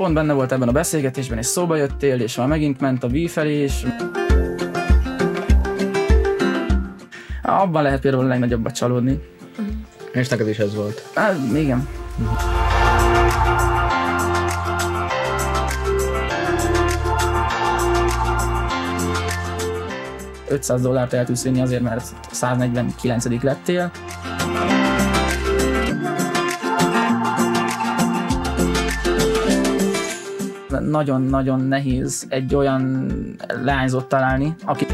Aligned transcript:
pont 0.00 0.14
benne 0.14 0.32
volt 0.32 0.52
ebben 0.52 0.68
a 0.68 0.72
beszélgetésben, 0.72 1.38
és 1.38 1.46
szóba 1.46 1.76
jöttél, 1.76 2.20
és 2.20 2.36
már 2.36 2.46
megint 2.46 2.80
ment 2.80 3.04
a 3.04 3.08
V 3.08 3.14
felé, 3.26 3.52
és 3.52 3.86
abban 7.42 7.82
lehet 7.82 8.00
például 8.00 8.24
a 8.24 8.28
legnagyobbat 8.28 8.74
csalódni. 8.74 9.20
És 10.12 10.28
neked 10.28 10.48
is 10.48 10.58
ez 10.58 10.74
volt. 10.74 11.10
Hát, 11.14 11.36
igen. 11.54 11.88
500 20.48 20.82
dollárt 20.82 21.12
el 21.12 21.24
tudsz 21.24 21.42
vinni 21.42 21.60
azért, 21.60 21.82
mert 21.82 22.04
149 22.30 23.42
lettél. 23.42 23.90
Nagyon-nagyon 30.90 31.60
nehéz 31.60 32.26
egy 32.28 32.54
olyan 32.54 33.10
lányzót 33.62 34.08
találni, 34.08 34.54
aki 34.64 34.86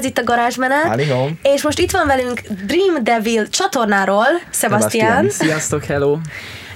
ez 0.00 0.06
itt 0.06 0.18
a 0.18 0.24
garázsmenet. 0.24 1.00
És 1.42 1.62
most 1.62 1.78
itt 1.78 1.90
van 1.90 2.06
velünk 2.06 2.40
Dream 2.66 3.04
Devil 3.04 3.48
csatornáról, 3.48 4.26
Sebastian. 4.50 5.30
Sziasztok, 5.30 5.84
hello! 5.84 6.18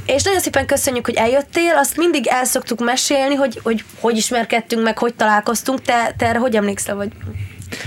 És 0.06 0.22
nagyon 0.22 0.40
szépen 0.40 0.66
köszönjük, 0.66 1.06
hogy 1.06 1.14
eljöttél. 1.14 1.74
Azt 1.76 1.96
mindig 1.96 2.26
el 2.26 2.44
szoktuk 2.44 2.84
mesélni, 2.84 3.34
hogy 3.34 3.60
hogy, 3.62 3.84
hogy 4.00 4.16
ismerkedtünk 4.16 4.82
meg, 4.82 4.98
hogy 4.98 5.14
találkoztunk. 5.14 5.82
Te, 5.82 6.14
te 6.16 6.26
erre 6.26 6.38
hogy 6.38 6.56
emlékszel? 6.56 6.94
Vagy... 6.94 7.08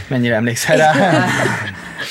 Mennyire 0.07 0.35
emlékszel 0.35 0.77
rá? 0.77 0.93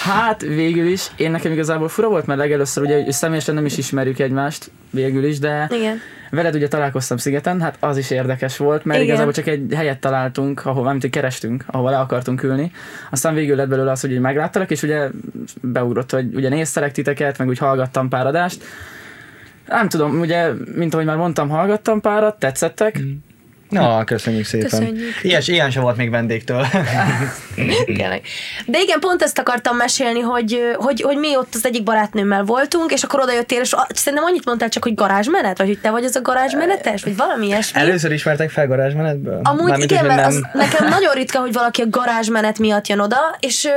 Hát 0.02 0.40
végül 0.40 0.86
is, 0.86 1.06
én 1.16 1.30
nekem 1.30 1.52
igazából 1.52 1.88
fura 1.88 2.08
volt, 2.08 2.26
mert 2.26 2.38
legelőször 2.38 2.84
ugye 2.84 3.02
hogy 3.02 3.12
személyesen 3.12 3.54
nem 3.54 3.66
is 3.66 3.78
ismerjük 3.78 4.18
egymást 4.18 4.70
végül 4.90 5.24
is, 5.24 5.38
de 5.38 5.68
Igen. 5.70 6.00
Veled 6.30 6.54
ugye 6.54 6.68
találkoztam 6.68 7.16
szigeten, 7.16 7.60
hát 7.60 7.76
az 7.80 7.96
is 7.96 8.10
érdekes 8.10 8.56
volt, 8.56 8.84
mert 8.84 8.98
Igen. 8.98 9.10
igazából 9.10 9.32
csak 9.32 9.46
egy 9.46 9.72
helyet 9.74 9.98
találtunk, 9.98 10.66
ahol 10.66 10.86
amit 10.86 11.10
kerestünk, 11.10 11.64
ahova 11.66 11.90
le 11.90 11.98
akartunk 11.98 12.42
ülni. 12.42 12.72
Aztán 13.10 13.34
végül 13.34 13.56
lett 13.56 13.68
belőle 13.68 13.90
az, 13.90 14.00
hogy 14.00 14.20
megláttalak, 14.20 14.70
és 14.70 14.82
ugye 14.82 15.08
beugrott, 15.60 16.10
hogy 16.10 16.34
ugye 16.34 16.48
néztelek 16.48 16.92
titeket, 16.92 17.38
meg 17.38 17.48
úgy 17.48 17.58
hallgattam 17.58 18.08
pár 18.08 18.26
adást. 18.26 18.64
Nem 19.66 19.88
tudom, 19.88 20.20
ugye, 20.20 20.52
mint 20.74 20.94
ahogy 20.94 21.06
már 21.06 21.16
mondtam, 21.16 21.48
hallgattam 21.48 22.00
párat, 22.00 22.38
tetszettek, 22.38 23.00
Na, 23.68 24.04
köszönjük 24.04 24.44
szépen. 24.44 24.68
Köszönjük. 24.68 25.14
Ilyes, 25.22 25.48
ilyen 25.48 25.70
sem 25.70 25.82
volt 25.82 25.96
még 25.96 26.10
vendégtől. 26.10 26.66
De 28.66 28.80
igen, 28.80 29.00
pont 29.00 29.22
ezt 29.22 29.38
akartam 29.38 29.76
mesélni, 29.76 30.20
hogy, 30.20 30.60
hogy, 30.74 31.00
hogy 31.00 31.16
mi 31.16 31.36
ott 31.36 31.54
az 31.54 31.66
egyik 31.66 31.82
barátnőmmel 31.82 32.44
voltunk, 32.44 32.92
és 32.92 33.02
akkor 33.02 33.20
oda 33.20 33.32
jöttél, 33.32 33.60
és 33.60 33.74
szerintem 33.88 34.24
annyit 34.28 34.44
mondtál 34.44 34.68
csak, 34.68 34.82
hogy 34.82 34.94
garázsmenet, 34.94 35.58
vagy 35.58 35.66
hogy 35.66 35.78
te 35.78 35.90
vagy 35.90 36.04
az 36.04 36.16
a 36.16 36.22
garázsmenetes, 36.22 37.02
vagy 37.02 37.16
valami 37.16 37.46
ilyesmi. 37.46 37.80
Először 37.80 38.12
ismertek 38.12 38.50
fel 38.50 38.66
garázsmenetből? 38.66 39.40
Amúgy 39.42 39.68
Mármint, 39.68 39.90
igen, 39.90 40.06
mert 40.06 40.20
nem- 40.20 40.28
az, 40.28 40.40
nekem 40.52 40.88
nagyon 40.88 41.14
ritka, 41.14 41.38
hogy 41.38 41.52
valaki 41.52 41.82
a 41.82 41.88
garázsmenet 41.88 42.58
miatt 42.58 42.86
jön 42.86 42.98
oda, 42.98 43.36
és 43.40 43.68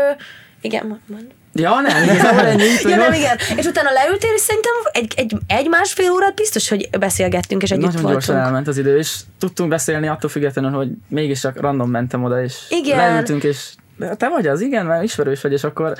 igen, 0.61 1.01
mond. 1.07 1.37
Ja, 1.53 1.79
nem, 1.79 2.03
igazából. 2.03 2.43
Ja, 2.91 2.95
nem, 2.95 3.13
igen. 3.13 3.37
És 3.55 3.65
utána 3.65 3.91
leültél, 3.91 4.33
és 4.35 4.41
szerintem 4.41 4.71
egy, 4.91 5.13
egy, 5.15 5.35
egy 5.47 5.67
másfél 5.67 6.11
órát 6.11 6.35
biztos, 6.35 6.69
hogy 6.69 6.89
beszélgettünk, 6.99 7.61
és 7.63 7.71
együtt 7.71 7.85
Nagyon 7.85 8.01
gyorsan 8.11 8.35
voltunk. 8.35 8.45
elment 8.45 8.67
az 8.67 8.77
idő, 8.77 8.97
és 8.97 9.15
tudtunk 9.39 9.69
beszélni 9.69 10.07
attól 10.07 10.29
függetlenül, 10.29 10.71
hogy 10.71 10.89
mégiscsak 11.07 11.59
random 11.61 11.89
mentem 11.89 12.23
oda, 12.23 12.43
és 12.43 12.55
Igen. 12.69 12.97
leültünk, 12.97 13.43
és 13.43 13.69
"De 13.97 14.15
te 14.15 14.29
vagy 14.29 14.47
az, 14.47 14.61
igen, 14.61 14.85
mert 14.85 15.03
ismerős 15.03 15.41
vagy, 15.41 15.51
és 15.51 15.63
akkor 15.63 15.93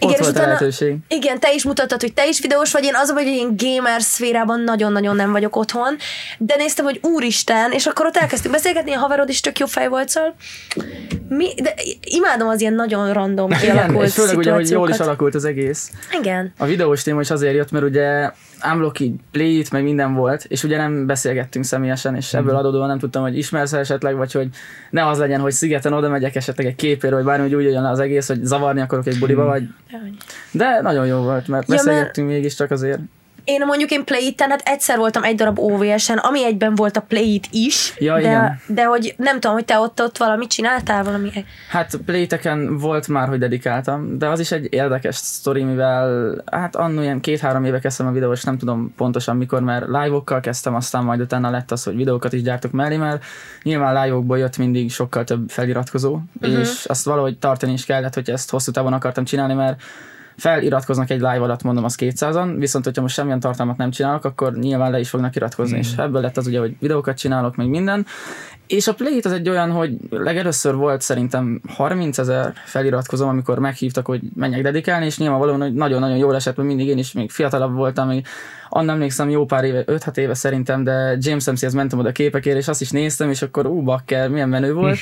ott 0.00 0.12
és 0.12 0.18
volt 0.18 0.28
a 0.28 0.30
utána- 0.30 0.46
lehetőség. 0.46 0.96
Igen, 1.08 1.40
te 1.40 1.52
is 1.52 1.64
mutattad, 1.64 2.00
hogy 2.00 2.12
te 2.14 2.26
is 2.28 2.40
videós 2.40 2.72
vagy, 2.72 2.84
én 2.84 2.94
az, 2.94 3.10
hogy 3.10 3.26
én 3.26 3.56
gamer 3.56 4.02
szférában 4.02 4.60
nagyon-nagyon 4.60 5.16
nem 5.16 5.32
vagyok 5.32 5.56
otthon, 5.56 5.96
de 6.38 6.56
néztem, 6.56 6.84
hogy 6.84 6.98
úristen, 7.02 7.72
és 7.72 7.86
akkor 7.86 8.06
ott 8.06 8.16
elkezdtünk 8.16 8.54
beszélgetni, 8.54 8.92
a 8.92 8.98
haverod 8.98 9.28
is 9.28 9.40
tök 9.40 9.58
jó 9.58 9.66
fej 9.66 9.88
volt, 9.88 10.08
szóval 10.08 10.34
mi, 11.28 11.54
de 11.62 11.74
imádom 12.00 12.48
az 12.48 12.60
ilyen 12.60 12.72
nagyon 12.72 13.12
random 13.12 13.50
Igen, 13.50 13.60
kialakult 13.60 14.06
és 14.06 14.14
főleg 14.14 14.36
ugye, 14.36 14.52
hogy 14.52 14.70
jól 14.70 14.88
is 14.88 14.98
alakult 14.98 15.34
az 15.34 15.44
egész. 15.44 15.90
Igen. 16.20 16.52
A 16.58 16.64
videós 16.64 17.02
téma 17.02 17.20
is 17.20 17.30
azért 17.30 17.54
jött, 17.54 17.70
mert 17.70 17.84
ugye 17.84 18.30
Unblock 18.72 19.00
így 19.00 19.14
play 19.30 19.64
meg 19.72 19.82
minden 19.82 20.14
volt, 20.14 20.44
és 20.48 20.64
ugye 20.64 20.76
nem 20.76 21.06
beszélgettünk 21.06 21.64
személyesen, 21.64 22.16
és 22.16 22.34
ebből 22.34 22.50
Mhm. 22.50 22.58
adódóan 22.58 22.88
nem 22.88 22.98
tudtam, 22.98 23.22
hogy 23.22 23.38
ismersz 23.38 23.72
esetleg, 23.72 24.16
vagy 24.16 24.32
hogy 24.32 24.48
ne 24.90 25.06
az 25.06 25.18
legyen, 25.18 25.40
hogy 25.40 25.52
szigeten 25.52 25.92
oda 25.92 26.08
megyek 26.08 26.34
esetleg 26.34 26.66
egy 26.66 26.74
képére, 26.74 27.14
vagy 27.14 27.24
bármi, 27.24 27.42
hogy 27.42 27.54
úgy 27.54 27.64
jön 27.72 27.84
az 27.84 27.98
egész, 28.00 28.26
hogy 28.28 28.44
zavarni 28.44 28.80
akarok 28.80 29.06
egy 29.06 29.18
buliba, 29.18 29.44
vagy... 29.44 29.62
De 30.50 30.80
nagyon 30.80 31.06
jó 31.06 31.16
volt, 31.18 31.48
mert 31.48 31.66
Mhm. 31.66 31.76
Ja, 31.76 31.82
mert- 31.82 31.84
beszélgettünk 31.84 32.28
mégiscsak 32.28 32.70
azért. 32.70 33.00
Én 33.48 33.66
mondjuk 33.66 33.90
én 33.90 34.04
play 34.04 34.34
hát 34.36 34.62
egyszer 34.64 34.98
voltam 34.98 35.24
egy 35.24 35.34
darab 35.34 35.58
OVS-en, 35.58 36.18
ami 36.18 36.44
egyben 36.44 36.74
volt 36.74 36.96
a 36.96 37.00
play 37.00 37.40
is, 37.50 37.94
Ja, 37.98 38.14
de, 38.14 38.20
igen. 38.20 38.60
de 38.66 38.84
hogy 38.84 39.14
nem 39.16 39.40
tudom, 39.40 39.56
hogy 39.56 39.64
te 39.64 39.78
ott, 39.78 40.00
ott 40.02 40.18
valamit 40.18 40.50
csináltál, 40.50 41.04
valami... 41.04 41.30
Hát 41.68 41.96
playteken 42.04 42.78
volt 42.78 43.08
már, 43.08 43.28
hogy 43.28 43.38
dedikáltam, 43.38 44.18
de 44.18 44.28
az 44.28 44.40
is 44.40 44.50
egy 44.52 44.72
érdekes 44.72 45.16
sztori, 45.16 45.62
mivel 45.62 46.34
hát 46.52 46.76
annó 46.76 47.02
ilyen 47.02 47.20
két-három 47.20 47.64
éve 47.64 47.78
kezdtem 47.78 48.06
a 48.06 48.10
videós, 48.10 48.44
nem 48.44 48.58
tudom 48.58 48.94
pontosan 48.96 49.36
mikor, 49.36 49.62
mert 49.62 49.86
live-okkal 49.86 50.40
kezdtem, 50.40 50.74
aztán 50.74 51.04
majd 51.04 51.20
utána 51.20 51.50
lett 51.50 51.70
az, 51.70 51.84
hogy 51.84 51.96
videókat 51.96 52.32
is 52.32 52.42
gyártok 52.42 52.72
mellé, 52.72 52.96
mert 52.96 53.24
nyilván 53.62 54.02
live-okból 54.02 54.38
jött 54.38 54.56
mindig 54.56 54.90
sokkal 54.90 55.24
több 55.24 55.50
feliratkozó, 55.50 56.18
uh-huh. 56.40 56.58
és 56.58 56.84
azt 56.84 57.04
valahogy 57.04 57.38
tartani 57.38 57.72
is 57.72 57.84
kellett, 57.84 58.14
hogy 58.14 58.30
ezt 58.30 58.50
hosszú 58.50 58.70
távon 58.70 58.92
akartam 58.92 59.24
csinálni, 59.24 59.54
mert 59.54 59.82
feliratkoznak 60.38 61.10
egy 61.10 61.20
live 61.20 61.40
alatt, 61.40 61.62
mondom, 61.62 61.84
az 61.84 61.96
200-an, 62.00 62.54
viszont 62.58 62.84
hogyha 62.84 63.02
most 63.02 63.14
semmilyen 63.14 63.40
tartalmat 63.40 63.76
nem 63.76 63.90
csinálok, 63.90 64.24
akkor 64.24 64.56
nyilván 64.56 64.90
le 64.90 64.98
is 64.98 65.08
fognak 65.08 65.36
iratkozni, 65.36 65.76
mm. 65.76 65.80
és 65.80 65.92
ebből 65.96 66.20
lett 66.20 66.36
az 66.36 66.46
ugye, 66.46 66.58
hogy 66.58 66.76
videókat 66.80 67.16
csinálok, 67.16 67.56
meg 67.56 67.68
minden. 67.68 68.06
És 68.66 68.86
a 68.86 68.94
Play-it 68.94 69.24
az 69.24 69.32
egy 69.32 69.48
olyan, 69.48 69.70
hogy 69.70 69.96
legelőször 70.10 70.74
volt 70.74 71.00
szerintem 71.00 71.60
30 71.68 72.18
ezer 72.18 72.52
feliratkozom, 72.64 73.28
amikor 73.28 73.58
meghívtak, 73.58 74.06
hogy 74.06 74.20
menjek 74.34 74.62
dedikálni, 74.62 75.06
és 75.06 75.18
nyilvánvalóan, 75.18 75.60
hogy 75.60 75.74
nagyon-nagyon 75.74 76.16
jól 76.16 76.34
esett, 76.34 76.56
mert 76.56 76.68
mindig 76.68 76.86
én 76.86 76.98
is 76.98 77.12
még 77.12 77.30
fiatalabb 77.30 77.74
voltam, 77.74 78.08
még 78.08 78.26
annak 78.68 78.94
emlékszem 78.94 79.30
jó 79.30 79.44
pár 79.44 79.64
éve, 79.64 79.84
5-6 79.86 80.16
éve 80.16 80.34
szerintem, 80.34 80.84
de 80.84 81.16
James 81.18 81.46
MC-hez 81.46 81.74
mentem 81.74 81.98
oda 81.98 82.12
képekért, 82.12 82.56
és 82.56 82.68
azt 82.68 82.80
is 82.80 82.90
néztem, 82.90 83.30
és 83.30 83.42
akkor 83.42 83.66
ú, 83.66 83.82
bakker, 83.82 84.28
milyen 84.28 84.48
menő 84.48 84.72
volt. 84.72 84.98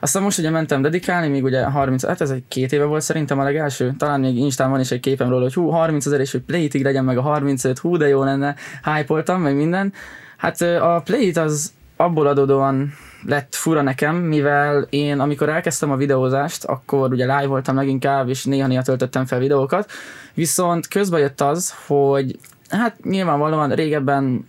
Aztán 0.00 0.22
most 0.22 0.38
ugye 0.38 0.50
mentem 0.50 0.82
dedikálni, 0.82 1.28
még 1.28 1.44
ugye 1.44 1.64
30, 1.64 2.06
hát 2.06 2.20
ez 2.20 2.30
egy 2.30 2.42
két 2.48 2.72
éve 2.72 2.84
volt 2.84 3.02
szerintem 3.02 3.38
a 3.38 3.42
legelső, 3.42 3.94
talán 3.98 4.20
még 4.20 4.36
Instán 4.36 4.70
van 4.70 4.80
is 4.80 4.90
egy 4.90 5.00
képem 5.00 5.28
róla, 5.28 5.42
hogy 5.42 5.54
hú, 5.54 5.68
30 5.68 6.06
ezer, 6.06 6.20
és 6.20 6.32
hogy 6.32 6.40
Play-ig 6.40 6.82
legyen 6.82 7.04
meg 7.04 7.18
a 7.18 7.22
35, 7.22 7.78
hú, 7.78 7.96
de 7.96 8.08
jó 8.08 8.24
lenne, 8.24 8.54
hype 8.84 9.36
meg 9.36 9.56
minden. 9.56 9.92
Hát 10.36 10.60
a 10.60 11.02
Play-it 11.04 11.36
az 11.36 11.72
abból 11.96 12.26
adódóan 12.26 12.92
lett 13.26 13.54
fura 13.54 13.82
nekem, 13.82 14.16
mivel 14.16 14.86
én 14.90 15.20
amikor 15.20 15.48
elkezdtem 15.48 15.90
a 15.90 15.96
videózást, 15.96 16.64
akkor 16.64 17.12
ugye 17.12 17.24
live 17.24 17.46
voltam 17.46 17.76
leginkább, 17.76 18.28
és 18.28 18.44
néha-néha 18.44 18.82
töltöttem 18.82 19.26
fel 19.26 19.38
videókat, 19.38 19.90
viszont 20.34 20.88
közben 20.88 21.20
jött 21.20 21.40
az, 21.40 21.74
hogy 21.86 22.38
hát 22.68 23.04
nyilvánvalóan 23.04 23.74
régebben 23.74 24.44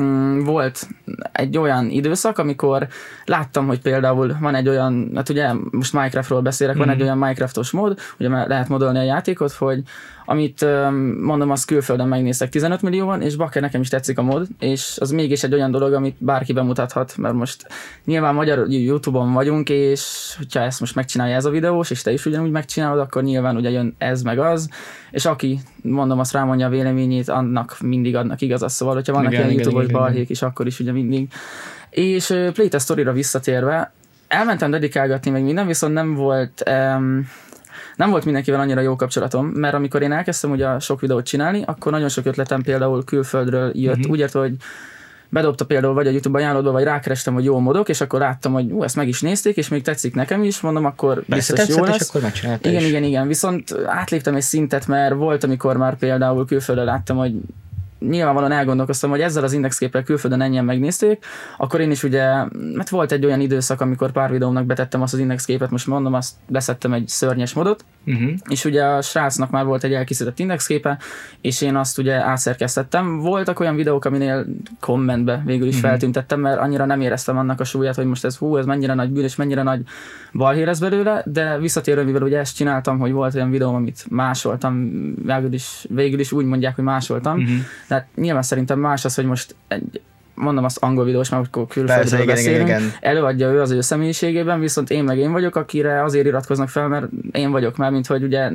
mm, 0.00 0.44
volt 0.44 0.88
egy 1.32 1.58
olyan 1.58 1.90
időszak, 1.90 2.38
amikor 2.38 2.88
láttam, 3.24 3.66
hogy 3.66 3.80
például 3.80 4.36
van 4.40 4.54
egy 4.54 4.68
olyan, 4.68 5.10
hát 5.14 5.28
ugye 5.28 5.52
most 5.70 5.92
Minecraftról 5.92 6.40
beszélek, 6.40 6.76
van 6.76 6.90
egy 6.90 7.02
olyan 7.02 7.18
Minecraftos 7.18 7.70
mód, 7.70 7.98
ugye 8.18 8.28
lehet 8.28 8.68
modolni 8.68 8.98
a 8.98 9.02
játékot, 9.02 9.52
hogy 9.52 9.82
amit 10.30 10.64
mondom, 11.20 11.50
azt 11.50 11.66
külföldön 11.66 12.08
megnéztek 12.08 12.48
15 12.48 12.82
millióan, 12.82 13.22
és 13.22 13.36
bakker 13.36 13.62
nekem 13.62 13.80
is 13.80 13.88
tetszik 13.88 14.18
a 14.18 14.22
mód, 14.22 14.46
és 14.58 14.96
az 15.00 15.10
mégis 15.10 15.42
egy 15.42 15.54
olyan 15.54 15.70
dolog, 15.70 15.92
amit 15.92 16.16
bárki 16.18 16.52
bemutathat, 16.52 17.16
mert 17.16 17.34
most 17.34 17.66
nyilván 18.04 18.34
magyar 18.34 18.66
Youtube-on 18.68 19.32
vagyunk, 19.32 19.68
és 19.68 20.34
hogyha 20.36 20.60
ezt 20.60 20.80
most 20.80 20.94
megcsinálja 20.94 21.34
ez 21.34 21.44
a 21.44 21.50
videós, 21.50 21.90
és 21.90 22.02
te 22.02 22.12
is 22.12 22.26
ugyanúgy 22.26 22.50
megcsinálod, 22.50 22.98
akkor 22.98 23.22
nyilván 23.22 23.56
ugye 23.56 23.70
jön 23.70 23.94
ez 23.98 24.22
meg 24.22 24.38
az, 24.38 24.68
és 25.10 25.24
aki, 25.24 25.60
mondom, 25.82 26.18
azt 26.18 26.32
rámondja 26.32 26.66
a 26.66 26.70
véleményét, 26.70 27.28
annak 27.28 27.76
mindig 27.80 28.16
adnak 28.16 28.40
igazat, 28.40 28.70
szóval, 28.70 28.94
hogyha 28.94 29.12
vannak 29.12 29.32
Igen, 29.32 29.42
ilyen 29.42 29.52
igen, 29.52 29.62
YouTube-os 29.64 29.88
igen, 29.88 30.00
balhék 30.00 30.30
is, 30.30 30.42
akkor 30.42 30.66
is 30.66 30.80
ugye 30.80 30.92
mindig. 30.92 31.28
És 31.90 32.26
Playtest 32.26 32.84
Story-ra 32.84 33.12
visszatérve, 33.12 33.92
elmentem 34.28 34.70
dedikálgatni 34.70 35.30
meg 35.30 35.42
minden, 35.42 35.66
viszont 35.66 35.92
nem 35.92 36.14
volt 36.14 36.62
um, 36.70 37.28
nem 37.98 38.10
volt 38.10 38.24
mindenkivel 38.24 38.60
annyira 38.60 38.80
jó 38.80 38.96
kapcsolatom, 38.96 39.46
mert 39.46 39.74
amikor 39.74 40.02
én 40.02 40.12
elkezdtem 40.12 40.50
ugye 40.50 40.66
a 40.66 40.80
sok 40.80 41.00
videót 41.00 41.26
csinálni, 41.26 41.62
akkor 41.66 41.92
nagyon 41.92 42.08
sok 42.08 42.26
ötletem 42.26 42.62
például 42.62 43.04
külföldről 43.04 43.70
jött, 43.74 43.96
uh-huh. 43.96 44.10
úgy 44.10 44.18
értve, 44.18 44.40
hogy 44.40 44.56
bedobta 45.28 45.64
például 45.64 45.94
vagy 45.94 46.06
a 46.06 46.10
YouTube 46.10 46.38
ajánlódba, 46.38 46.70
vagy 46.70 46.84
rákerestem, 46.84 47.34
hogy 47.34 47.44
jó 47.44 47.58
modok, 47.58 47.88
és 47.88 48.00
akkor 48.00 48.20
láttam, 48.20 48.52
hogy 48.52 48.70
ú, 48.70 48.82
ezt 48.82 48.96
meg 48.96 49.08
is 49.08 49.20
nézték, 49.20 49.56
és 49.56 49.68
még 49.68 49.82
tetszik 49.82 50.14
nekem 50.14 50.42
is, 50.42 50.60
mondom, 50.60 50.84
akkor 50.84 51.22
biztos 51.26 51.56
tetszett, 51.56 51.76
jó 51.76 51.84
és 51.84 51.90
lesz. 51.90 52.08
akkor 52.08 52.20
megcsinálta 52.20 52.68
Igen, 52.68 52.82
is. 52.82 52.88
igen, 52.88 53.02
igen. 53.02 53.26
Viszont 53.26 53.74
átléptem 53.86 54.34
egy 54.34 54.42
szintet, 54.42 54.86
mert 54.86 55.14
volt, 55.14 55.44
amikor 55.44 55.76
már 55.76 55.96
például 55.96 56.46
külföldön 56.46 56.84
láttam, 56.84 57.16
hogy 57.16 57.34
nyilvánvalóan 57.98 58.52
elgondolkoztam, 58.52 59.10
hogy 59.10 59.20
ezzel 59.20 59.44
az 59.44 59.52
indexképpel 59.52 60.02
külföldön 60.02 60.40
ennyien 60.40 60.64
megnézték, 60.64 61.24
akkor 61.56 61.80
én 61.80 61.90
is 61.90 62.02
ugye, 62.02 62.26
mert 62.74 62.88
volt 62.88 63.12
egy 63.12 63.24
olyan 63.24 63.40
időszak, 63.40 63.80
amikor 63.80 64.12
pár 64.12 64.30
videómnak 64.30 64.66
betettem 64.66 65.02
azt 65.02 65.12
az 65.12 65.18
indexképet, 65.18 65.70
most 65.70 65.86
mondom, 65.86 66.14
azt 66.14 66.34
beszettem 66.48 66.92
egy 66.92 67.08
szörnyes 67.08 67.52
modot, 67.52 67.84
Uh-huh. 68.06 68.30
és 68.48 68.64
ugye 68.64 68.84
a 68.84 69.02
srácnak 69.02 69.50
már 69.50 69.64
volt 69.64 69.84
egy 69.84 69.92
elkészített 69.92 70.38
indexképe, 70.38 70.98
és 71.40 71.60
én 71.60 71.76
azt 71.76 71.98
ugye 71.98 72.14
átszerkesztettem. 72.14 73.18
Voltak 73.18 73.60
olyan 73.60 73.76
videók, 73.76 74.04
aminél 74.04 74.46
kommentbe 74.80 75.42
végül 75.44 75.66
is 75.66 75.80
feltüntettem, 75.80 76.40
mert 76.40 76.58
annyira 76.60 76.84
nem 76.84 77.00
éreztem 77.00 77.38
annak 77.38 77.60
a 77.60 77.64
súlyát, 77.64 77.94
hogy 77.94 78.04
most 78.06 78.24
ez 78.24 78.36
hú, 78.36 78.56
ez 78.56 78.66
mennyire 78.66 78.94
nagy 78.94 79.10
bűn, 79.10 79.24
és 79.24 79.36
mennyire 79.36 79.62
nagy 79.62 79.80
balhé 80.32 80.62
lesz 80.62 80.78
belőle, 80.78 81.22
de 81.26 81.58
visszatérő, 81.58 82.04
mivel 82.04 82.22
ugye 82.22 82.38
ezt 82.38 82.56
csináltam, 82.56 82.98
hogy 82.98 83.12
volt 83.12 83.34
olyan 83.34 83.50
videóm, 83.50 83.74
amit 83.74 84.04
másoltam, 84.10 84.90
végül 85.24 85.52
is, 85.52 85.86
végül 85.88 86.20
is 86.20 86.32
úgy 86.32 86.44
mondják, 86.44 86.74
hogy 86.74 86.84
másoltam, 86.84 87.38
Mhm. 87.38 87.50
De 87.88 87.94
hát 87.94 88.06
nyilván 88.14 88.42
szerintem 88.42 88.78
más 88.78 89.04
az, 89.04 89.14
hogy 89.14 89.24
most 89.24 89.54
egy, 89.68 90.00
mondom 90.34 90.64
azt 90.64 90.78
angol 90.82 91.04
videós, 91.04 91.28
mert 91.28 91.46
akkor 91.46 91.66
Persze, 91.66 91.80
külföldről 91.80 92.20
igen, 92.20 92.22
igen, 92.22 92.34
beszélünk, 92.34 92.68
igen. 92.68 92.92
előadja 93.00 93.48
ő 93.50 93.60
az 93.60 93.70
ő 93.70 93.80
személyiségében, 93.80 94.60
viszont 94.60 94.90
én 94.90 95.04
meg 95.04 95.18
én 95.18 95.32
vagyok, 95.32 95.56
akire 95.56 96.02
azért 96.02 96.26
iratkoznak 96.26 96.68
fel, 96.68 96.88
mert 96.88 97.06
én 97.32 97.50
vagyok 97.50 97.76
már, 97.76 97.90
mint 97.90 98.06
hogy 98.06 98.22
ugye 98.22 98.50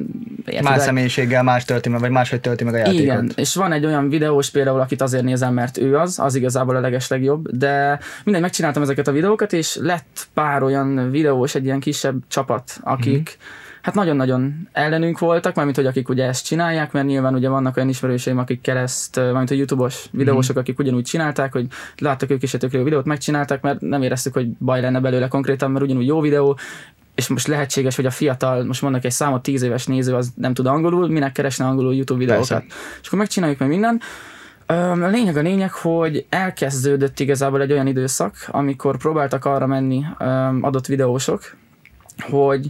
érted, 0.46 0.64
Más 0.64 0.78
el- 0.78 0.80
személyiséggel 0.84 1.44
más 1.44 1.66
tölti 1.66 1.90
meg, 1.90 2.00
vagy 2.00 2.10
máshogy 2.10 2.42
tölti 2.42 2.64
meg 2.64 2.74
a 2.74 2.78
játékot. 2.78 3.00
igen, 3.00 3.32
és 3.36 3.56
van 3.56 3.72
egy 3.72 3.86
olyan 3.86 4.10
videós 4.10 4.50
például, 4.50 4.80
akit 4.80 5.02
azért 5.02 5.24
nézem, 5.24 5.54
mert 5.54 5.78
ő 5.78 5.98
az, 5.98 6.20
az 6.20 6.36
igazából 6.36 6.76
a 6.76 6.80
legeslegjobb, 6.80 7.50
de 7.52 8.00
mindegy, 8.24 8.42
megcsináltam 8.44 8.82
ezeket 8.82 9.08
a 9.08 9.12
videókat, 9.12 9.54
és 9.54 9.76
lett 9.82 10.28
pár 10.34 10.64
olyan 10.64 11.12
videós, 11.12 11.56
egy 11.56 11.66
ilyen 11.66 11.80
kisebb 11.80 12.16
csapat, 12.28 12.72
akik 12.84 13.38
Mhm. 13.40 13.63
Hát 13.84 13.96
nagyon-nagyon 13.96 14.68
ellenünk 14.72 15.20
voltak, 15.20 15.56
mármint 15.56 15.78
hogy 15.78 15.86
akik 15.86 16.10
ugye 16.10 16.26
ezt 16.26 16.46
csinálják, 16.46 16.92
mert 16.92 17.06
nyilván 17.06 17.34
ugye 17.34 17.50
vannak 17.50 17.78
olyan 17.78 17.90
ismerőseim, 17.90 18.38
akikkel 18.38 18.78
ezt, 18.78 19.16
mármint 19.16 19.52
a 19.52 19.54
YouTube-os 19.54 20.06
videósok, 20.12 20.58
akik 20.58 20.80
ugyanúgy 20.80 21.04
csinálták, 21.04 21.52
hogy 21.52 21.68
láttak 21.98 22.30
ők 22.30 22.44
is 22.44 22.54
egy 22.54 22.60
tök 22.60 22.74
jó 22.74 22.84
videót, 22.84 23.06
megcsinálták, 23.06 23.62
mert 23.62 23.82
nem 23.82 24.02
éreztük, 24.02 24.34
hogy 24.34 24.48
baj 24.48 24.82
lenne 24.82 25.00
belőle 25.00 25.28
konkrétan, 25.28 25.72
mert 25.72 25.86
ugyanúgy 25.86 26.06
jó 26.06 26.22
videó, 26.22 26.58
és 27.16 27.28
most 27.28 27.48
lehetséges, 27.48 27.96
hogy 27.96 28.06
a 28.06 28.12
fiatal, 28.12 28.64
most 28.64 28.82
mondok 28.82 29.04
egy 29.04 29.12
számot, 29.12 29.42
10 29.42 29.62
éves 29.62 29.86
néző, 29.86 30.16
az 30.16 30.32
nem 30.36 30.54
tud 30.54 30.66
angolul, 30.66 31.08
minek 31.08 31.32
keresne 31.32 31.66
angolul 31.66 31.94
YouTube 31.94 32.20
videókat. 32.20 32.48
Persze. 32.48 32.66
És 33.02 33.08
akkor 33.08 33.20
megcsináljuk 33.20 33.60
meg 33.60 33.70
minden. 33.70 34.02
A 34.66 35.08
lényeg 35.08 35.38
a 35.38 35.42
lényeg, 35.42 35.72
hogy 35.72 36.26
elkezdődött 36.30 37.20
igazából 37.20 37.62
egy 37.62 37.72
olyan 37.72 37.88
időszak, 37.88 38.36
amikor 38.48 38.98
próbáltak 38.98 39.46
arra 39.46 39.68
menni 39.68 40.04
adott 40.62 40.86
videósok, 40.86 41.56
hogy 42.30 42.70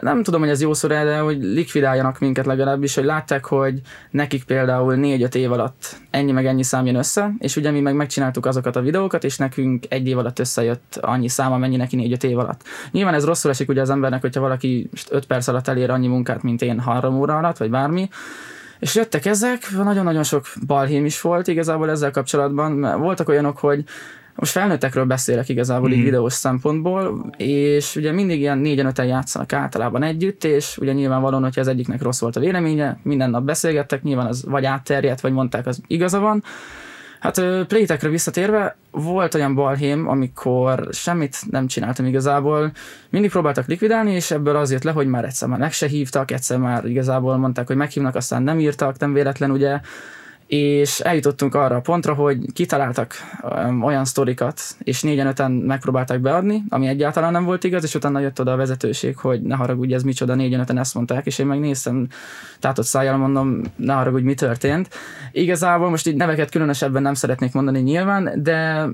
nem 0.00 0.22
tudom, 0.22 0.40
hogy 0.40 0.48
ez 0.48 0.60
jó 0.60 0.74
szó, 0.74 0.88
de 0.88 1.18
hogy 1.18 1.42
likvidáljanak 1.42 2.18
minket 2.18 2.46
legalábbis, 2.46 2.94
hogy 2.94 3.04
látták, 3.04 3.44
hogy 3.44 3.80
nekik 4.10 4.44
például 4.44 4.94
4-5 4.98 5.34
év 5.34 5.52
alatt 5.52 5.96
ennyi 6.10 6.32
meg 6.32 6.46
ennyi 6.46 6.62
szám 6.62 6.86
jön 6.86 6.94
össze, 6.94 7.32
és 7.38 7.56
ugye 7.56 7.70
mi 7.70 7.80
meg 7.80 7.94
megcsináltuk 7.94 8.46
azokat 8.46 8.76
a 8.76 8.80
videókat, 8.80 9.24
és 9.24 9.36
nekünk 9.36 9.84
egy 9.88 10.08
év 10.08 10.18
alatt 10.18 10.38
összejött 10.38 10.98
annyi 11.00 11.28
szám, 11.28 11.52
amennyi 11.52 11.76
neki 11.76 12.16
4-5 12.20 12.22
év 12.22 12.38
alatt. 12.38 12.60
Nyilván 12.90 13.14
ez 13.14 13.24
rosszul 13.24 13.50
esik 13.50 13.68
ugye 13.68 13.80
az 13.80 13.90
embernek, 13.90 14.20
hogyha 14.20 14.40
valaki 14.40 14.90
5 15.10 15.26
perc 15.26 15.46
alatt 15.48 15.68
elér 15.68 15.90
annyi 15.90 16.06
munkát, 16.06 16.42
mint 16.42 16.62
én 16.62 16.80
3 16.80 17.14
óra 17.14 17.36
alatt, 17.36 17.56
vagy 17.56 17.70
bármi, 17.70 18.08
és 18.78 18.94
jöttek 18.94 19.26
ezek, 19.26 19.70
nagyon-nagyon 19.84 20.22
sok 20.22 20.46
balhém 20.66 21.04
is 21.04 21.20
volt 21.20 21.48
igazából 21.48 21.90
ezzel 21.90 22.10
kapcsolatban, 22.10 23.00
voltak 23.00 23.28
olyanok, 23.28 23.58
hogy 23.58 23.84
most 24.34 24.52
felnőttekről 24.52 25.04
beszélek 25.04 25.48
igazából 25.48 25.88
mm. 25.88 25.92
így 25.92 26.02
videós 26.02 26.32
szempontból, 26.32 27.32
és 27.36 27.96
ugye 27.96 28.12
mindig 28.12 28.40
ilyen 28.40 28.58
négyen 28.58 28.86
öten 28.86 29.06
játszanak 29.06 29.52
általában 29.52 30.02
együtt, 30.02 30.44
és 30.44 30.78
ugye 30.78 30.92
nyilvánvalóan, 30.92 31.42
hogyha 31.42 31.60
az 31.60 31.68
egyiknek 31.68 32.02
rossz 32.02 32.20
volt 32.20 32.36
a 32.36 32.40
véleménye, 32.40 32.98
minden 33.02 33.30
nap 33.30 33.44
beszélgettek, 33.44 34.02
nyilván 34.02 34.26
az 34.26 34.44
vagy 34.44 34.64
átterjedt, 34.64 35.20
vagy 35.20 35.32
mondták, 35.32 35.66
az 35.66 35.80
igaza 35.86 36.18
van. 36.18 36.42
Hát 37.22 37.40
playtekre 37.66 38.08
visszatérve, 38.08 38.76
volt 38.90 39.34
olyan 39.34 39.54
balhém, 39.54 40.08
amikor 40.08 40.88
semmit 40.92 41.36
nem 41.50 41.66
csináltam 41.66 42.06
igazából, 42.06 42.72
mindig 43.10 43.30
próbáltak 43.30 43.66
likvidálni, 43.66 44.12
és 44.12 44.30
ebből 44.30 44.56
az 44.56 44.70
jött 44.70 44.82
le, 44.82 44.90
hogy 44.90 45.06
már 45.06 45.24
egyszer 45.24 45.48
már 45.48 45.58
meg 45.58 45.72
se 45.72 45.86
hívtak, 45.86 46.30
egyszer 46.30 46.58
már 46.58 46.84
igazából 46.84 47.36
mondták, 47.36 47.66
hogy 47.66 47.76
meghívnak, 47.76 48.14
aztán 48.14 48.42
nem 48.42 48.60
írtak, 48.60 48.98
nem 48.98 49.12
véletlen 49.12 49.50
ugye, 49.50 49.80
és 50.46 51.00
eljutottunk 51.00 51.54
arra 51.54 51.76
a 51.76 51.80
pontra, 51.80 52.14
hogy 52.14 52.52
kitaláltak 52.52 53.14
um, 53.42 53.82
olyan 53.82 54.04
sztorikat, 54.04 54.60
és 54.78 55.02
négyen 55.02 55.26
öten 55.26 55.50
megpróbálták 55.50 56.20
beadni, 56.20 56.62
ami 56.68 56.86
egyáltalán 56.86 57.32
nem 57.32 57.44
volt 57.44 57.64
igaz, 57.64 57.84
és 57.84 57.94
utána 57.94 58.18
jött 58.18 58.40
oda 58.40 58.52
a 58.52 58.56
vezetőség, 58.56 59.16
hogy 59.16 59.42
ne 59.42 59.54
haragudj, 59.54 59.94
ez 59.94 60.02
micsoda, 60.02 60.34
négyen 60.34 60.60
öten 60.60 60.78
ezt 60.78 60.94
mondták, 60.94 61.26
és 61.26 61.38
én 61.38 61.46
megnéztem, 61.46 62.06
tátott 62.60 62.86
szájjal 62.86 63.16
mondom, 63.16 63.60
ne 63.76 63.92
haragudj, 63.92 64.24
mi 64.24 64.34
történt. 64.34 64.88
Igazából 65.32 65.90
most 65.90 66.06
így 66.06 66.16
neveket 66.16 66.50
különösebben 66.50 67.02
nem 67.02 67.14
szeretnék 67.14 67.52
mondani 67.52 67.80
nyilván, 67.80 68.32
de 68.42 68.88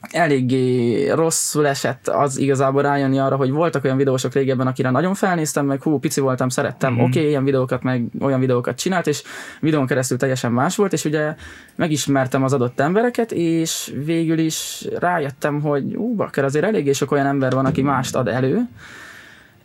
eléggé 0.00 1.10
rosszul 1.10 1.66
esett 1.66 2.08
az 2.08 2.38
igazából 2.38 2.82
rájönni 2.82 3.18
arra, 3.18 3.36
hogy 3.36 3.50
voltak 3.50 3.84
olyan 3.84 3.96
videósok 3.96 4.32
régebben, 4.32 4.66
akire 4.66 4.90
nagyon 4.90 5.14
felnéztem, 5.14 5.66
meg 5.66 5.82
hú, 5.82 5.98
pici 5.98 6.20
voltam, 6.20 6.48
szerettem, 6.48 6.92
mm-hmm. 6.92 7.02
oké, 7.02 7.18
okay, 7.18 7.30
ilyen 7.30 7.44
videókat, 7.44 7.82
meg 7.82 8.04
olyan 8.20 8.40
videókat 8.40 8.78
csinált, 8.78 9.06
és 9.06 9.22
videón 9.60 9.86
keresztül 9.86 10.18
teljesen 10.18 10.52
más 10.52 10.76
volt, 10.76 10.92
és 10.92 11.04
ugye 11.04 11.34
megismertem 11.74 12.42
az 12.42 12.52
adott 12.52 12.80
embereket, 12.80 13.32
és 13.32 13.92
végül 14.04 14.38
is 14.38 14.86
rájöttem, 14.98 15.60
hogy 15.60 15.96
ú, 15.96 16.14
bakker, 16.14 16.44
azért 16.44 16.64
eléggé 16.64 16.92
sok 16.92 17.10
olyan 17.10 17.26
ember 17.26 17.52
van, 17.52 17.66
aki 17.66 17.82
mást 17.82 18.16
ad 18.16 18.28
elő, 18.28 18.68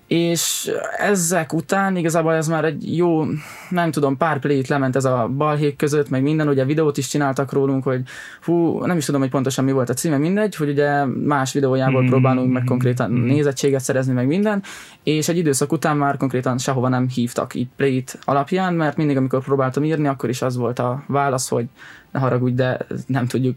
és 0.07 0.71
ezek 0.97 1.53
után 1.53 1.95
igazából 1.95 2.33
ez 2.33 2.47
már 2.47 2.65
egy 2.65 2.97
jó, 2.97 3.23
nem 3.69 3.91
tudom, 3.91 4.17
pár 4.17 4.39
playt 4.39 4.67
lement 4.67 4.95
ez 4.95 5.05
a 5.05 5.31
balhék 5.37 5.75
között, 5.75 6.09
meg 6.09 6.21
minden, 6.21 6.47
ugye 6.47 6.65
videót 6.65 6.97
is 6.97 7.07
csináltak 7.07 7.53
rólunk, 7.53 7.83
hogy 7.83 8.01
hú, 8.43 8.85
nem 8.85 8.97
is 8.97 9.05
tudom, 9.05 9.21
hogy 9.21 9.29
pontosan 9.29 9.65
mi 9.65 9.71
volt 9.71 9.89
a 9.89 9.93
címe, 9.93 10.17
mindegy, 10.17 10.55
hogy 10.55 10.69
ugye 10.69 11.05
más 11.05 11.53
videójából 11.53 12.03
mm. 12.03 12.07
próbálunk 12.07 12.53
meg 12.53 12.63
konkrétan 12.63 13.11
nézettséget 13.11 13.81
szerezni, 13.81 14.13
meg 14.13 14.27
minden, 14.27 14.63
és 15.03 15.27
egy 15.27 15.37
időszak 15.37 15.71
után 15.71 15.97
már 15.97 16.17
konkrétan 16.17 16.57
sehova 16.57 16.87
nem 16.87 17.09
hívtak 17.09 17.53
így 17.53 17.67
playt 17.75 18.19
alapján, 18.23 18.73
mert 18.73 18.97
mindig, 18.97 19.17
amikor 19.17 19.43
próbáltam 19.43 19.83
írni, 19.83 20.07
akkor 20.07 20.29
is 20.29 20.41
az 20.41 20.55
volt 20.55 20.79
a 20.79 21.03
válasz, 21.07 21.49
hogy 21.49 21.65
ne 22.11 22.19
haragudj, 22.19 22.55
de 22.55 22.77
nem 23.07 23.27
tudjuk 23.27 23.55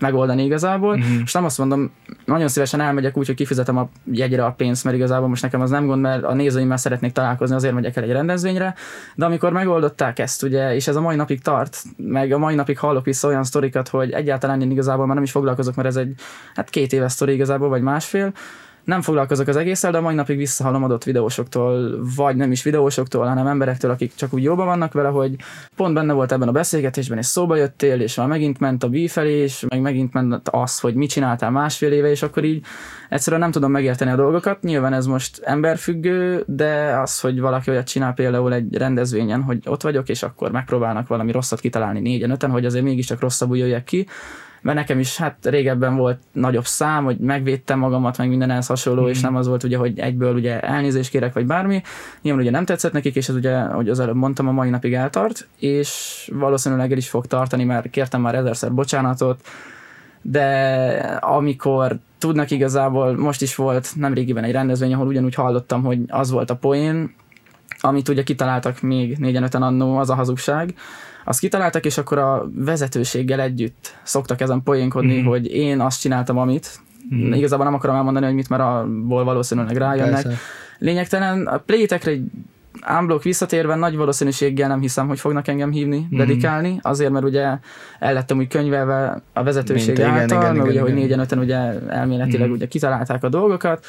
megoldani 0.00 0.44
igazából. 0.44 0.96
Mhm. 0.96 1.06
Mm-hmm. 1.06 1.22
És 1.24 1.32
nem 1.32 1.44
azt 1.44 1.58
mondom, 1.58 1.90
nagyon 2.24 2.48
szívesen 2.48 2.80
elmegyek 2.80 3.16
úgy, 3.16 3.26
hogy 3.26 3.34
kifizetem 3.34 3.76
a 3.76 3.88
jegyre 4.12 4.44
a 4.44 4.52
pénzt, 4.52 4.84
mert 4.84 4.96
igazából 4.96 5.28
most 5.28 5.42
nekem 5.42 5.60
az 5.60 5.70
nem 5.70 5.86
gond, 5.86 6.00
mert 6.00 6.24
a 6.24 6.34
nézőimmel 6.34 6.76
szeretnék 6.76 7.12
találkozni, 7.12 7.54
azért 7.54 7.74
megyek 7.74 7.96
el 7.96 8.02
egy 8.02 8.12
rendezvényre. 8.12 8.74
De 9.14 9.24
amikor 9.24 9.52
megoldották 9.52 10.18
ezt, 10.18 10.42
ugye, 10.42 10.74
és 10.74 10.88
ez 10.88 10.96
a 10.96 11.00
mai 11.00 11.16
napig 11.16 11.42
tart, 11.42 11.82
meg 11.96 12.32
a 12.32 12.38
mai 12.38 12.54
napig 12.54 12.78
hallok 12.78 13.04
vissza 13.04 13.28
olyan 13.28 13.44
sztorikat, 13.44 13.88
hogy 13.88 14.10
egyáltalán 14.10 14.60
én 14.60 14.70
igazából 14.70 15.06
már 15.06 15.14
nem 15.14 15.24
is 15.24 15.30
foglalkozok, 15.30 15.74
mert 15.74 15.88
ez 15.88 15.96
egy 15.96 16.14
hát 16.54 16.70
két 16.70 16.92
éves 16.92 17.12
sztori 17.12 17.32
igazából, 17.32 17.68
vagy 17.68 17.82
másfél, 17.82 18.32
nem 18.84 19.00
foglalkozok 19.00 19.48
az 19.48 19.56
egésszel, 19.56 19.90
de 19.90 19.98
a 19.98 20.00
mai 20.00 20.14
napig 20.14 20.36
visszahallom 20.36 20.84
adott 20.84 21.04
videósoktól, 21.04 22.00
vagy 22.16 22.36
nem 22.36 22.52
is 22.52 22.62
videósoktól, 22.62 23.26
hanem 23.26 23.46
emberektől, 23.46 23.90
akik 23.90 24.14
csak 24.14 24.32
úgy 24.32 24.42
jóban 24.42 24.66
vannak 24.66 24.92
vele, 24.92 25.08
hogy 25.08 25.34
pont 25.76 25.94
benne 25.94 26.12
volt 26.12 26.32
ebben 26.32 26.48
a 26.48 26.52
beszélgetésben, 26.52 27.18
és 27.18 27.26
szóba 27.26 27.56
jöttél, 27.56 28.00
és 28.00 28.14
már 28.14 28.28
megint 28.28 28.58
ment 28.58 28.82
a 28.82 28.88
bífelé, 28.88 29.32
és 29.32 29.64
meg 29.68 29.80
megint 29.80 30.12
ment 30.12 30.48
az, 30.48 30.80
hogy 30.80 30.94
mit 30.94 31.10
csináltál 31.10 31.50
másfél 31.50 31.92
éve, 31.92 32.10
és 32.10 32.22
akkor 32.22 32.44
így 32.44 32.64
egyszerűen 33.08 33.42
nem 33.42 33.50
tudom 33.50 33.70
megérteni 33.70 34.10
a 34.10 34.16
dolgokat. 34.16 34.62
Nyilván 34.62 34.92
ez 34.92 35.06
most 35.06 35.40
emberfüggő, 35.42 36.44
de 36.46 36.98
az, 36.98 37.20
hogy 37.20 37.40
valaki 37.40 37.70
olyat 37.70 37.86
csinál 37.86 38.14
például 38.14 38.52
egy 38.52 38.76
rendezvényen, 38.76 39.42
hogy 39.42 39.58
ott 39.66 39.82
vagyok, 39.82 40.08
és 40.08 40.22
akkor 40.22 40.50
megpróbálnak 40.50 41.08
valami 41.08 41.32
rosszat 41.32 41.60
kitalálni 41.60 42.00
négyen, 42.00 42.30
öten, 42.30 42.50
hogy 42.50 42.64
azért 42.64 42.84
mégiscsak 42.84 43.20
rosszabbul 43.20 43.56
jöjjek 43.56 43.84
ki, 43.84 44.06
mert 44.62 44.78
nekem 44.78 44.98
is 44.98 45.16
hát 45.16 45.36
régebben 45.42 45.96
volt 45.96 46.18
nagyobb 46.32 46.66
szám, 46.66 47.04
hogy 47.04 47.18
megvédtem 47.18 47.78
magamat, 47.78 48.18
meg 48.18 48.28
minden 48.28 48.50
ehhez 48.50 48.66
hasonló, 48.66 49.04
mm. 49.04 49.08
és 49.08 49.20
nem 49.20 49.36
az 49.36 49.46
volt 49.46 49.62
ugye, 49.62 49.76
hogy 49.76 49.98
egyből 49.98 50.34
ugye 50.34 50.60
elnézést 50.60 51.10
kérek, 51.10 51.32
vagy 51.32 51.46
bármi. 51.46 51.82
Nyilván 52.22 52.42
ugye 52.42 52.50
nem 52.50 52.64
tetszett 52.64 52.92
nekik, 52.92 53.16
és 53.16 53.28
ez 53.28 53.34
ugye, 53.34 53.60
hogy 53.60 53.88
az 53.88 54.00
előbb 54.00 54.16
mondtam, 54.16 54.48
a 54.48 54.52
mai 54.52 54.70
napig 54.70 54.94
eltart, 54.94 55.48
és 55.58 56.30
valószínűleg 56.34 56.92
el 56.92 56.98
is 56.98 57.08
fog 57.08 57.26
tartani, 57.26 57.64
mert 57.64 57.90
kértem 57.90 58.20
már 58.20 58.34
ezerszer 58.34 58.72
bocsánatot, 58.72 59.40
de 60.22 61.18
amikor 61.20 61.98
tudnak 62.18 62.50
igazából, 62.50 63.16
most 63.16 63.42
is 63.42 63.54
volt 63.54 63.92
nemrégiben 63.96 64.44
egy 64.44 64.52
rendezvény, 64.52 64.94
ahol 64.94 65.06
ugyanúgy 65.06 65.34
hallottam, 65.34 65.82
hogy 65.82 65.98
az 66.08 66.30
volt 66.30 66.50
a 66.50 66.56
poén, 66.56 67.14
amit 67.80 68.08
ugye 68.08 68.22
kitaláltak 68.22 68.80
még 68.80 69.18
négyen 69.18 69.42
öten 69.42 69.62
annó, 69.62 69.96
az 69.96 70.10
a 70.10 70.14
hazugság, 70.14 70.74
azt 71.24 71.40
kitaláltak, 71.40 71.84
és 71.84 71.98
akkor 71.98 72.18
a 72.18 72.50
vezetőséggel 72.54 73.40
együtt 73.40 73.96
szoktak 74.02 74.40
ezen 74.40 74.62
poénkodni, 74.62 75.20
mm. 75.20 75.24
hogy 75.24 75.46
én 75.46 75.80
azt 75.80 76.00
csináltam, 76.00 76.38
amit. 76.38 76.80
Mm. 77.14 77.32
Igazából 77.32 77.64
nem 77.64 77.74
akarom 77.74 77.96
elmondani, 77.96 78.26
hogy 78.26 78.34
mit, 78.34 78.48
mert 78.48 78.62
abból 78.62 79.24
valószínűleg 79.24 79.76
rájönnek. 79.76 80.22
Persze. 80.22 80.38
Lényegtelen, 80.78 81.46
a 81.46 81.58
playtekre 81.58 82.10
egy 82.10 82.22
Unblock 82.98 83.22
visszatérve 83.22 83.74
nagy 83.74 83.96
valószínűséggel 83.96 84.68
nem 84.68 84.80
hiszem, 84.80 85.08
hogy 85.08 85.20
fognak 85.20 85.48
engem 85.48 85.70
hívni, 85.70 86.06
dedikálni, 86.10 86.78
azért, 86.82 87.10
mert 87.10 87.24
ugye 87.24 87.58
el 87.98 88.12
lettem 88.12 88.38
úgy 88.38 88.48
könyvelve 88.48 89.22
a 89.32 89.42
vezetőség 89.42 89.86
Mint- 89.86 89.98
igen, 89.98 90.10
által, 90.10 90.24
igen, 90.24 90.40
mert 90.40 90.54
igen, 90.54 90.68
ugye, 90.68 90.80
hogy 90.80 90.90
igen. 90.90 91.02
négyen 91.02 91.18
öten 91.18 91.38
ugye 91.38 91.56
elméletileg 91.88 92.50
ugye 92.50 92.66
kitalálták 92.66 93.24
a 93.24 93.28
dolgokat. 93.28 93.86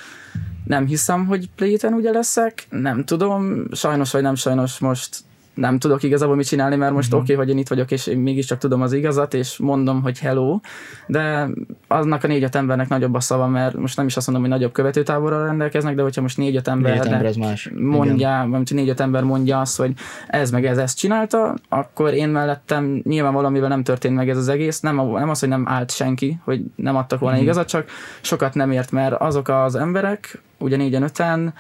Nem 0.64 0.86
hiszem, 0.86 1.26
hogy 1.26 1.50
Playten 1.56 1.94
ugye 1.94 2.12
leszek, 2.12 2.68
nem 2.70 3.06
tudom, 3.06 3.64
sajnos 3.72 4.12
vagy 4.12 4.22
nem 4.22 4.36
sajnos 4.36 4.80
most 4.80 5.18
nem 5.53 5.79
tudok 5.79 6.03
igazából 6.03 6.36
mit 6.36 6.46
csinálni, 6.48 6.75
mert 6.75 6.93
most 6.93 7.13
oké, 7.13 7.22
okay, 7.24 7.36
hogy 7.36 7.50
én 7.50 7.58
itt 7.58 7.67
vagyok, 7.67 7.91
és 7.91 8.08
én 8.08 8.17
mégiscsak 8.17 8.58
tudom 8.58 8.81
az 8.81 8.93
igazat, 8.93 9.34
és 9.34 9.58
mondom, 9.58 10.01
hogy 10.01 10.20
hello, 10.20 10.60
de 11.08 11.48
annak 11.88 12.24
a 12.24 12.27
négy-öt 12.27 12.55
embernek 12.55 12.88
nagyobb 12.88 13.13
a 13.13 13.20
szava, 13.20 13.48
mert 13.48 13.77
most 13.77 13.98
nem 13.98 14.05
is 14.05 14.17
azt 14.17 14.27
mondom, 14.27 14.46
hogy 14.46 14.55
nagyobb 14.58 14.72
követőtáborral 14.72 15.46
rendelkeznek, 15.46 15.96
de 15.96 16.01
hogyha 16.01 16.22
most 16.22 16.38
négy-öt 16.38 16.67
ember, 16.67 16.98
Négy 16.98 17.12
ember 17.13 17.38
más. 17.38 17.72
Mondja, 17.75 18.48
vagy 18.50 18.72
négy-öt 18.74 19.00
ember 19.00 19.24
mondja 19.24 19.60
azt, 19.60 19.77
hogy 19.77 19.93
ez 20.27 20.51
meg 20.51 20.65
ez 20.65 20.77
ezt 20.77 20.98
csinálta, 20.98 21.55
akkor 21.70 22.13
én 22.13 22.29
mellettem 22.29 23.01
nyilván 23.03 23.34
valamivel 23.34 23.70
nem 23.70 23.84
történt 23.84 24.15
meg 24.15 24.29
ez 24.29 24.38
az 24.38 24.48
egész, 24.48 24.79
nem, 24.79 25.00
a- 25.00 25.20
nem 25.20 25.29
az, 25.29 25.39
hogy 25.39 25.50
nem 25.50 25.67
állt 25.67 25.91
senki, 25.91 26.39
hogy 26.43 26.62
nem 26.75 26.96
adtak 26.96 27.20
volna 27.20 27.36
Mhm. 27.36 27.46
igazat, 27.46 27.67
csak 27.67 27.89
sokat 28.22 28.53
nem 28.53 28.72
ért, 28.72 28.91
mert 28.91 29.13
azok 29.13 29.48
az 29.50 29.75
emberek, 29.75 30.41
ugye 30.58 30.77
négyen 30.77 31.03
öten, 31.03 31.53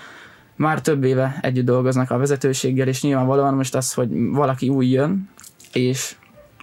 már 0.61 0.81
több 0.81 1.03
éve 1.03 1.37
együtt 1.41 1.65
dolgoznak 1.65 2.11
a 2.11 2.17
vezetőséggel, 2.17 2.87
és 2.87 3.01
nyilvánvalóan 3.01 3.53
most 3.53 3.75
az, 3.75 3.93
hogy 3.93 4.09
valaki 4.11 4.69
új 4.69 4.87
jön, 4.87 5.29
és 5.73 6.15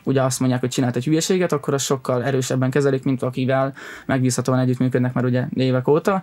ugye 0.05 0.23
azt 0.23 0.41
mondják, 0.41 0.61
hogy 0.61 0.71
csinált 0.71 0.97
egy 0.97 1.05
hülyeséget, 1.05 1.53
akkor 1.53 1.75
az 1.75 1.83
sokkal 1.83 2.25
erősebben 2.25 2.71
kezelik, 2.71 3.05
mint 3.05 3.23
akivel 3.23 3.75
megbízhatóan 4.07 4.59
együttműködnek 4.59 5.13
már 5.13 5.25
ugye 5.25 5.45
évek 5.55 5.89
óta. 5.89 6.23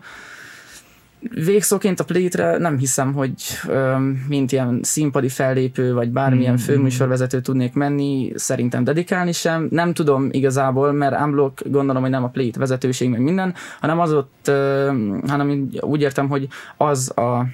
Végszóként 1.34 2.00
a 2.00 2.03
Play-re 2.03 2.58
nem 2.58 2.77
hiszem, 2.77 3.13
hogy 3.13 3.34
öm, 3.67 4.25
mint 4.27 4.51
ilyen 4.51 4.79
színpadi 4.84 5.29
fellépő, 5.29 5.94
vagy 5.94 6.10
bármilyen 6.10 6.53
Mm. 6.53 6.55
főműsorvezető 6.55 7.41
tudnék 7.41 7.74
menni, 7.74 8.32
szerintem 8.36 8.84
dedikálni 8.84 9.32
sem. 9.32 9.67
Nem 9.72 9.94
tudom 9.94 10.27
igazából, 10.32 10.91
mert 10.91 11.22
Unblock 11.22 11.70
gondolom, 11.70 12.01
hogy 12.01 12.12
nem 12.12 12.24
a 12.24 12.29
Play 12.29 12.51
vezetőség, 12.58 13.10
meg 13.10 13.20
minden, 13.22 13.53
hanem 13.79 14.00
az 14.00 14.13
ott, 14.13 14.48
öm, 14.48 15.22
hanem 15.27 15.70
úgy 15.79 16.01
értem, 16.01 16.29
hogy 16.29 16.48
az 16.77 17.17
a 17.17 17.46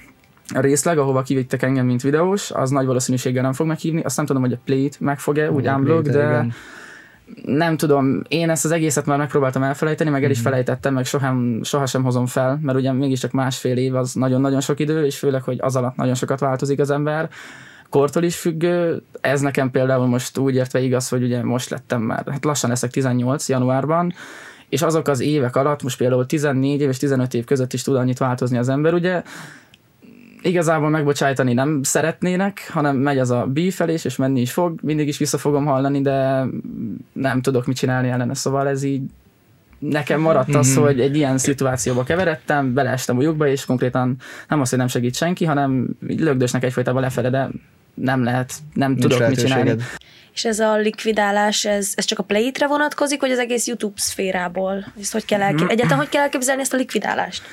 a 0.54 0.60
részleg, 0.60 0.98
ahova 0.98 1.22
kivittek 1.22 1.62
engem, 1.62 1.86
mint 1.86 2.02
videós, 2.02 2.52
az 2.52 2.70
nagy 2.70 2.86
valószínűséggel 2.86 3.44
nem 3.44 3.54
fognak 3.54 3.78
hívni. 3.78 4.02
Azt 4.02 4.18
nem 4.18 4.26
tudom, 4.26 4.42
hogy 4.42 4.54
a 4.54 4.60
Play-t 4.66 5.00
megfog-e, 5.00 5.52
úgy 5.52 5.70
Play-t, 5.84 6.10
de 6.10 6.24
igen. 6.24 6.54
nem 7.46 7.78
tudom, 7.78 8.22
én 8.28 8.50
ezt 8.50 8.66
az 8.66 8.72
egészet 8.72 9.06
már 9.06 9.18
megpróbáltam 9.18 9.64
elfelejteni, 9.64 10.10
meg 10.10 10.22
el 10.22 10.28
Mhm. 10.28 10.38
is 10.38 10.42
felejtettem, 10.44 10.94
meg 10.94 11.06
soham, 11.06 11.64
sohasem 11.64 12.04
hozom 12.04 12.26
fel, 12.26 12.60
mert 12.62 12.78
ugye 12.78 12.92
mégiscsak 12.92 13.32
másfél 13.32 13.78
év 13.78 13.96
az 13.96 14.14
nagyon-nagyon 14.14 14.62
sok 14.62 14.80
idő, 14.80 15.06
és 15.06 15.18
főleg, 15.18 15.44
hogy 15.44 15.58
az 15.62 15.76
alatt 15.76 15.96
nagyon 15.96 16.16
sokat 16.16 16.40
változik 16.40 16.80
az 16.80 16.90
ember. 16.90 17.30
Kortól 17.90 18.24
is 18.24 18.36
függő, 18.36 19.04
ez 19.22 19.42
nekem 19.42 19.72
például 19.72 20.06
most 20.08 20.38
úgy 20.38 20.56
értve 20.56 20.80
igaz, 20.80 21.10
hogy 21.10 21.24
ugye 21.24 21.44
most 21.44 21.70
lettem 21.70 22.02
már, 22.02 22.24
hát 22.32 22.46
lassan 22.46 22.70
leszek 22.70 22.92
18 22.92 23.50
januárban, 23.50 24.14
és 24.70 24.82
azok 24.82 25.08
az 25.08 25.20
évek 25.20 25.56
alatt, 25.56 25.84
most 25.84 25.98
például 25.98 26.26
14 26.26 26.82
év 26.82 26.90
és 26.90 26.98
15 26.98 27.34
év 27.34 27.46
között 27.46 27.74
is 27.74 27.82
tud 27.82 27.96
annyit 27.96 28.18
változni 28.18 28.58
az 28.58 28.70
ember, 28.70 28.94
ugye 28.94 29.24
igazából 30.42 30.90
megbocsájtani 30.90 31.54
nem 31.54 31.84
szeretnének, 31.84 32.70
hanem 32.72 32.96
megy 32.98 33.20
az 33.20 33.32
a 33.32 33.46
bífelés, 33.46 34.06
és 34.06 34.16
menni 34.16 34.42
is 34.42 34.52
fog, 34.52 34.80
mindig 34.82 35.08
is 35.08 35.18
vissza 35.18 35.38
fogom 35.38 35.66
hallani, 35.66 36.02
de 36.02 36.46
nem 37.14 37.42
tudok 37.42 37.66
mit 37.66 37.78
csinálni 37.78 38.10
ellene, 38.10 38.34
szóval 38.34 38.68
ez 38.68 38.84
így 38.84 39.02
nekem 39.80 40.22
maradt 40.22 40.56
az, 40.56 40.74
Mhm. 40.76 40.84
hogy 40.84 41.00
egy 41.00 41.16
ilyen 41.16 41.38
szituációba 41.38 42.04
keveredtem, 42.04 42.74
beleestem 42.74 43.18
a 43.18 43.22
lyukba, 43.22 43.48
és 43.48 43.66
konkrétan 43.66 44.16
nem 44.48 44.62
az, 44.62 44.70
hogy 44.70 44.78
nem 44.78 44.88
segít 44.88 45.16
senki, 45.16 45.46
hanem 45.46 45.88
így 46.10 46.20
lögdösnek 46.20 46.64
egyfajtában 46.64 47.02
lefele, 47.02 47.30
de 47.30 47.50
nem 47.94 48.24
lehet, 48.24 48.54
nem 48.74 48.92
Nincs 48.92 49.02
tudok 49.02 49.28
mit 49.28 49.40
csinálni. 49.40 49.76
És 50.34 50.46
ez 50.46 50.60
a 50.60 50.76
likvidálás, 50.78 51.66
ez, 51.66 51.92
ez 51.96 52.06
csak 52.06 52.20
a 52.20 52.24
Play-re 52.24 52.68
vonatkozik, 52.68 53.22
vagy 53.22 53.32
az 53.32 53.40
egész 53.40 53.68
YouTube 53.68 53.94
szférából? 53.96 54.86
Ezt 55.00 55.12
hogy 55.12 55.26
kell 55.26 55.42
elképzelni? 55.42 55.74
Egyáltalán 55.74 56.00
hogy 56.00 56.10
kell 56.10 56.22
elképzelni 56.22 56.62
ezt 56.62 56.74
a 56.74 56.78
likvidálást? 56.78 57.44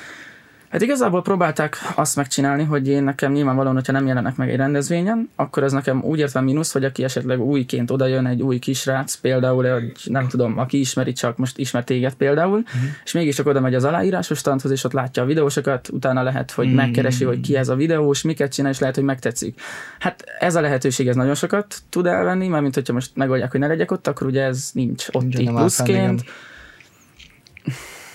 Hát 0.69 0.83
igazából 0.83 1.23
próbálták 1.23 1.77
azt 1.95 2.17
megcsinálni, 2.17 2.65
hogy 2.65 2.89
én 2.89 3.03
nekem 3.03 3.33
nyilvánvalóan, 3.33 3.75
hogyha 3.75 3.93
nem 3.93 4.07
jelenek 4.07 4.37
meg 4.37 4.51
egy 4.51 4.57
rendezvényen, 4.57 5.31
akkor 5.37 5.63
ez 5.63 5.73
nekem 5.73 6.03
úgy 6.05 6.19
értve 6.19 6.41
mínusz, 6.41 6.73
hogy 6.73 6.85
aki 6.85 7.05
esetleg 7.05 7.41
újként 7.41 7.91
odajön, 7.91 8.27
egy 8.27 8.43
új 8.43 8.59
kisrác, 8.59 9.15
például, 9.15 9.73
hogy 9.73 9.93
nem 10.05 10.29
tudom, 10.29 10.59
aki 10.59 10.79
ismeri, 10.81 11.13
csak 11.13 11.37
most 11.37 11.59
ismer 11.59 11.85
téged 11.85 12.15
például, 12.15 12.59
uh-huh. 12.59 12.81
és 13.05 13.13
mégiscsak 13.13 13.47
oda 13.47 13.61
megy 13.61 13.75
az 13.75 13.85
aláírásos 13.85 14.39
standhoz, 14.39 14.71
és 14.71 14.85
ott 14.85 14.93
látja 14.93 15.23
a 15.23 15.27
videósokat, 15.27 15.89
utána 15.93 16.23
lehet, 16.23 16.51
hogy 16.51 16.67
Mhm. 16.67 16.77
megkeresi, 16.77 17.25
hogy 17.25 17.41
ki 17.41 17.57
ez 17.57 17.69
a 17.69 17.75
videós, 17.75 18.23
miket 18.23 18.53
csinál, 18.53 18.71
és 18.71 18.79
lehet, 18.79 18.95
hogy 18.95 19.05
megtetszik. 19.05 19.61
Hát 19.99 20.25
ez 20.39 20.55
a 20.55 20.61
lehetőség, 20.61 21.09
ez 21.09 21.17
nagyon 21.17 21.35
sokat 21.35 21.77
tud 21.89 22.07
elvenni, 22.07 22.49
mert 22.49 22.63
mint 22.63 22.75
hogyha 22.75 22.93
most 22.93 23.11
megoldják, 23.15 23.51
hogy 23.51 23.61
ne 23.61 23.67
legyek 23.67 23.91
ott, 23.91 24.07
akkor 24.07 24.27
ugye 24.27 24.43
ez 24.43 24.71
nincs 24.73 25.07
ott 25.13 25.39
így 25.39 25.51
fenn, 25.69 25.87
igen. 25.87 26.21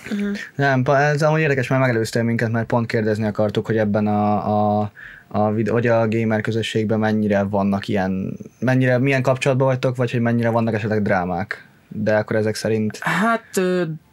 Pluszként. 0.03 0.51
Nem, 0.55 0.83
ez 0.85 1.21
amúgy 1.21 1.39
érdekes, 1.39 1.67
mert 1.67 1.81
megelőztél 1.81 2.23
minket, 2.23 2.51
mert 2.51 2.65
pont 2.65 2.87
kérdezni 2.87 3.25
akartuk, 3.25 3.65
hogy 3.65 3.77
ebben 3.77 4.07
a, 4.07 4.79
a, 4.79 4.91
a, 5.27 5.51
videó, 5.51 5.73
hogy 5.73 5.87
a 5.87 6.07
gamer 6.07 6.41
közösségben 6.41 6.99
mennyire 6.99 7.43
vannak 7.43 7.87
ilyen, 7.87 8.37
mennyire, 8.59 8.97
milyen 8.97 9.21
kapcsolatban 9.21 9.67
vagytok, 9.67 9.95
vagy 9.95 10.11
hogy 10.11 10.21
mennyire 10.21 10.49
vannak 10.49 10.73
esetleg 10.73 11.01
drámák. 11.01 11.67
De 11.87 12.15
akkor 12.15 12.35
ezek 12.35 12.55
szerint, 12.55 12.97
Hát 12.97 13.61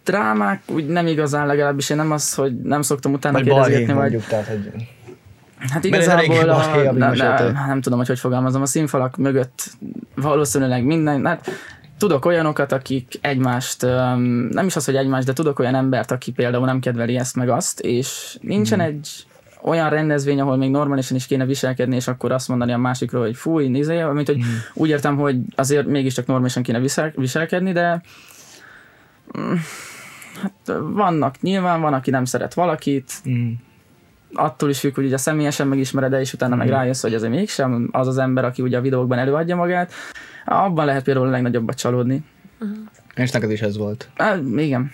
drámák 0.04 0.62
úgy 0.66 0.87
nem 0.87 1.06
igazán 1.06 1.47
legalábbis 1.47 1.90
én 1.90 1.97
nem 1.97 2.11
az, 2.11 2.35
hogy 2.35 2.61
nem 2.61 2.82
szoktam 2.82 3.12
utána 3.12 3.38
vagy 3.38 3.47
kérdezgetni, 3.47 3.87
vagy 3.87 3.94
mondjuk, 3.94 4.25
tehát 4.25 4.47
hogy... 4.47 4.70
hát 5.70 5.85
igazából 5.85 6.49
a, 6.49 6.54
balhé, 6.54 6.87
amit 6.87 7.00
ne, 7.00 7.09
meséltél. 7.09 7.50
ne, 7.50 7.66
nem 7.66 7.80
tudom, 7.80 7.99
hogy 7.99 8.09
hogy 8.09 8.18
fogalmazom, 8.18 8.62
a 8.62 8.66
színfalak 8.66 9.16
mögött 9.16 9.70
valószínűleg 10.14 10.85
minden, 10.85 11.26
hát 11.26 11.50
tudok 12.00 12.25
olyanokat, 12.25 12.73
akik 12.73 13.19
egymást, 13.21 13.83
nem 14.50 14.66
is 14.66 14.76
az, 14.76 14.85
hogy 14.85 14.97
egymást, 14.97 15.26
de 15.26 15.33
tudok 15.33 15.59
olyan 15.59 15.75
embert, 15.75 16.11
aki 16.11 16.33
például 16.33 16.64
nem 16.66 16.80
kedveli 16.80 17.16
ezt 17.16 17.37
meg 17.37 17.49
azt, 17.49 17.80
és 17.80 18.38
nincsen 18.40 18.78
Mhm. 18.78 18.87
egy 18.88 19.09
olyan 19.62 19.90
rendezvény, 19.90 20.40
ahol 20.40 20.57
még 20.57 20.71
normálisan 20.71 21.16
is 21.16 21.26
kéne 21.26 21.45
viselkedni, 21.45 21.97
és 21.97 22.09
akkor 22.09 22.33
azt 22.33 22.49
mondani 22.49 22.73
a 22.73 22.76
másikról, 22.78 23.23
hogy 23.23 23.37
fúj, 23.37 23.69
nézze, 23.69 24.12
mint 24.12 24.26
hogy 24.26 24.37
Mhm. 24.37 24.47
úgy 24.75 24.88
értem, 24.88 25.16
hogy 25.16 25.37
azért 25.54 25.87
mégiscsak 25.87 26.26
normálisan 26.26 26.62
kéne 26.62 26.78
visel, 26.80 27.12
viselkedni, 27.16 27.73
de 27.73 28.02
mm, 29.38 29.54
hát 30.42 30.78
vannak, 30.83 31.40
nyilván 31.40 31.80
van, 31.80 31.95
aki 31.95 32.11
nem 32.11 32.25
szeret 32.25 32.54
valakit, 32.54 33.12
Mm. 33.28 33.50
Attól 34.32 34.70
is 34.70 34.78
függ, 34.78 34.94
hogy 34.94 35.04
ugye 35.04 35.16
személyesen 35.16 35.68
megismered 35.68 36.12
és 36.12 36.32
utána 36.32 36.56
meg 36.56 36.68
rájössz, 36.68 37.02
hogy 37.02 37.14
azért 37.14 37.32
mégsem 37.32 37.88
az 37.92 38.06
az 38.06 38.18
ember, 38.18 38.44
aki 38.44 38.62
ugye 38.62 38.78
a 38.78 38.80
videókban 38.80 39.18
előadja 39.18 39.56
magát, 39.56 39.92
abban 40.44 40.84
lehet 40.84 41.02
például 41.02 41.26
a 41.26 41.30
legnagyobbat 41.30 41.76
csalódni. 41.76 42.25
És 43.14 43.30
neked 43.30 43.50
is 43.50 43.60
ez 43.60 43.76
volt. 43.76 44.08
Á, 44.16 44.37
igen. 44.56 44.92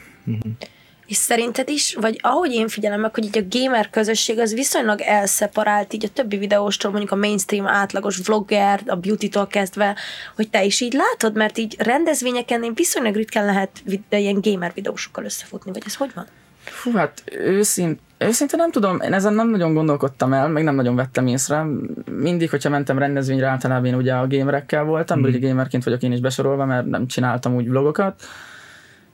És 1.07 1.17
szerinted 1.17 1.69
is, 1.69 1.95
vagy 1.95 2.19
ahogy 2.23 2.53
én 2.53 2.69
figyelem 2.69 3.01
meg, 3.01 3.15
hogy 3.15 3.25
így 3.25 3.39
a 3.39 3.47
gamer 3.51 3.91
közösség 3.91 4.39
az 4.39 4.55
viszonylag 4.55 5.01
elszeparált 5.01 5.93
így 5.93 6.05
a 6.05 6.09
többi 6.09 6.37
videóstól, 6.37 6.91
mondjuk 6.91 7.13
a 7.13 7.17
mainstream 7.17 7.67
átlagos 7.67 8.19
vlogger, 8.25 8.83
a 8.87 8.97
beauty-tól 8.97 9.47
kezdve, 9.47 9.97
hogy 10.37 10.51
te 10.51 10.65
is 10.65 10.81
így 10.81 10.93
látod, 10.93 11.37
mert 11.37 11.59
így 11.59 11.77
rendezvényeken 11.79 12.63
én 12.63 12.75
viszonylag 12.75 13.15
ritkán 13.15 13.45
lehet 13.45 13.71
vid- 13.85 14.03
ilyen 14.09 14.41
gamer 14.41 14.73
videósokkal 14.75 15.25
összefutni, 15.25 15.73
vagy 15.73 15.83
ez 15.87 15.95
hogy 15.95 16.11
van? 16.15 16.27
Fú, 16.71 16.93
hát 16.93 17.23
őszint, 17.39 18.01
őszintén 18.19 18.59
nem 18.59 18.71
tudom, 18.71 19.01
én 19.01 19.13
ezen 19.13 19.35
nem 19.35 19.51
nagyon 19.51 19.75
gondolkodtam 19.75 20.33
el, 20.33 20.49
meg 20.49 20.65
nem 20.65 20.75
nagyon 20.75 20.97
vettem 20.97 21.27
észre. 21.27 21.67
Mindig, 22.11 22.51
hogyha 22.51 22.69
mentem 22.69 22.99
rendezvényre, 22.99 23.47
általában 23.47 23.87
én 23.87 23.95
ugye 23.95 24.15
a 24.15 24.27
gamerekkel 24.27 24.85
voltam, 24.85 25.19
mm. 25.19 25.23
ugye 25.23 25.49
gamerként 25.49 25.85
vagyok 25.85 26.03
én 26.03 26.13
is 26.13 26.21
besorolva, 26.21 26.65
mert 26.65 26.87
nem 26.87 27.07
csináltam 27.07 27.55
úgy 27.55 27.69
vlogokat. 27.69 28.23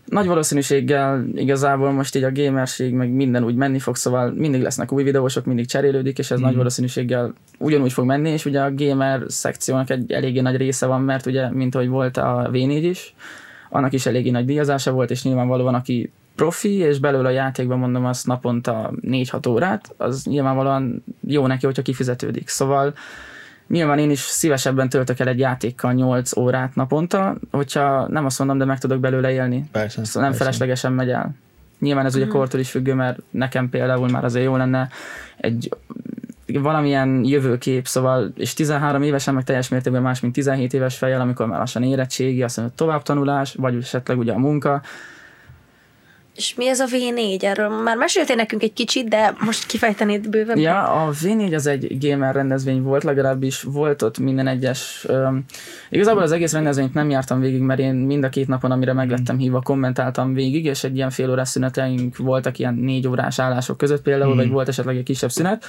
Nagy 0.05 0.27
valószínűséggel 0.27 1.25
igazából 1.35 1.91
most 1.91 2.17
így 2.17 2.23
a 2.23 2.33
gamerség, 2.33 2.93
meg 2.93 3.11
minden 3.11 3.45
úgy 3.45 3.55
menni 3.55 3.79
fog, 3.79 3.97
szóval 3.97 4.31
mindig 4.31 4.63
lesznek 4.63 4.93
új 4.93 5.03
videósok, 5.03 5.45
mindig 5.45 5.67
cserélődik, 5.67 6.19
és 6.19 6.31
ez 6.31 6.39
mm. 6.39 6.43
nagy 6.43 6.57
valószínűséggel 6.57 7.33
ugyanúgy 7.59 7.93
fog 7.93 8.05
menni, 8.05 8.31
és 8.31 8.45
ugye 8.45 8.61
a 8.61 8.75
gamer 8.75 9.23
szekciónak 9.27 9.91
egy 9.91 10.13
eléggé 10.13 10.41
nagy 10.41 10.57
része 10.57 10.87
van, 10.87 11.03
mert 11.03 11.27
ugye, 11.27 11.51
mint 11.51 11.75
ahogy 11.75 11.89
volt 11.89 12.17
a 12.17 12.49
v 12.51 12.55
is, 12.55 13.15
annak 13.71 13.93
is 13.93 14.07
eléggé 14.07 14.31
nagy 14.31 14.45
díjazása 14.45 14.93
volt, 14.93 15.11
és 15.11 15.23
nyilvánvalóan 15.23 15.75
aki 15.75 16.11
profi, 16.35 16.75
és 16.75 16.99
belőle 16.99 17.29
a 17.29 17.33
játékban 17.33 17.79
mondom 17.79 18.05
azt 18.05 18.27
naponta 18.27 18.93
4-6 19.03 19.49
órát, 19.49 19.95
az 19.97 20.25
nyilvánvalóan 20.25 21.05
jó 21.21 21.47
neki, 21.47 21.67
hogyha 21.67 21.83
kifizetődik. 21.83 22.49
Szóval 22.49 22.95
nyilván 23.69 23.99
én 23.99 24.11
is 24.11 24.21
szívesebben 24.21 24.89
töltök 24.89 25.19
el 25.19 25.29
egy 25.29 25.39
játékkal 25.39 25.93
8 25.93 26.37
órát 26.37 26.75
naponta, 26.75 27.37
hogyha 27.51 28.09
nem 28.09 28.25
azt 28.25 28.39
mondom, 28.39 28.59
de 28.59 28.65
meg 28.65 28.79
tudok 28.79 29.01
belőle 29.01 29.31
élni. 29.31 29.69
Persze. 29.73 30.05
Szóval 30.05 30.23
nem 30.23 30.31
persze. 30.31 30.45
feleslegesen 30.45 30.93
megy 30.93 31.11
el. 31.11 31.35
Nyilván 31.79 32.07
ez 32.07 32.15
ugye 32.15 32.27
kortól 32.27 32.61
is 32.61 32.71
függő, 32.71 32.95
mert 32.95 33.19
nekem 33.31 33.71
például 33.71 34.09
már 34.09 34.25
azért 34.25 34.45
jó 34.45 34.57
lenne 34.57 34.89
egy 35.37 35.75
valamilyen 36.47 37.25
jövőkép, 37.25 37.87
szóval, 37.87 38.33
és 38.37 38.55
13 38.55 39.03
évesen 39.03 39.35
meg 39.35 39.45
teljes 39.45 39.69
mértékben 39.69 40.03
más, 40.03 40.21
mint 40.21 40.35
17 40.35 40.73
éves 40.73 40.97
fejjel, 40.97 41.21
amikor 41.21 41.47
már 41.47 41.59
lassan 41.59 41.83
érettségi, 41.83 42.43
azt 42.43 42.57
mondja, 42.57 42.75
tovább 42.77 43.03
tanulás, 43.03 43.55
vagy 43.55 43.77
esetleg 43.77 44.19
ugye 44.19 44.33
a 44.33 44.39
munka. 44.39 44.83
És 46.37 46.55
mi 46.55 46.69
ez 46.69 46.81
a 46.81 46.87
V4? 46.87 47.43
Erről 47.43 47.83
már 47.83 47.97
meséltél 47.97 48.37
nekünk 48.37 48.63
egy 48.63 48.73
kicsit, 48.73 49.09
de 49.09 49.35
most 49.45 49.67
kifejtenéd 49.67 50.29
bővebben. 50.29 50.63
Ja, 50.63 50.83
a 50.83 51.11
V4 51.11 51.55
az 51.55 51.67
egy 51.67 52.09
gamer 52.09 52.35
rendezvény 52.35 52.83
volt, 52.83 53.05
legalábbis 53.05 53.63
volt 53.63 54.03
ott 54.03 54.19
minden 54.19 54.47
egyes. 54.47 55.07
Um, 55.09 55.45
igazából 55.91 56.23
az 56.23 56.33
egész 56.33 56.53
rendezvényt 56.53 56.95
nem 56.95 57.11
jártam 57.11 57.41
végig, 57.41 57.61
mert 57.61 57.81
én 57.81 57.95
mind 57.95 58.25
a 58.25 58.29
két 58.29 58.49
napon, 58.49 58.71
amire 58.71 58.93
meglettem 58.93 59.39
hívva, 59.39 59.61
kommentáltam 59.61 60.35
végig, 60.35 60.65
és 60.65 60.85
egy 60.85 60.97
ilyen 60.97 61.11
fél 61.11 61.31
órás 61.31 61.49
szüneteink 61.49 62.17
voltak 62.17 62.59
ilyen 62.59 62.75
négy 62.75 63.09
órás 63.09 63.39
állások 63.39 63.77
között 63.77 64.03
például, 64.03 64.35
vagy 64.35 64.51
volt 64.51 64.69
esetleg 64.69 64.97
egy 64.97 65.03
kisebb 65.03 65.31
szünet. 65.31 65.65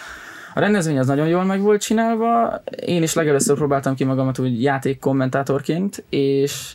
A 0.53 0.59
rendezvény 0.59 0.99
az 0.99 1.07
nagyon 1.07 1.27
jól 1.27 1.43
meg 1.43 1.61
volt 1.61 1.81
csinálva, 1.81 2.61
én 2.85 3.03
is 3.03 3.13
legelőször 3.13 3.55
próbáltam 3.55 3.95
ki 3.95 4.03
magamat 4.03 4.39
úgy 4.39 4.61
játék 4.61 4.99
kommentátorként, 4.99 6.03
és 6.09 6.73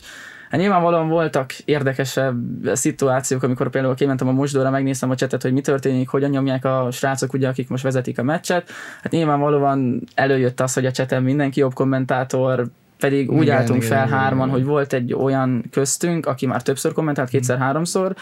Hát 0.49 0.59
nyilvánvalóan 0.59 1.07
voltak 1.07 1.53
érdekesebb 1.53 2.37
szituációk, 2.73 3.43
amikor 3.43 3.69
például 3.69 3.95
kimentem 3.95 4.27
a 4.27 4.31
mosdóra, 4.31 4.69
megnéztem 4.69 5.09
a 5.09 5.15
csetet, 5.15 5.41
hogy 5.41 5.53
mi 5.53 5.61
történik, 5.61 6.09
hogyan 6.09 6.29
nyomják 6.29 6.65
a 6.65 6.87
srácok, 6.91 7.33
ugye, 7.33 7.47
akik 7.47 7.69
most 7.69 7.83
vezetik 7.83 8.19
a 8.19 8.23
meccset. 8.23 8.69
Hát 9.01 9.11
nyilvánvalóan 9.11 10.03
előjött 10.15 10.59
az, 10.59 10.73
hogy 10.73 10.85
a 10.85 10.91
cseten 10.91 11.23
mindenki 11.23 11.59
jobb 11.59 11.73
kommentátor, 11.73 12.67
pedig 12.99 13.31
úgy 13.31 13.41
Igen, 13.41 13.57
álltunk 13.57 13.83
igen, 13.83 13.97
fel 13.97 14.07
igen, 14.07 14.19
hárman, 14.19 14.47
igen. 14.47 14.59
hogy 14.59 14.67
volt 14.69 14.93
egy 14.93 15.13
olyan 15.13 15.63
köztünk, 15.71 16.25
aki 16.25 16.45
már 16.45 16.61
többször 16.61 16.93
kommentált, 16.93 17.29
kétszer-háromszor, 17.29 18.15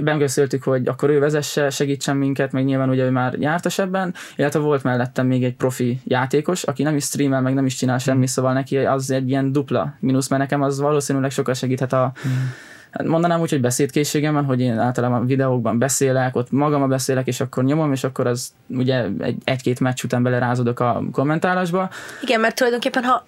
Bemköszöltük, 0.00 0.62
hogy 0.62 0.88
akkor 0.88 1.10
ő 1.10 1.18
vezesse, 1.18 1.70
segítsen 1.70 2.16
minket, 2.16 2.52
meg 2.52 2.64
nyilván 2.64 2.88
ugye 2.88 3.04
ő 3.04 3.10
már 3.10 3.34
jártas 3.38 3.78
ebben, 3.78 4.14
illetve 4.36 4.60
volt 4.60 4.82
mellettem 4.82 5.26
még 5.26 5.44
egy 5.44 5.54
profi 5.54 6.00
játékos, 6.04 6.62
aki 6.62 6.82
nem 6.82 6.96
is 6.96 7.04
streamel, 7.04 7.40
meg 7.40 7.54
nem 7.54 7.66
is 7.66 7.74
csinál 7.74 7.98
semmi, 7.98 8.26
szóval 8.26 8.52
neki 8.52 8.76
az 8.76 9.10
egy 9.10 9.28
ilyen 9.28 9.52
dupla 9.52 9.94
mínusz, 10.00 10.28
mert 10.28 10.42
nekem 10.42 10.62
az 10.62 10.80
valószínűleg 10.80 11.30
sokat 11.30 11.56
segíthet 11.56 11.92
a, 11.92 12.12
Hát 12.92 13.06
mondanám 13.06 13.40
úgy, 13.40 13.50
hogy 13.50 13.60
beszédkészségemen, 13.60 14.44
hogy 14.44 14.60
én 14.60 14.78
általában 14.78 15.26
videókban 15.26 15.78
beszélek, 15.78 16.36
ott 16.36 16.50
magam 16.50 16.88
beszélek, 16.88 17.26
és 17.26 17.40
akkor 17.40 17.64
nyomom, 17.64 17.92
és 17.92 18.04
akkor 18.04 18.26
az 18.26 18.52
ugye 18.68 19.04
egy, 19.18 19.36
egy-két 19.44 19.80
meccs 19.80 20.04
után 20.04 20.22
belerázódok 20.22 20.80
a 20.80 21.02
kommentálásba. 21.12 21.90
Igen, 22.22 22.40
mert 22.40 22.54
tulajdonképpen, 22.56 23.02
ha 23.04 23.24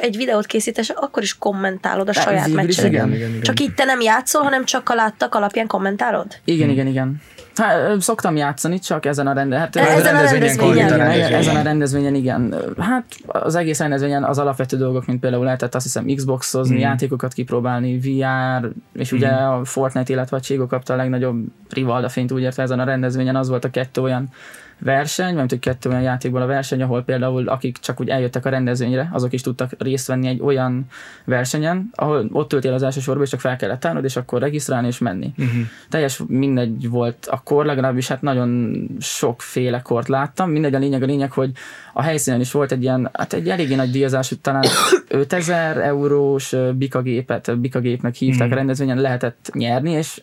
egy 0.00 0.16
videót 0.16 0.46
készítesz, 0.46 0.90
akkor 0.94 1.22
is 1.22 1.38
kommentálod 1.38 2.08
a 2.08 2.12
Hát, 2.14 2.24
saját 2.24 2.48
meccsedet. 2.48 2.90
igen. 2.90 3.12
igen, 3.12 3.28
igen. 3.28 3.40
Csak 3.42 3.60
itt 3.60 3.74
te 3.76 3.84
nem 3.84 4.00
játszol, 4.00 4.42
hanem 4.42 4.64
csak 4.64 4.88
a 4.88 4.94
láttak 4.94 5.34
alapján 5.34 5.66
kommentálod? 5.66 6.26
Igen, 6.44 6.68
igen, 6.70 6.86
igen. 6.86 7.20
Hát, 7.56 8.00
szoktam 8.00 8.36
játszani, 8.36 8.78
csak 8.78 9.06
ezen 9.06 9.26
a 9.26 9.32
rende, 9.32 9.58
hát, 9.58 9.76
Ezen 9.76 9.86
a 9.86 9.88
rendezvényen 9.94 10.30
rendezvényen. 10.30 10.56
konkrétan 10.64 10.94
igen, 10.94 10.98
rendezvényen. 11.06 11.40
ezen 11.40 11.56
a 11.56 11.62
rendezvényen 11.62 12.14
igen. 12.14 12.54
Hát 12.78 13.04
az 13.26 13.54
egész 13.54 13.78
rendezvényen 13.78 14.24
az 14.24 14.38
alapvető 14.38 14.76
dolgok, 14.76 15.06
mint 15.06 15.20
például 15.20 15.44
lehetett 15.44 15.74
azt 15.74 15.84
hiszem 15.84 16.06
Xboxozni, 16.14 16.74
Mhm. 16.74 16.82
játékokat 16.82 17.32
kipróbálni, 17.32 17.98
VR, 17.98 18.68
és 18.92 19.12
ugye 19.12 19.28
a 19.28 19.64
Fortnite, 19.64 20.12
illetve 20.12 20.36
a 20.36 20.40
Cségó 20.40 20.66
kapta 20.66 20.92
a 20.92 20.96
legnagyobb 20.96 21.44
rivalda 21.70 22.08
fényt, 22.08 22.32
úgy 22.32 22.42
értve 22.42 22.62
ezen 22.62 22.80
a 22.80 22.84
rendezvényen 22.84 23.36
az 23.36 23.48
volt 23.48 23.64
a 23.64 23.70
kettő 23.70 24.00
olyan 24.00 24.28
verseny, 24.78 25.34
mert 25.34 25.50
hogy 25.50 25.58
kettő 25.58 25.90
olyan 25.90 26.02
játékból 26.02 26.42
a 26.42 26.46
verseny, 26.46 26.82
ahol 26.82 27.02
például 27.02 27.48
akik 27.48 27.78
csak 27.78 28.00
úgy 28.00 28.08
eljöttek 28.08 28.44
a 28.44 28.48
rendezvényre, 28.48 29.08
azok 29.12 29.32
is 29.32 29.40
tudtak 29.40 29.70
részt 29.78 30.06
venni 30.06 30.28
egy 30.28 30.40
olyan 30.40 30.86
versenyen, 31.24 31.90
ahol 31.94 32.28
ott 32.32 32.52
ültél 32.52 32.72
az 32.72 32.82
első 32.82 33.00
sorba, 33.00 33.22
és 33.22 33.28
csak 33.28 33.40
fel 33.40 33.56
kellett 33.56 33.84
állnod, 33.84 34.04
és 34.04 34.16
akkor 34.16 34.40
regisztrálni 34.40 34.86
és 34.86 34.98
menni. 34.98 35.32
Uh-huh. 35.38 35.62
Teljes 35.88 36.22
mindegy 36.26 36.88
volt 36.90 37.26
a 37.30 37.42
kor, 37.42 37.64
legalábbis 37.64 38.08
hát 38.08 38.22
nagyon 38.22 38.80
sokféle 39.00 39.80
kort 39.82 40.08
láttam. 40.08 40.50
Mindegy 40.50 40.74
a 40.74 40.78
lényeg, 40.78 41.02
a 41.02 41.06
lényeg, 41.06 41.32
hogy 41.32 41.50
a 41.92 42.02
helyszínen 42.02 42.40
is 42.40 42.52
volt 42.52 42.72
egy 42.72 42.82
ilyen, 42.82 43.10
hát 43.12 43.32
egy 43.32 43.48
eléggé 43.48 43.74
nagy 43.74 43.90
díjazás, 43.90 44.32
talán 44.40 44.64
5000 45.08 45.78
eurós 45.78 46.54
bikagépet, 46.74 47.58
bikagépnek 47.58 48.14
hívták 48.14 48.52
a 48.52 48.54
rendezvényen, 48.54 49.00
lehetett 49.00 49.50
nyerni, 49.52 49.90
és 49.90 50.22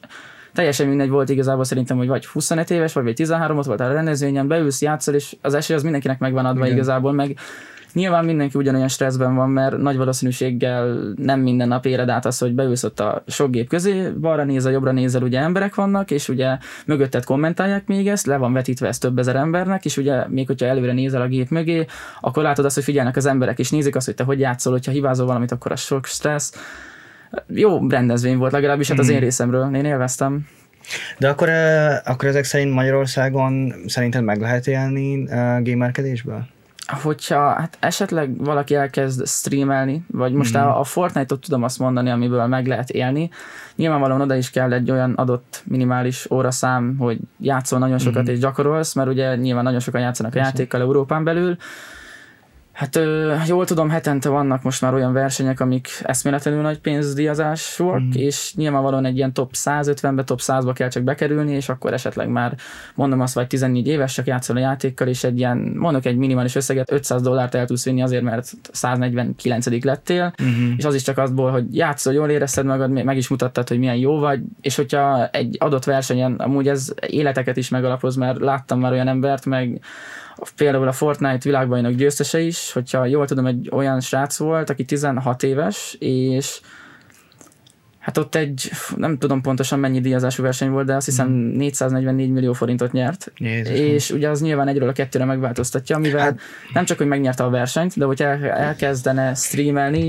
teljesen 0.53 0.88
mindegy 0.88 1.10
volt 1.10 1.29
igazából 1.29 1.63
szerintem, 1.63 1.98
hogy 1.98 2.07
vagy 2.07 2.25
25 2.25 2.69
éves, 2.69 2.93
vagy, 2.93 3.03
vagy 3.03 3.13
13 3.13 3.57
ott 3.57 3.65
volt 3.65 3.79
a 3.79 3.91
rendezvényen, 3.91 4.48
beülsz, 4.48 4.81
játszol, 4.81 5.13
és 5.13 5.36
az 5.41 5.53
esély 5.53 5.75
az 5.75 5.83
mindenkinek 5.83 6.19
megvan 6.19 6.45
adva 6.45 6.65
Igen. 6.65 6.77
igazából, 6.77 7.12
meg 7.12 7.38
Nyilván 7.93 8.25
mindenki 8.25 8.57
ugyanolyan 8.57 8.88
stresszben 8.88 9.36
van, 9.36 9.50
mert 9.50 9.77
nagy 9.77 9.98
valószínűséggel 9.98 11.13
nem 11.15 11.39
minden 11.39 11.67
nap 11.67 11.86
éred 11.86 12.10
át 12.10 12.25
az, 12.25 12.38
hogy 12.38 12.53
beülsz 12.53 12.83
ott 12.83 13.00
a 13.00 13.24
sok 13.27 13.51
gép 13.51 13.67
közé, 13.67 14.10
balra 14.10 14.43
nézel, 14.43 14.72
jobbra 14.72 14.91
nézel, 14.91 15.22
ugye 15.22 15.39
emberek 15.39 15.75
vannak, 15.75 16.12
és 16.12 16.29
ugye 16.29 16.57
mögötted 16.86 17.24
kommentálják 17.24 17.88
még 17.88 18.07
ezt, 18.07 18.25
le 18.25 18.38
van 18.38 18.53
vetítve 18.53 18.88
ez 18.88 18.97
több 18.97 19.19
ezer 19.19 19.36
embernek, 19.36 19.86
és 19.86 19.97
ugye 19.97 20.28
még 20.28 20.47
hogyha 20.47 20.65
előre 20.65 20.93
nézel 20.93 21.21
a 21.21 21.28
gép 21.28 21.49
mögé, 21.49 21.86
akkor 22.21 22.43
látod 22.43 22.65
azt, 22.65 22.75
hogy 22.75 22.84
figyelnek 22.84 23.15
az 23.15 23.25
emberek, 23.25 23.60
és 23.60 23.71
nézik 23.71 23.95
azt, 23.95 24.06
hogy 24.06 24.15
te 24.15 24.23
hogy 24.23 24.39
játszol, 24.39 24.71
hogyha 24.73 24.91
hibázol 24.91 25.25
valamit, 25.25 25.51
akkor 25.51 25.71
az 25.71 25.80
sok 25.80 26.06
stressz. 26.06 26.54
Jó 27.48 27.88
rendezvény 27.88 28.38
volt 28.38 28.52
legalábbis, 28.52 28.89
hát 28.89 29.00
az 29.00 29.10
én 29.10 29.19
részemről, 29.19 29.76
én 29.76 29.86
élveztem. 29.86 30.48
De 31.17 31.30
akkor, 31.30 31.50
akkor 32.06 32.28
ezek 32.28 32.43
szerint 32.43 32.74
Magyarországon 32.74 33.74
szerinted 33.88 34.24
meg 34.24 34.39
lehet 34.39 34.67
élni 34.67 35.24
gamerkedésből? 35.63 36.46
hogyha 36.88 37.54
hát 37.54 37.78
esetleg 37.80 38.38
valaki 38.38 38.76
elkezd 38.76 39.28
streamelni, 39.28 40.06
vagy 40.12 40.34
most 40.34 40.56
a, 40.56 40.80
a 40.80 40.84
Fortnite-ot 40.84 41.41
tudom 41.41 41.63
azt 41.63 41.80
mondani, 41.80 42.10
amiből 42.10 42.46
meg 42.46 42.67
lehet 42.67 42.89
élni, 42.89 43.30
nyilvánvalóan 43.76 44.22
oda 44.22 44.36
is 44.36 44.50
kell 44.50 44.74
egy 44.74 44.91
olyan 44.91 45.13
adott 45.13 45.62
minimális 45.65 46.32
óraszám, 46.32 46.96
hogy 46.98 47.17
játszol 47.39 47.80
nagyon 47.80 47.98
sokat 47.98 48.28
és 48.28 48.39
gyakorolsz, 48.39 48.93
mert 48.93 49.10
ugye 49.10 49.36
nyilván 49.36 49.63
nagyon 49.63 49.80
sokan 49.80 50.02
játszanak 50.02 50.36
a 50.36 50.38
játékkal 50.38 50.82
Európán 50.82 51.24
belül, 51.24 51.58
Hát 52.73 52.99
jól 53.47 53.65
tudom, 53.65 53.89
hetente 53.89 54.29
vannak 54.29 54.63
most 54.63 54.81
már 54.81 54.93
olyan 54.93 55.13
versenyek, 55.13 55.59
amik 55.59 55.88
eszméletlenül 56.03 56.62
nagy 56.62 56.79
pénzdíjazásúak, 56.79 58.01
mm. 58.01 58.09
és 58.13 58.53
nyilvánvalóan 58.55 59.05
egy 59.05 59.17
ilyen 59.17 59.33
top 59.33 59.51
150-be, 59.53 60.23
top 60.23 60.39
100-ba 60.41 60.71
kell 60.73 60.89
csak 60.89 61.03
bekerülni, 61.03 61.51
és 61.51 61.69
akkor 61.69 61.93
esetleg 61.93 62.27
már 62.27 62.55
mondom 62.95 63.21
azt, 63.21 63.33
vagy 63.33 63.47
14 63.47 63.88
éves, 63.88 64.13
csak 64.13 64.25
játszol 64.25 64.55
a 64.55 64.59
játékkal, 64.59 65.07
és 65.07 65.23
egy 65.23 65.38
ilyen, 65.38 65.57
mondok 65.57 66.05
egy 66.05 66.17
minimális 66.17 66.55
összeget, 66.55 66.91
500 66.91 67.21
dollárt 67.21 67.55
el 67.55 67.65
tudsz 67.65 67.86
vinni 67.86 68.01
azért, 68.01 68.23
mert 68.23 68.51
149 68.71 69.83
lettél, 69.83 70.33
Uh-huh. 70.43 70.73
és 70.77 70.86
az 70.86 70.95
is 70.95 71.01
csak 71.01 71.17
azból, 71.17 71.51
hogy 71.51 71.75
játszol, 71.75 72.13
jól 72.13 72.29
érezted 72.29 72.65
magad, 72.65 73.03
meg 73.03 73.17
is 73.17 73.27
mutattad, 73.27 73.67
hogy 73.67 73.79
milyen 73.79 73.95
jó 73.95 74.19
vagy, 74.19 74.41
és 74.62 74.75
hogyha 74.75 75.27
egy 75.27 75.57
adott 75.59 75.83
versenyen, 75.83 76.33
amúgy 76.33 76.67
ez 76.67 76.93
életeket 77.07 77.57
is 77.57 77.69
megalapoz, 77.69 78.15
mert 78.15 78.39
láttam 78.39 78.79
már 78.79 78.91
olyan 78.91 79.07
embert, 79.07 79.45
meg 79.45 79.81
például 80.56 80.88
a 80.88 80.91
Fortnite 80.91 81.38
világbajnok 81.43 81.93
győztese 81.93 82.39
is, 82.39 82.72
hogyha 82.72 83.06
jól 83.06 83.28
tudom, 83.28 83.46
egy 83.46 83.69
olyan 83.72 84.00
srác 84.00 84.38
volt, 84.38 84.69
aki 84.69 84.86
16 84.86 85.43
éves, 85.43 85.96
és 86.00 86.60
hát 88.00 88.17
ott 88.17 88.36
egy, 88.36 88.72
nem 88.96 89.17
tudom 89.17 89.41
pontosan 89.41 89.80
mennyi 89.80 90.00
díjazású 90.00 90.43
verseny 90.43 90.69
volt, 90.69 90.86
de 90.86 90.96
azt 90.96 91.06
hiszem 91.06 91.30
444 91.30 92.30
millió 92.30 92.54
forintot 92.54 92.91
nyert. 92.91 93.32
Jézus. 93.38 93.80
és 93.80 94.10
ugye 94.10 94.30
az 94.30 94.41
nyilván 94.41 94.67
egyről 94.67 94.89
a 94.89 94.91
kettőre 94.91 95.26
megváltoztatja, 95.26 95.98
mivel 95.98 96.22
hát, 96.22 96.39
nem 96.74 96.86
csak, 96.86 96.98
hogy 96.98 97.08
megnyerte 97.08 97.43
a 97.43 97.50
versenyt, 97.50 97.98
de 97.98 98.06
hogyha 98.06 98.26
el, 98.26 98.46
elkezdene 98.46 99.34
streamelni, 99.34 100.08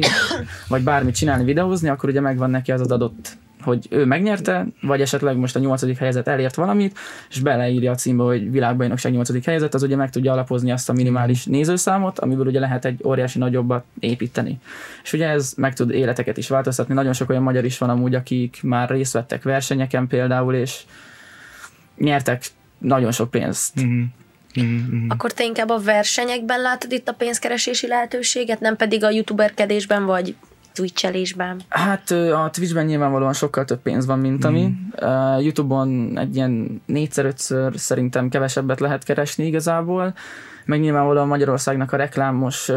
vagy 0.68 0.82
bármit 0.82 1.14
csinálni, 1.14 1.44
videózni, 1.44 1.88
akkor 1.88 2.08
ugye 2.08 2.20
megvan 2.20 2.50
neki 2.50 2.72
az 2.72 2.80
az 2.80 2.90
adott 2.90 3.36
hogy 3.64 3.86
ő 3.90 4.04
megnyerte, 4.04 4.66
vagy 4.80 5.00
esetleg 5.00 5.36
most 5.36 5.56
a 5.56 5.58
nyolcadik 5.58 5.98
helyzet 5.98 6.28
elért 6.28 6.54
valamit, 6.54 6.98
és 7.30 7.40
beleírja 7.40 7.90
a 7.90 7.94
címbe, 7.94 8.22
hogy 8.22 8.50
világbajnokság 8.50 9.12
nyolcadik 9.12 9.44
helyzet, 9.44 9.74
az 9.74 9.82
ugye 9.82 9.96
meg 9.96 10.10
tudja 10.10 10.32
alapozni 10.32 10.72
azt 10.72 10.88
a 10.88 10.92
minimális 10.92 11.44
nézőszámot, 11.44 12.18
amiből 12.18 12.46
ugye 12.46 12.60
lehet 12.60 12.84
egy 12.84 13.00
óriási 13.04 13.38
nagyobbat 13.38 13.84
építeni. 14.00 14.58
És 15.02 15.12
ugye 15.12 15.28
ez 15.28 15.52
meg 15.56 15.74
tud 15.74 15.90
életeket 15.90 16.36
is 16.36 16.48
változtatni. 16.48 16.94
Nagyon 16.94 17.12
sok 17.12 17.30
olyan 17.30 17.42
magyar 17.42 17.64
is 17.64 17.78
van 17.78 17.90
amúgy, 17.90 18.14
akik 18.14 18.58
már 18.62 18.90
részt 18.90 19.12
vettek 19.12 19.42
versenyeken 19.42 20.06
például, 20.06 20.54
és 20.54 20.80
nyertek 21.96 22.44
nagyon 22.78 23.12
sok 23.12 23.30
pénzt. 23.30 23.76
Uh-huh. 23.76 24.02
Uh-huh. 24.56 25.04
Akkor 25.08 25.32
te 25.32 25.44
inkább 25.44 25.68
a 25.68 25.78
versenyekben 25.78 26.60
látod 26.60 26.92
itt 26.92 27.08
a 27.08 27.12
pénzkeresési 27.12 27.86
lehetőséget, 27.86 28.60
nem 28.60 28.76
pedig 28.76 29.04
a 29.04 29.10
youtuberkedésben 29.10 30.04
vagy 30.04 30.36
twitchelésben. 30.74 31.60
Hát 31.68 32.10
a 32.10 32.50
Twitchben 32.52 32.84
nyilvánvalóan 32.84 33.32
sokkal 33.32 33.64
több 33.64 33.80
pénz 33.80 34.06
van, 34.06 34.18
mint 34.18 34.44
ami. 34.44 34.72
Uh, 35.00 35.42
Youtube-on 35.42 36.18
egy 36.18 36.36
ilyen 36.36 36.82
négyszer-ötször 36.86 37.72
szerintem 37.76 38.28
kevesebbet 38.28 38.80
lehet 38.80 39.04
keresni 39.04 39.46
igazából. 39.46 40.14
Meg 40.64 40.80
nyilvánvalóan 40.80 41.26
Magyarországnak 41.26 41.92
a 41.92 41.96
reklámos 41.96 42.68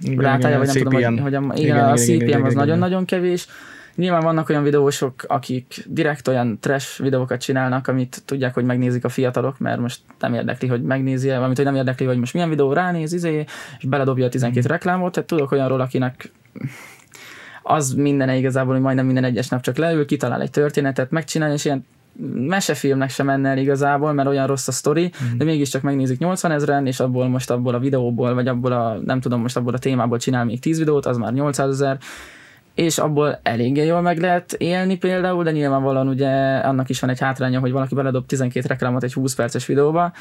Igen, 0.00 0.24
rátája, 0.24 0.58
vagy 0.58 0.66
nem 0.66 0.76
CPM. 0.76 0.88
tudom, 0.88 1.18
hogy, 1.18 1.20
hogy 1.20 1.34
a, 1.34 1.40
igen, 1.40 1.56
Igen, 1.56 1.76
a 1.76 1.80
igen, 1.80 1.96
CPM 1.96 2.12
igen, 2.12 2.28
igen, 2.28 2.44
az 2.44 2.54
nagyon-nagyon 2.54 3.04
kevés. 3.04 3.46
Nyilván 3.94 4.22
vannak 4.22 4.48
olyan 4.48 4.62
videósok, 4.62 5.14
akik 5.26 5.84
direkt 5.86 6.28
olyan 6.28 6.58
trash 6.60 7.02
videókat 7.02 7.40
csinálnak, 7.40 7.88
amit 7.88 8.22
tudják, 8.24 8.54
hogy 8.54 8.64
megnézik 8.64 9.04
a 9.04 9.08
fiatalok, 9.08 9.58
mert 9.58 9.80
most 9.80 10.00
nem 10.18 10.34
érdekli, 10.34 10.68
hogy 10.68 10.82
megnézi, 10.82 11.28
valamint, 11.28 11.56
hogy 11.56 11.64
nem 11.66 11.74
érdekli, 11.74 12.06
hogy 12.06 12.18
most 12.18 12.32
milyen 12.32 12.48
videó 12.48 12.72
ránéz, 12.72 13.12
izé, 13.12 13.44
és 13.78 13.84
beledobja 13.84 14.26
a 14.26 14.28
12 14.28 14.68
reklámot. 14.68 15.12
Tehát 15.12 15.28
tudok 15.28 15.52
olyanról, 15.52 15.80
akinek 15.80 16.32
az 17.62 17.94
minden 17.94 18.30
igazából, 18.30 18.72
hogy 18.72 18.82
majdnem 18.82 19.06
minden 19.06 19.24
egyes 19.24 19.48
nap 19.48 19.60
csak 19.60 19.76
leül, 19.76 20.06
kitalál 20.06 20.40
egy 20.40 20.50
történetet, 20.50 21.10
megcsinálja, 21.10 21.54
és 21.54 21.64
ilyen 21.64 21.86
mesefilmnek 22.34 23.10
sem 23.10 23.26
menne 23.26 23.48
el 23.48 23.58
igazából, 23.58 24.12
mert 24.12 24.28
olyan 24.28 24.46
rossz 24.46 24.68
a 24.68 24.72
sztori, 24.72 25.02
mm. 25.02 25.36
de 25.38 25.44
mégiscsak 25.44 25.82
megnézik 25.82 26.18
80 26.18 26.50
ezeren, 26.50 26.86
és 26.86 27.00
abból 27.00 27.28
most 27.28 27.50
abból 27.50 27.74
a 27.74 27.78
videóból, 27.78 28.34
vagy 28.34 28.48
abból 28.48 28.72
a, 28.72 28.98
nem 29.04 29.20
tudom, 29.20 29.40
most 29.40 29.56
abból 29.56 29.74
a 29.74 29.78
témából 29.78 30.18
csinál 30.18 30.44
még 30.44 30.60
10 30.60 30.78
videót, 30.78 31.06
az 31.06 31.16
már 31.16 31.32
800 31.32 31.68
ezer, 31.68 31.98
és 32.74 32.98
abból 32.98 33.40
eléggé 33.42 33.84
jól 33.86 34.00
meg 34.00 34.18
lehet 34.18 34.52
élni 34.52 34.96
például, 34.96 35.44
de 35.44 35.50
nyilvánvalóan 35.50 36.08
ugye 36.08 36.56
annak 36.56 36.88
is 36.88 37.00
van 37.00 37.10
egy 37.10 37.20
hátránya, 37.20 37.60
hogy 37.60 37.72
valaki 37.72 37.94
beledob 37.94 38.26
12 38.26 38.66
reklámot 38.68 39.02
egy 39.02 39.12
20 39.12 39.34
perces 39.34 39.66
videóba, 39.66 40.12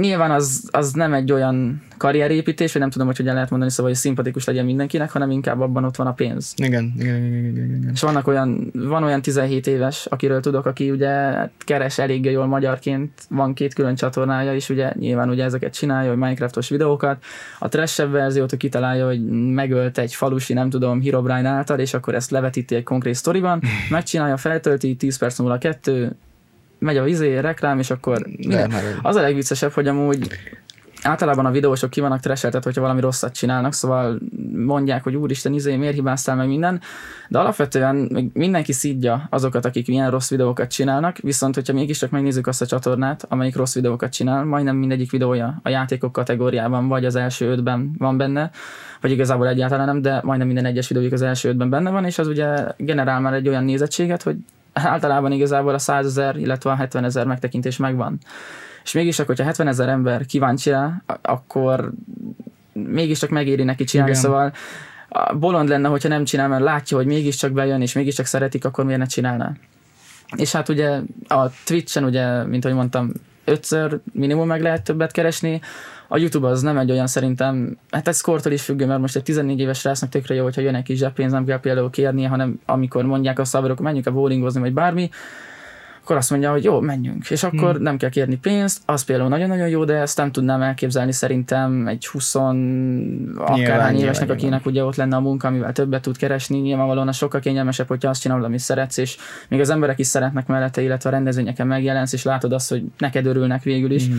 nyilván 0.00 0.30
az, 0.30 0.68
az 0.70 0.92
nem 0.92 1.12
egy 1.12 1.32
olyan 1.32 1.82
karrierépítés, 1.96 2.72
vagy 2.72 2.80
nem 2.80 2.90
tudom, 2.90 3.06
hogy 3.06 3.16
hogyan 3.16 3.34
lehet 3.34 3.50
mondani, 3.50 3.70
szóval, 3.70 3.90
hogy 3.92 4.00
szimpatikus 4.00 4.44
legyen 4.44 4.64
mindenkinek, 4.64 5.10
hanem 5.10 5.30
inkább 5.30 5.60
abban 5.60 5.84
ott 5.84 5.96
van 5.96 6.06
a 6.06 6.12
pénz. 6.12 6.52
Igen, 6.56 6.92
igen, 6.98 7.24
igen, 7.24 7.44
igen, 7.44 7.76
igen. 7.76 7.90
És 7.92 8.00
vannak 8.00 8.26
olyan, 8.26 8.70
van 8.72 9.02
olyan 9.02 9.22
17 9.22 9.66
éves, 9.66 10.06
akiről 10.06 10.40
tudok, 10.40 10.66
aki 10.66 10.90
ugye 10.90 11.32
keres 11.58 11.98
eléggé 11.98 12.30
jól 12.30 12.46
magyarként, 12.46 13.10
van 13.28 13.54
két 13.54 13.74
külön 13.74 13.94
csatornája 13.94 14.54
is, 14.54 14.68
ugye 14.68 14.92
nyilván 14.98 15.28
ugye 15.28 15.44
ezeket 15.44 15.74
csinálja, 15.74 16.08
hogy 16.08 16.18
Minecraftos 16.18 16.68
videókat, 16.68 17.24
a 17.58 17.68
trashebb 17.68 18.10
verziót 18.10 18.52
ő 18.52 18.56
kitalálja, 18.56 19.06
hogy 19.06 19.26
megölt 19.52 19.98
egy 19.98 20.14
falusi, 20.14 20.52
nem 20.52 20.70
tudom, 20.70 21.02
Herobrine 21.02 21.48
által, 21.48 21.78
és 21.78 21.94
akkor 21.94 22.14
ezt 22.14 22.30
levetíti 22.30 22.74
egy 22.74 22.84
konkrét 22.84 23.14
sztoriban, 23.14 23.62
megcsinálja, 23.90 24.36
feltölti, 24.36 24.96
10 24.96 25.18
perc 25.18 25.38
múlva 25.38 25.58
kettő, 25.58 26.16
megy 26.78 26.96
a 26.96 27.02
vizé, 27.02 27.38
reklám, 27.38 27.78
és 27.78 27.90
akkor 27.90 28.26
Nem, 28.36 28.70
hát- 28.70 28.98
az 29.02 29.16
a 29.16 29.20
legviccesebb, 29.20 29.72
hogy 29.72 29.88
amúgy 29.88 30.28
általában 31.02 31.46
a 31.46 31.50
videósok 31.50 31.90
ki 31.90 32.00
vannak 32.00 32.20
treseltet, 32.20 32.64
hogyha 32.64 32.80
valami 32.80 33.00
rosszat 33.00 33.34
csinálnak, 33.34 33.72
szóval 33.72 34.18
mondják, 34.52 35.02
hogy 35.02 35.14
úristen, 35.14 35.52
izé, 35.52 35.76
miért 35.76 35.94
hibáztál 35.94 36.36
meg 36.36 36.46
minden, 36.46 36.80
de 37.28 37.38
alapvetően 37.38 38.30
mindenki 38.32 38.72
szídja 38.72 39.26
azokat, 39.30 39.64
akik 39.64 39.88
ilyen 39.88 40.10
rossz 40.10 40.30
videókat 40.30 40.70
csinálnak, 40.70 41.16
viszont 41.18 41.54
hogyha 41.54 41.72
mégiscsak 41.72 42.10
megnézzük 42.10 42.46
azt 42.46 42.62
a 42.62 42.66
csatornát, 42.66 43.24
amelyik 43.28 43.56
rossz 43.56 43.74
videókat 43.74 44.12
csinál, 44.12 44.44
majdnem 44.44 44.76
mindegyik 44.76 45.10
videója 45.10 45.60
a 45.62 45.68
játékok 45.68 46.12
kategóriában, 46.12 46.88
vagy 46.88 47.04
az 47.04 47.16
első 47.16 47.50
ötben 47.50 47.90
van 47.98 48.16
benne, 48.16 48.50
vagy 49.00 49.10
igazából 49.10 49.48
egyáltalán 49.48 49.86
nem, 49.86 50.02
de 50.02 50.20
majdnem 50.22 50.46
minden 50.46 50.64
egyes 50.64 50.88
videójuk 50.88 51.12
az 51.12 51.22
első 51.22 51.48
ötben 51.48 51.70
benne 51.70 51.90
van, 51.90 52.04
és 52.04 52.18
az 52.18 52.26
ugye 52.26 52.64
generál 52.76 53.20
már 53.20 53.34
egy 53.34 53.48
olyan 53.48 53.64
nézettséget, 53.64 54.22
hogy 54.22 54.36
általában 54.84 55.32
igazából 55.32 55.74
a 55.74 55.78
100 55.78 56.06
ezer, 56.06 56.36
illetve 56.36 56.70
a 56.70 56.74
70 56.74 57.04
ezer 57.04 57.26
megtekintés 57.26 57.76
megvan. 57.76 58.18
És 58.84 58.92
mégis, 58.92 59.16
hogyha 59.16 59.44
70 59.44 59.68
ezer 59.68 59.88
ember 59.88 60.26
kíváncsi 60.26 60.70
rá, 60.70 61.02
akkor 61.22 61.92
mégiscsak 62.72 63.30
megéri 63.30 63.62
neki 63.62 63.84
csinálni, 63.84 64.10
Igen. 64.10 64.22
szóval 64.22 64.52
bolond 65.38 65.68
lenne, 65.68 65.88
hogyha 65.88 66.08
nem 66.08 66.24
csinál, 66.24 66.48
mert 66.48 66.62
látja, 66.62 66.96
hogy 66.96 67.06
mégiscsak 67.06 67.52
bejön, 67.52 67.82
és 67.82 67.92
mégiscsak 67.92 68.26
szeretik, 68.26 68.64
akkor 68.64 68.84
miért 68.84 69.00
ne 69.00 69.06
csinálná. 69.06 69.52
És 70.36 70.52
hát 70.52 70.68
ugye 70.68 71.00
a 71.28 71.50
Twitch-en 71.64 72.04
ugye, 72.04 72.44
mint 72.44 72.64
ahogy 72.64 72.76
mondtam, 72.76 73.12
ötször 73.44 74.00
minimum 74.12 74.46
meg 74.46 74.62
lehet 74.62 74.84
többet 74.84 75.12
keresni, 75.12 75.60
a 76.08 76.18
YouTube 76.18 76.48
az 76.48 76.62
nem 76.62 76.78
egy 76.78 76.90
olyan 76.90 77.06
szerintem, 77.06 77.78
hát 77.90 78.08
ez 78.08 78.20
kortól 78.20 78.52
is 78.52 78.62
függő, 78.62 78.86
mert 78.86 79.00
most 79.00 79.16
egy 79.16 79.22
14 79.22 79.60
éves 79.60 79.84
rásznak 79.84 80.10
tökre 80.10 80.34
jó, 80.34 80.42
hogyha 80.42 80.60
jön 80.60 80.74
egy 80.74 80.82
kis 80.82 80.98
zseppénz, 80.98 81.32
nem 81.32 81.44
kell 81.44 81.60
például 81.60 81.90
kérnie, 81.90 82.28
hanem 82.28 82.60
amikor 82.66 83.04
mondják 83.04 83.38
a 83.38 83.44
szabadok, 83.44 83.80
menjünk 83.80 84.06
a 84.06 84.12
bowlingozni, 84.12 84.60
vagy 84.60 84.72
bármi, 84.72 85.10
akkor 86.06 86.18
azt 86.18 86.30
mondja, 86.30 86.50
hogy 86.50 86.64
jó, 86.64 86.80
menjünk. 86.80 87.30
És 87.30 87.42
akkor 87.42 87.74
hmm. 87.74 87.82
nem 87.82 87.96
kell 87.96 88.08
kérni 88.08 88.36
pénzt, 88.36 88.82
az 88.84 89.04
például 89.04 89.28
nagyon-nagyon 89.28 89.68
jó, 89.68 89.84
de 89.84 89.94
ezt 89.94 90.16
nem 90.16 90.32
tudnám 90.32 90.62
elképzelni 90.62 91.12
szerintem 91.12 91.86
egy 91.86 92.06
20 92.06 92.34
akárhány 93.36 93.96
évesnek, 93.96 94.30
akinek 94.30 94.66
ugye 94.66 94.84
ott 94.84 94.96
lenne 94.96 95.16
a 95.16 95.20
munka, 95.20 95.48
amivel 95.48 95.72
többet 95.72 96.02
tud 96.02 96.16
keresni, 96.16 96.58
nyilvánvalóan 96.58 97.08
az 97.08 97.16
sokkal 97.16 97.40
kényelmesebb, 97.40 97.88
hogyha 97.88 98.08
azt 98.08 98.20
csinálod, 98.20 98.44
amit 98.44 98.58
szeretsz, 98.58 98.96
és 98.96 99.16
még 99.48 99.60
az 99.60 99.70
emberek 99.70 99.98
is 99.98 100.06
szeretnek 100.06 100.46
mellette, 100.46 100.82
illetve 100.82 101.08
a 101.08 101.12
rendezvényeken 101.12 101.66
megjelensz, 101.66 102.12
és 102.12 102.22
látod 102.22 102.52
azt, 102.52 102.68
hogy 102.68 102.82
neked 102.98 103.26
örülnek 103.26 103.62
végül 103.62 103.90
is. 103.90 104.08
Mhm. 104.08 104.18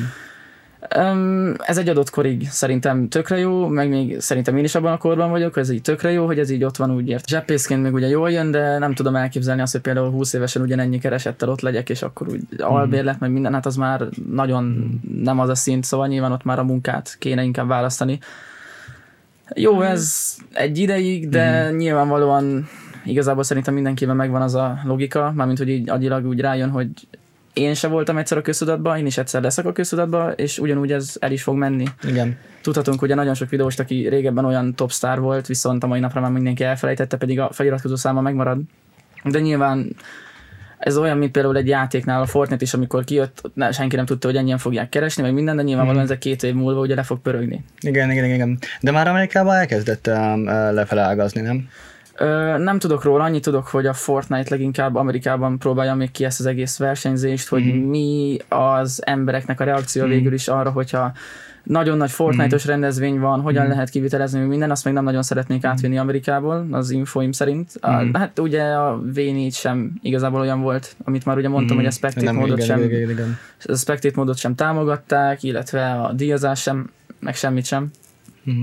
Ez 1.60 1.78
egy 1.78 1.90
adott 1.90 2.10
korig 2.10 2.48
szerintem 2.50 3.10
tökre 3.10 3.38
jó, 3.38 3.68
meg 3.68 3.90
még 3.90 4.20
szerintem 4.20 4.58
én 4.58 4.64
is 4.64 4.76
abban 4.76 4.92
a 4.92 4.98
korban 4.98 5.30
vagyok, 5.30 5.54
hogy 5.54 5.64
ez 5.64 5.70
így 5.70 5.82
tökre 5.82 6.12
jó, 6.12 6.26
hogy 6.26 6.40
ez 6.40 6.50
így 6.50 6.64
ott 6.64 6.78
van 6.78 6.92
úgy 6.92 7.10
ért. 7.10 7.28
Zseppészként 7.28 7.82
még 7.84 7.94
ugye 7.94 8.08
jól 8.08 8.32
jön, 8.32 8.52
de 8.52 8.78
nem 8.78 8.94
tudom 8.94 9.16
elképzelni 9.16 9.62
azt, 9.62 9.72
hogy 9.72 9.82
például 9.82 10.10
20 10.10 10.34
évesen 10.34 10.62
ugyanennyi 10.62 11.00
keresettel 11.00 11.50
ott 11.50 11.62
legyek, 11.62 11.90
és 11.90 12.02
akkor 12.02 12.28
úgy 12.28 12.42
albérlet, 12.58 13.20
meg 13.20 13.32
minden, 13.32 13.54
hát 13.54 13.66
az 13.66 13.76
már 13.76 14.04
nagyon 14.32 14.94
nem 15.24 15.40
az 15.40 15.50
a 15.50 15.56
szint, 15.56 15.84
szóval 15.84 16.08
nyilván 16.08 16.32
ott 16.32 16.44
már 16.44 16.60
a 16.60 16.64
munkát 16.64 17.16
kéne 17.20 17.44
inkább 17.44 17.68
választani. 17.68 18.20
Jó, 19.56 19.82
ez 19.82 20.36
egy 20.54 20.78
ideig, 20.78 21.30
de 21.30 21.72
nyilvánvalóan 21.72 22.68
igazából 23.06 23.44
szerintem 23.44 23.74
mindenkiben 23.74 24.16
megvan 24.16 24.42
az 24.42 24.56
a 24.56 24.80
logika, 24.86 25.32
mármint 25.36 25.58
hogy 25.58 25.70
így 25.70 25.90
agyilag 25.90 26.26
úgy 26.26 26.40
rájön, 26.40 26.70
hogy 26.70 26.90
én 27.58 27.74
se 27.74 27.88
voltam 27.88 28.18
egyszer 28.18 28.38
a 28.38 28.42
köztudatban, 28.42 28.98
én 28.98 29.06
is 29.06 29.18
egyszer 29.18 29.42
leszek 29.42 29.66
a 29.66 29.72
köztudatban, 29.72 30.34
és 30.36 30.60
ugyanúgy 30.60 30.92
ez 30.92 31.16
el 31.20 31.32
is 31.32 31.44
fog 31.44 31.56
menni. 31.56 31.86
Igen. 32.08 32.38
Tudhatunk 32.62 33.02
ugye 33.02 33.16
nagyon 33.16 33.34
sok 33.34 33.50
videóst, 33.50 33.80
aki 33.80 34.08
régebben 34.08 34.46
olyan 34.46 34.76
top 34.76 34.92
star 34.92 35.20
volt, 35.20 35.48
viszont 35.48 35.84
a 35.84 35.88
mai 35.88 36.00
napra 36.00 36.22
már 36.22 36.32
mindenki 36.32 36.64
elfelejtette, 36.64 37.18
pedig 37.18 37.40
a 37.40 37.50
feliratkozó 37.52 37.96
száma 37.96 38.22
megmarad. 38.22 38.60
De 39.24 39.40
nyilván 39.40 39.96
ez 40.78 40.98
olyan, 40.98 41.18
mint 41.18 41.32
például 41.32 41.58
egy 41.58 41.68
játéknál 41.68 42.22
a 42.22 42.26
Fortnite 42.26 42.64
is, 42.64 42.74
amikor 42.74 43.04
kijött, 43.04 43.42
ne, 43.54 43.72
senki 43.72 43.96
nem 43.96 44.06
tudta, 44.06 44.28
hogy 44.28 44.38
ennyien 44.38 44.58
fogják 44.58 44.90
keresni, 44.90 45.24
meg 45.24 45.34
minden, 45.34 45.56
de 45.56 45.62
nyilvánvalóan 45.62 46.04
ezek 46.04 46.18
két 46.18 46.44
év 46.44 46.54
múlva 46.54 46.80
ugye 46.80 46.96
le 46.96 47.04
fog 47.04 47.20
pörögni. 47.20 47.64
Igen, 47.80 48.12
igen, 48.12 48.26
igen. 48.26 48.58
De 48.82 48.92
már 48.92 49.08
Amerikában 49.08 49.56
elkezdett 49.56 50.08
um, 50.08 50.46
lefele 50.46 51.02
ágazni, 51.02 51.42
nem? 51.42 51.70
Ö, 52.20 52.58
nem 52.58 52.80
tudok 52.80 53.04
róla, 53.04 53.24
annyit 53.24 53.44
tudok, 53.44 53.68
hogy 53.68 53.86
a 53.86 53.94
Fortnite 53.94 54.50
leginkább 54.50 54.96
Amerikában 54.96 55.58
próbálja 55.58 55.94
még 55.96 56.12
ki 56.12 56.26
ezt 56.26 56.40
az 56.40 56.46
egész 56.46 56.78
versenyzést, 56.78 57.48
hogy 57.48 57.64
Mhm. 57.66 57.78
mi 57.78 58.38
az 58.50 59.02
embereknek 59.06 59.60
a 59.60 59.64
reakció 59.64 60.06
végül 60.06 60.34
is 60.34 60.48
arra, 60.48 60.70
hogyha 60.70 61.12
nagyon 61.64 61.98
nagy 61.98 62.12
Fortnite-os 62.12 62.62
Mhm. 62.62 62.72
rendezvény 62.72 63.20
van, 63.20 63.42
hogyan 63.42 63.68
lehet 63.68 63.90
kivitelezni 63.90 64.40
minden, 64.40 64.72
azt 64.72 64.86
még 64.86 64.94
nem 64.94 65.04
nagyon 65.04 65.24
szeretnék 65.24 65.64
átvinni 65.64 65.98
Amerikából, 65.98 66.68
az 66.72 66.90
infoim 66.90 67.32
szerint. 67.32 67.72
A, 67.82 67.92
Mhm. 67.92 68.14
hát 68.14 68.40
ugye 68.40 68.64
a 68.64 69.02
V4 69.14 69.54
sem 69.54 69.92
igazából 70.02 70.40
olyan 70.40 70.62
volt, 70.62 70.96
amit 71.04 71.26
már 71.26 71.38
ugye 71.38 71.50
mondtam, 71.50 71.78
hogy 71.78 71.86
a 71.86 71.92
Spectate 71.92 72.26
Mhm. 72.26 72.34
Nem, 72.34 72.42
módot 72.44 72.64
igen, 72.64 72.78
sem, 72.78 72.88
igen, 72.90 73.10
igen. 73.10 73.38
a 73.66 73.76
Spectate 73.76 74.14
módot 74.16 74.38
sem 74.38 74.56
támogatták, 74.56 75.44
illetve 75.44 75.92
a 75.92 76.12
díjazás 76.14 76.62
sem, 76.62 76.90
meg 77.20 77.36
semmit 77.36 77.66
sem. 77.66 77.88
Mhm. 78.44 78.58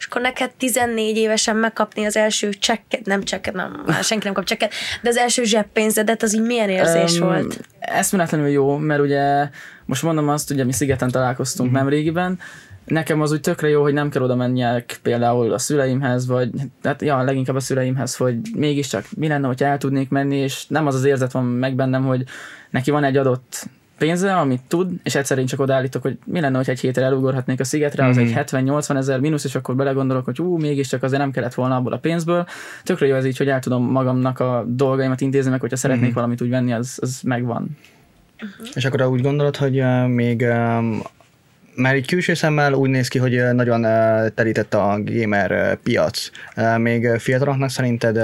És 0.00 0.06
akkor 0.06 0.20
neked 0.20 0.50
14 0.50 1.16
évesen 1.16 1.56
megkapni 1.56 2.04
az 2.04 2.16
első 2.16 2.50
csekket, 2.50 3.06
nem 3.06 3.22
csekket, 3.22 3.54
nem, 3.54 3.82
már 3.86 4.04
senki 4.04 4.24
nem 4.24 4.34
kap 4.34 4.44
csekket, 4.44 4.72
de 5.02 5.08
az 5.08 5.16
első 5.16 5.44
zseppénzedet, 5.44 6.22
az 6.22 6.34
így 6.34 6.42
milyen 6.42 6.68
érzés 6.68 7.18
Öm, 7.18 7.26
volt? 7.26 7.60
Eszméletlenül 7.78 8.48
jó, 8.48 8.76
mert 8.76 9.00
ugye 9.00 9.48
most 9.84 10.02
mondom 10.02 10.28
azt, 10.28 10.50
ugye 10.50 10.64
mi 10.64 10.72
szigeten 10.72 11.10
találkoztunk 11.10 11.70
Mhm. 11.70 11.78
mm. 11.78 11.82
nem 11.82 11.92
régiben, 11.92 12.38
nekem 12.84 13.20
az 13.20 13.32
úgy 13.32 13.40
tökre 13.40 13.68
jó, 13.68 13.82
hogy 13.82 13.92
nem 13.92 14.10
kell 14.10 14.22
oda 14.22 14.34
menjek 14.34 14.98
például 15.02 15.52
a 15.52 15.58
szüleimhez, 15.58 16.26
vagy 16.26 16.50
hát 16.82 17.02
ja, 17.02 17.22
leginkább 17.22 17.56
a 17.56 17.60
szüleimhez, 17.60 18.16
hogy 18.16 18.36
mégiscsak 18.54 19.04
mi 19.16 19.28
lenne, 19.28 19.46
hogyha 19.46 19.66
el 19.66 19.78
tudnék 19.78 20.08
menni, 20.08 20.36
és 20.36 20.66
nem 20.66 20.86
az 20.86 20.94
az 20.94 21.04
érzet 21.04 21.32
van 21.32 21.44
meg 21.44 21.74
bennem, 21.74 22.04
hogy 22.04 22.24
neki 22.70 22.90
van 22.90 23.04
egy 23.04 23.16
adott 23.16 23.68
pénze, 24.00 24.32
amit 24.36 24.60
tud, 24.68 24.90
és 25.02 25.14
egyszerűen 25.14 25.46
csak 25.46 25.60
odaállítok, 25.60 26.02
hogy 26.02 26.18
mi 26.24 26.40
lenne, 26.40 26.56
hogy 26.56 26.70
egy 26.70 26.80
hétre 26.80 27.04
elugorhatnék 27.04 27.60
a 27.60 27.64
szigetre, 27.64 28.06
az 28.06 28.16
Mhm. 28.16 28.24
egy 28.26 28.32
70-80 28.32 28.96
ezer 28.96 29.20
mínusz, 29.20 29.44
és 29.44 29.54
akkor 29.54 29.74
belegondolok, 29.76 30.24
hogy 30.24 30.40
ú, 30.40 30.56
mégiscsak 30.58 31.02
azért 31.02 31.20
nem 31.20 31.30
kellett 31.30 31.54
volna 31.54 31.76
abból 31.76 31.92
a 31.92 31.98
pénzből. 31.98 32.46
Tökre 32.84 33.06
jó 33.06 33.14
ez 33.14 33.24
így, 33.26 33.36
hogy 33.36 33.48
el 33.48 33.60
tudom 33.60 33.90
magamnak 33.90 34.40
a 34.40 34.64
dolgaimat 34.68 35.20
intézni, 35.20 35.50
meg 35.50 35.60
hogyha 35.60 35.76
szeretnék 35.76 36.06
Mhm. 36.06 36.14
valamit 36.14 36.40
úgy 36.42 36.48
venni, 36.50 36.72
az, 36.72 36.98
az 37.02 37.20
megvan. 37.24 37.68
És 38.74 38.84
akkor 38.84 39.02
úgy 39.06 39.22
gondolod, 39.22 39.56
hogy 39.56 39.80
uh, 39.80 40.06
még 40.06 40.40
um, 40.40 41.02
mert 41.74 41.96
így 41.96 42.06
külső 42.06 42.34
szemmel 42.34 42.72
úgy 42.72 42.90
néz 42.90 43.08
ki, 43.08 43.18
hogy 43.18 43.42
nagyon 43.52 43.82
terített 44.34 44.74
a 44.74 44.98
gamer 45.04 45.76
piac. 45.82 46.30
Még 46.78 47.06
fiataloknak 47.18 47.70
szerinted 47.70 48.16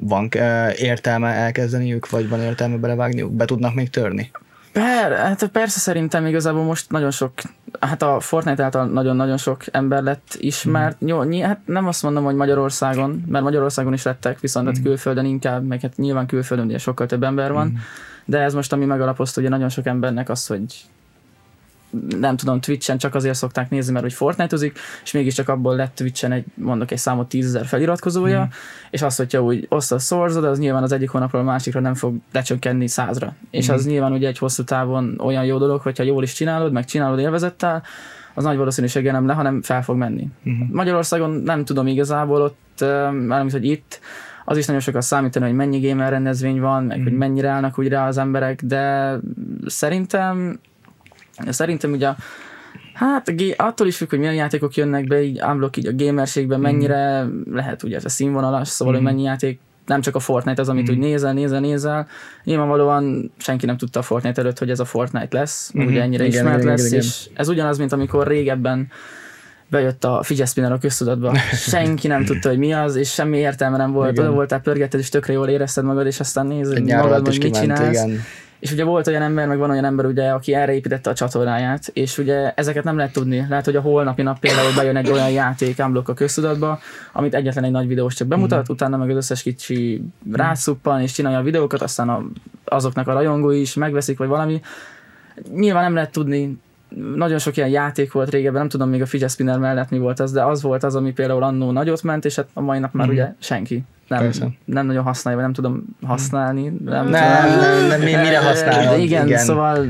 van 0.00 0.28
értelme 0.76 1.28
elkezdeniük, 1.28 2.10
vagy 2.10 2.28
van 2.28 2.40
értelme 2.40 2.76
belevágniuk? 2.76 3.32
Be 3.32 3.44
tudnak 3.44 3.74
még 3.74 3.90
törni? 3.90 4.30
Per, 4.76 5.12
hát 5.12 5.46
persze 5.46 5.78
szerintem 5.78 6.26
igazából 6.26 6.62
most 6.62 6.90
nagyon 6.90 7.10
sok, 7.10 7.32
hát 7.80 8.02
a 8.02 8.20
Fortnite 8.20 8.62
által 8.62 8.86
nagyon-nagyon 8.86 9.36
sok 9.36 9.62
ember 9.70 10.02
lett 10.02 10.36
ismert. 10.38 11.04
Mm. 11.04 11.08
Jó, 11.08 11.22
ny- 11.22 11.42
hát 11.42 11.60
nem 11.64 11.86
azt 11.86 12.02
mondom, 12.02 12.24
hogy 12.24 12.34
Magyarországon, 12.34 13.24
mert 13.28 13.44
Magyarországon 13.44 13.92
is 13.92 14.02
lettek, 14.02 14.40
viszont 14.40 14.78
mm. 14.78 14.82
külföldön 14.82 15.24
inkább, 15.24 15.66
meg 15.66 15.80
hát 15.80 15.96
nyilván 15.96 16.26
külföldön 16.26 16.66
ugye 16.66 16.78
sokkal 16.78 17.06
több 17.06 17.22
ember 17.22 17.52
van, 17.52 17.66
mm. 17.66 17.76
de 18.24 18.38
ez 18.38 18.54
most 18.54 18.72
ami 18.72 18.84
megalapozta 18.84 19.40
ugye 19.40 19.50
nagyon 19.50 19.68
sok 19.68 19.86
embernek 19.86 20.28
az, 20.28 20.46
hogy 20.46 20.64
nem 22.18 22.36
tudom, 22.36 22.60
Twitch-en 22.60 22.98
csak 22.98 23.14
azért 23.14 23.34
szokták 23.34 23.70
nézni, 23.70 23.92
mert 23.92 24.04
hogy 24.04 24.14
Fortnite-ozik, 24.14 24.78
és 25.04 25.12
mégiscsak 25.12 25.48
abból 25.48 25.76
lett 25.76 25.94
Twitch-en 25.94 26.32
egy, 26.32 26.44
mondok 26.54 26.90
egy 26.90 26.98
számot, 26.98 27.28
tízezer 27.28 27.66
feliratkozója, 27.66 28.40
mm. 28.40 28.48
és 28.90 29.02
az, 29.02 29.16
hogyha 29.16 29.42
úgy 29.42 29.66
osztasz 29.68 30.04
szorzod, 30.04 30.44
az 30.44 30.58
nyilván 30.58 30.82
az 30.82 30.92
egyik 30.92 31.10
hónapról 31.10 31.42
a 31.42 31.44
másikra 31.44 31.80
nem 31.80 31.94
fog 31.94 32.14
lecsökkenni 32.32 32.88
százra. 32.88 33.34
És 33.50 33.68
az 33.68 33.86
nyilván 33.86 34.12
ugye 34.12 34.28
egy 34.28 34.38
hosszú 34.38 34.64
távon 34.64 35.20
olyan 35.22 35.44
jó 35.44 35.58
dolog, 35.58 35.80
hogyha 35.80 36.02
jól 36.02 36.22
is 36.22 36.32
csinálod, 36.32 36.72
meg 36.72 36.84
csinálod 36.84 37.18
élvezettel, 37.18 37.82
az 38.34 38.44
nagy 38.44 38.56
valószínűséggel 38.56 39.12
nem 39.12 39.26
le, 39.26 39.32
hanem 39.32 39.62
fel 39.62 39.82
fog 39.82 39.96
menni. 39.96 40.28
Uh-huh. 40.44 40.68
Magyarországon 40.70 41.30
nem 41.30 41.64
tudom 41.64 41.86
igazából 41.86 42.40
ott, 42.40 42.84
mármint, 43.26 43.52
hogy 43.52 43.64
itt, 43.64 44.00
az 44.44 44.56
is 44.56 44.66
nagyon 44.66 44.82
sokat 44.82 45.02
számítani, 45.02 45.44
hogy 45.44 45.54
mennyi 45.54 45.88
gamer 45.88 46.10
rendezvény 46.10 46.60
van, 46.60 46.84
meg 46.84 47.02
hogy 47.02 47.12
mennyire 47.12 47.48
állnak 47.48 47.78
úgy 47.78 47.88
rá 47.88 48.06
az 48.06 48.18
emberek, 48.18 48.62
de 48.62 49.16
szerintem 49.66 50.58
Szerintem 51.48 51.92
ugye 51.92 52.08
Hát 52.94 53.28
a 53.28 53.32
gé- 53.32 53.60
attól 53.60 53.86
is 53.86 53.96
függ, 53.96 54.10
hogy 54.10 54.18
milyen 54.18 54.34
játékok 54.34 54.74
jönnek 54.74 55.06
be, 55.06 55.22
így 55.22 55.42
unblock 55.42 55.76
így 55.76 55.86
a 55.86 55.92
gamerségben, 55.94 56.60
mennyire 56.60 57.26
lehet 57.52 57.82
ugye 57.82 57.96
ez 57.96 58.04
a 58.04 58.08
színvonalas, 58.08 58.68
szóval 58.68 58.94
hogy 58.94 59.02
mennyi 59.02 59.22
játék 59.22 59.60
nem 59.86 60.00
csak 60.00 60.14
a 60.14 60.18
Fortnite 60.18 60.60
az, 60.60 60.68
amit 60.68 60.90
úgy 60.90 60.98
nézel, 60.98 61.32
nézel, 61.32 61.60
nézel. 61.60 62.06
Nyilvánvalóan 62.44 63.32
senki 63.38 63.66
nem 63.66 63.76
tudta 63.76 63.98
a 63.98 64.02
Fortnite 64.02 64.40
előtt, 64.40 64.58
hogy 64.58 64.70
ez 64.70 64.80
a 64.80 64.84
Fortnite 64.84 65.38
lesz, 65.38 65.72
mm 65.78 65.86
ugye 65.86 66.02
ennyire 66.02 66.24
Igen, 66.24 66.36
ismert 66.36 66.62
igen, 66.62 66.70
lesz, 66.70 66.86
igen, 66.86 66.98
és 66.98 67.28
ez 67.34 67.48
ugyanaz, 67.48 67.78
mint 67.78 67.92
amikor 67.92 68.26
régebben 68.26 68.88
bejött 69.70 70.04
a 70.04 70.22
fidget 70.22 70.48
spinner 70.48 70.72
a 70.72 70.78
köztudatba. 70.78 71.36
Senki 71.70 72.06
nem 72.06 72.24
tudta, 72.24 72.48
hogy 72.48 72.58
mi 72.58 72.72
az, 72.72 72.96
és 72.96 73.12
semmi 73.12 73.38
értelme 73.38 73.76
nem 73.76 73.92
volt. 73.92 74.10
Igen. 74.10 74.22
Olyan 74.22 74.34
voltál, 74.34 74.60
pörgetted, 74.60 75.00
és 75.00 75.08
tökre 75.08 75.32
jól 75.32 75.48
érezted 75.48 75.84
magad, 75.84 76.06
és 76.06 76.20
aztán 76.20 76.46
nézed 76.46 76.84
magad, 76.84 77.26
hogy 77.26 77.38
mit 77.42 77.58
csinálsz. 77.58 78.04
igen. 78.04 78.20
És 78.58 78.72
ugye 78.72 78.84
volt 78.84 79.06
olyan 79.06 79.22
ember, 79.22 79.46
meg 79.46 79.58
van 79.58 79.70
olyan 79.70 79.84
ember, 79.84 80.06
ugye, 80.06 80.30
aki 80.30 80.54
erre 80.54 80.74
építette 80.74 81.10
a 81.10 81.14
csatornáját, 81.14 81.90
és 81.92 82.18
ugye 82.18 82.52
ezeket 82.54 82.84
nem 82.84 82.96
lehet 82.96 83.12
tudni. 83.12 83.46
Lehet, 83.48 83.64
hogy 83.64 83.76
a 83.76 83.80
holnapi 83.80 84.22
nap 84.22 84.38
például 84.38 84.74
bejön 84.76 84.96
egy 84.96 85.10
olyan 85.10 85.30
játék 85.30 85.78
unblock 85.78 86.08
a 86.08 86.14
köztudatba, 86.14 86.78
amit 87.12 87.34
egyetlen 87.34 87.64
egy 87.64 87.70
nagy 87.70 87.86
videós 87.86 88.14
csak 88.14 88.28
bemutat, 88.28 88.62
Mhm. 88.62 88.72
utána 88.72 88.96
meg 88.96 89.10
az 89.10 89.16
összes 89.16 89.42
kicsi 89.42 90.02
rászuppan 90.32 91.00
és 91.00 91.12
csinálja 91.12 91.38
a 91.38 91.42
videókat, 91.42 91.82
aztán 91.82 92.08
a, 92.08 92.22
azoknak 92.64 93.08
a 93.08 93.12
rajongói 93.12 93.60
is 93.60 93.74
megveszik, 93.74 94.18
vagy 94.18 94.28
valami. 94.28 94.60
Nyilván 95.54 95.82
nem 95.82 95.94
lehet 95.94 96.12
tudni, 96.12 96.58
nagyon 97.14 97.38
sok 97.38 97.56
ilyen 97.56 97.68
játék 97.68 98.12
volt 98.12 98.30
régebben, 98.30 98.60
nem 98.60 98.68
tudom 98.68 98.88
még 98.88 99.02
a 99.02 99.06
fidget 99.06 99.30
spinner 99.30 99.58
mellett 99.58 99.90
mi 99.90 99.98
volt 99.98 100.20
az, 100.20 100.32
de 100.32 100.44
az 100.44 100.62
volt 100.62 100.82
az, 100.82 100.94
ami 100.94 101.12
például 101.12 101.42
annó 101.42 101.70
nagyot 101.70 102.02
ment, 102.02 102.24
és 102.24 102.34
hát 102.34 102.46
a 102.52 102.60
mai 102.60 102.78
nap 102.78 102.92
már 102.92 103.08
ugye 103.08 103.32
senki. 103.38 103.82
Nem. 104.08 104.18
Persze. 104.20 104.48
nem 104.64 104.86
nagyon 104.86 105.02
használja, 105.02 105.38
vagy 105.38 105.48
nem 105.48 105.54
tudom 105.54 105.84
használni. 106.02 106.62
Nem, 106.84 107.08
Nem, 107.08 107.58
nem, 107.60 107.86
nem, 107.86 108.00
mi, 108.00 108.14
mire 108.14 108.38
használod? 108.38 109.00
igen, 109.00 109.26
igen, 109.26 109.38
szóval 109.38 109.86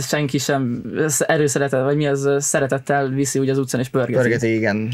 senki 0.00 0.38
sem 0.38 0.82
erőszeretet, 1.18 1.82
vagy 1.82 1.96
mi 1.96 2.06
az 2.06 2.28
szeretettel 2.38 3.08
viszi 3.08 3.38
úgy 3.38 3.48
az 3.48 3.58
utcán 3.58 3.80
és 3.80 3.88
pörgeti. 3.88 4.18
Pörgeti, 4.18 4.54
igen. 4.54 4.88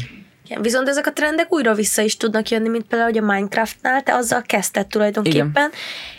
Igen, 0.45 0.61
viszont 0.61 0.87
ezek 0.87 1.07
a 1.07 1.13
trendek 1.13 1.53
újra 1.53 1.73
vissza 1.73 2.01
is 2.01 2.17
tudnak 2.17 2.49
jönni, 2.49 2.69
mint 2.69 2.85
például 2.85 3.11
hogy 3.11 3.23
a 3.23 3.25
Minecraftnál, 3.25 4.03
te 4.03 4.15
azzal 4.15 4.41
kezdted 4.41 4.87
tulajdonképpen, 4.87 5.49
Igen. 5.49 5.71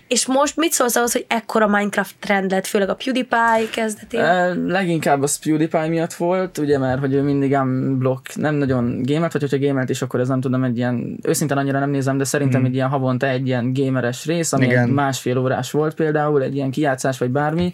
És 0.09 0.27
most 0.27 0.57
mit 0.57 0.73
szólsz 0.73 0.97
ahhoz, 0.97 1.13
hogy 1.13 1.25
ekkora 1.29 1.67
Minecraft 1.67 2.15
trend 2.21 2.51
lett, 2.51 2.67
főleg 2.67 2.89
a 2.89 2.95
PewDiePie 2.95 3.69
kezdetén? 3.73 4.21
E, 4.21 4.55
leginkább 4.55 5.23
az 5.23 5.39
PewDiePie 5.39 5.89
miatt 5.89 6.13
volt, 6.13 6.59
ugye, 6.59 6.79
mert 6.79 7.01
hogy 7.01 7.15
ő 7.15 7.23
mindig 7.23 7.59
block, 7.99 8.37
nem 8.37 8.55
nagyon 8.55 9.03
gamert, 9.03 9.33
vagy 9.33 9.41
hogyha 9.41 9.67
gamert 9.67 9.91
is, 9.91 10.03
akkor 10.03 10.21
ez 10.21 10.29
nem 10.29 10.41
tudom, 10.41 10.65
egy 10.65 10.77
ilyen, 10.77 11.19
őszintén 11.23 11.57
annyira 11.57 11.79
nem 11.79 11.91
nézem, 11.91 12.19
de 12.19 12.25
szerintem 12.25 12.65
egy 12.65 12.75
ilyen 12.75 12.89
havonta 12.89 13.27
egy 13.27 13.47
ilyen 13.47 13.73
gameres 13.73 14.25
rész, 14.27 14.53
ami 14.53 14.65
Igen. 14.65 14.89
másfél 14.89 15.39
órás 15.39 15.71
volt 15.71 15.95
például, 15.95 16.43
egy 16.43 16.55
ilyen 16.55 16.71
kijátszás 16.71 17.19
vagy 17.19 17.31
bármi. 17.31 17.73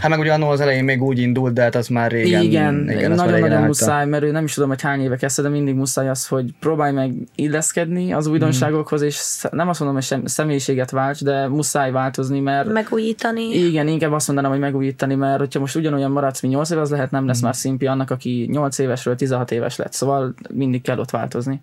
Hát 0.00 0.10
meg 0.10 0.18
ugye 0.18 0.32
annól 0.32 0.50
az 0.50 0.60
elején 0.60 0.84
még 0.84 1.02
úgy 1.02 1.18
indult, 1.18 1.52
de 1.52 1.62
hát 1.62 1.74
az 1.74 1.88
már 1.88 2.10
régen. 2.10 2.42
Igen, 2.42 2.74
nagyon-nagyon 2.74 3.62
muszáj, 3.62 4.06
mert 4.06 4.22
ő 4.22 4.30
nem 4.30 4.44
is 4.44 4.54
tudom, 4.54 4.68
hogy 4.68 4.82
hány 4.82 5.00
éve 5.00 5.16
kezdte, 5.16 5.42
de 5.42 5.48
mindig 5.48 5.74
muszáj 5.74 6.08
az, 6.08 6.26
hogy 6.26 6.52
próbálj 6.60 6.92
meg 6.92 7.12
illeszkedni 7.34 8.12
az 8.12 8.26
újdonságokhoz, 8.26 9.02
és 9.02 9.44
nem 9.50 9.68
azt 9.68 9.78
mondom, 9.78 9.98
hogy 9.98 10.06
sem, 10.06 10.26
személyiséget 10.26 10.90
válts, 10.90 11.22
de 11.22 11.48
muszáj 11.48 11.73
változni, 11.74 12.40
mert 12.40 12.68
Megújítani. 12.68 13.42
igen, 13.42 13.88
inkább 13.88 14.12
azt 14.12 14.26
mondanám, 14.26 14.50
hogy 14.50 14.60
megújítani, 14.60 15.14
mert 15.14 15.38
hogyha 15.38 15.60
most 15.60 15.76
ugyanolyan 15.76 16.10
maradsz, 16.10 16.40
mint 16.40 16.54
8 16.54 16.70
éve, 16.70 16.80
az 16.80 16.90
lehet 16.90 17.10
nem 17.10 17.26
lesz 17.26 17.40
már 17.40 17.54
szimpi 17.54 17.86
annak, 17.86 18.10
aki 18.10 18.48
8 18.50 18.78
évesről 18.78 19.16
16 19.16 19.50
éves 19.50 19.76
lett, 19.76 19.92
szóval 19.92 20.34
mindig 20.52 20.82
kell 20.82 20.98
ott 20.98 21.10
változni. 21.10 21.62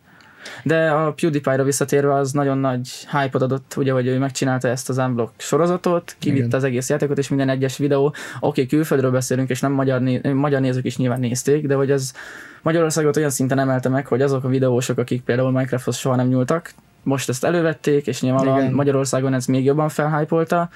De 0.63 0.89
a 0.89 1.13
PewDiePie-ra 1.13 1.63
visszatérve 1.63 2.13
az 2.13 2.31
nagyon 2.31 2.57
nagy 2.57 2.89
hype 3.11 3.37
adott, 3.37 3.73
ugye, 3.77 3.91
hogy 3.91 4.07
ő 4.07 4.17
megcsinálta 4.17 4.67
ezt 4.67 4.89
az 4.89 4.97
Unblock 4.97 5.31
sorozatot, 5.37 6.15
kivitte 6.19 6.45
Igen. 6.45 6.57
az 6.57 6.63
egész 6.63 6.89
játékot, 6.89 7.17
és 7.17 7.29
minden 7.29 7.49
egyes 7.49 7.77
videó, 7.77 8.05
oké, 8.05 8.15
okay, 8.39 8.65
külföldről 8.65 9.11
beszélünk, 9.11 9.49
és 9.49 9.59
nem 9.59 9.71
magyar, 9.71 10.01
né- 10.01 10.33
magyar 10.33 10.61
nézők 10.61 10.85
is 10.85 10.97
nyilván 10.97 11.19
nézték, 11.19 11.67
de 11.67 11.75
hogy 11.75 11.91
ez 11.91 12.13
Magyarországot 12.61 13.17
olyan 13.17 13.29
szinten 13.29 13.59
emelte 13.59 13.89
meg, 13.89 14.07
hogy 14.07 14.21
azok 14.21 14.43
a 14.43 14.47
videósok, 14.47 14.97
akik 14.97 15.21
például 15.21 15.51
Minecrafthoz 15.51 15.97
soha 15.97 16.15
nem 16.15 16.27
nyúltak, 16.27 16.73
most 17.03 17.29
ezt 17.29 17.43
elővették, 17.43 18.07
és 18.07 18.21
Igen. 18.21 18.71
Magyarországon 18.73 19.33
ez 19.33 19.45
még 19.45 19.65
jobban 19.65 19.89
felhypolta, 19.89 20.69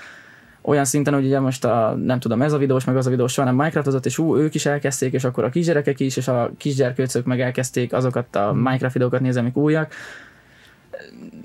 olyan 0.68 0.86
szinten, 0.86 1.14
hogy 1.14 1.26
ugye 1.26 1.40
most 1.40 1.66
a, 1.66 1.98
nem 2.04 2.20
tudom, 2.20 2.42
ez 2.42 2.54
a 2.54 2.58
videós, 2.58 2.84
meg 2.84 2.98
az 2.98 3.08
a 3.08 3.10
videós 3.10 3.32
soha 3.32 3.48
nem 3.48 3.56
Minecraftozott, 3.56 4.06
és 4.06 4.18
ú, 4.18 4.38
ők 4.38 4.56
is 4.56 4.66
elkezdték, 4.66 5.14
és 5.14 5.24
akkor 5.24 5.44
a 5.44 5.50
kisgyerekek 5.50 6.00
is, 6.00 6.18
és 6.18 6.28
a 6.28 6.52
kisgyerkőcök 6.58 7.26
meg 7.26 7.42
elkezdték 7.42 7.94
azokat 7.94 8.36
a 8.36 8.54
Minecraft 8.54 8.94
videókat 8.94 9.20
nézni, 9.20 9.40
amik 9.40 9.58
újak. 9.58 9.94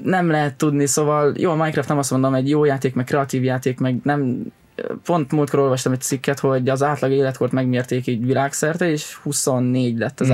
Nem 0.02 0.30
lehet 0.30 0.54
tudni, 0.54 0.86
szóval 0.86 1.34
jó, 1.36 1.50
a 1.50 1.54
Minecraft 1.54 1.88
nem 1.88 1.98
azt 1.98 2.10
mondom, 2.10 2.34
egy 2.34 2.48
jó 2.48 2.64
játék, 2.64 2.94
meg 2.94 3.04
kreatív 3.04 3.44
játék, 3.44 3.78
meg 3.78 4.00
nem 4.02 4.52
pont 5.04 5.32
múltkor 5.32 5.58
olvastam 5.58 5.92
egy 5.92 6.00
cikket, 6.00 6.38
hogy 6.38 6.68
az 6.68 6.82
átlag 6.82 7.10
életkort 7.10 7.52
megmérték 7.52 8.06
így 8.06 8.26
világszerte, 8.26 8.90
és 8.90 9.14
24 9.14 9.98
lett 9.98 10.20
az 10.20 10.28
mm. 10.28 10.32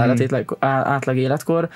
átlag 0.59 1.17
életkor. 1.17 1.69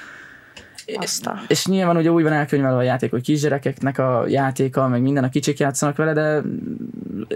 Azt 0.98 1.26
a... 1.26 1.34
És 1.48 1.66
nyilván 1.66 1.96
ugye 1.96 2.10
úgy 2.12 2.22
van 2.22 2.32
elkönyvelve 2.32 2.78
a 2.78 2.82
játék, 2.82 3.10
hogy 3.10 3.22
kisgyerekeknek 3.22 3.98
a 3.98 4.24
játéka, 4.28 4.88
meg 4.88 5.02
minden, 5.02 5.24
a 5.24 5.28
kicsik 5.28 5.58
játszanak 5.58 5.96
vele, 5.96 6.12
de 6.12 6.42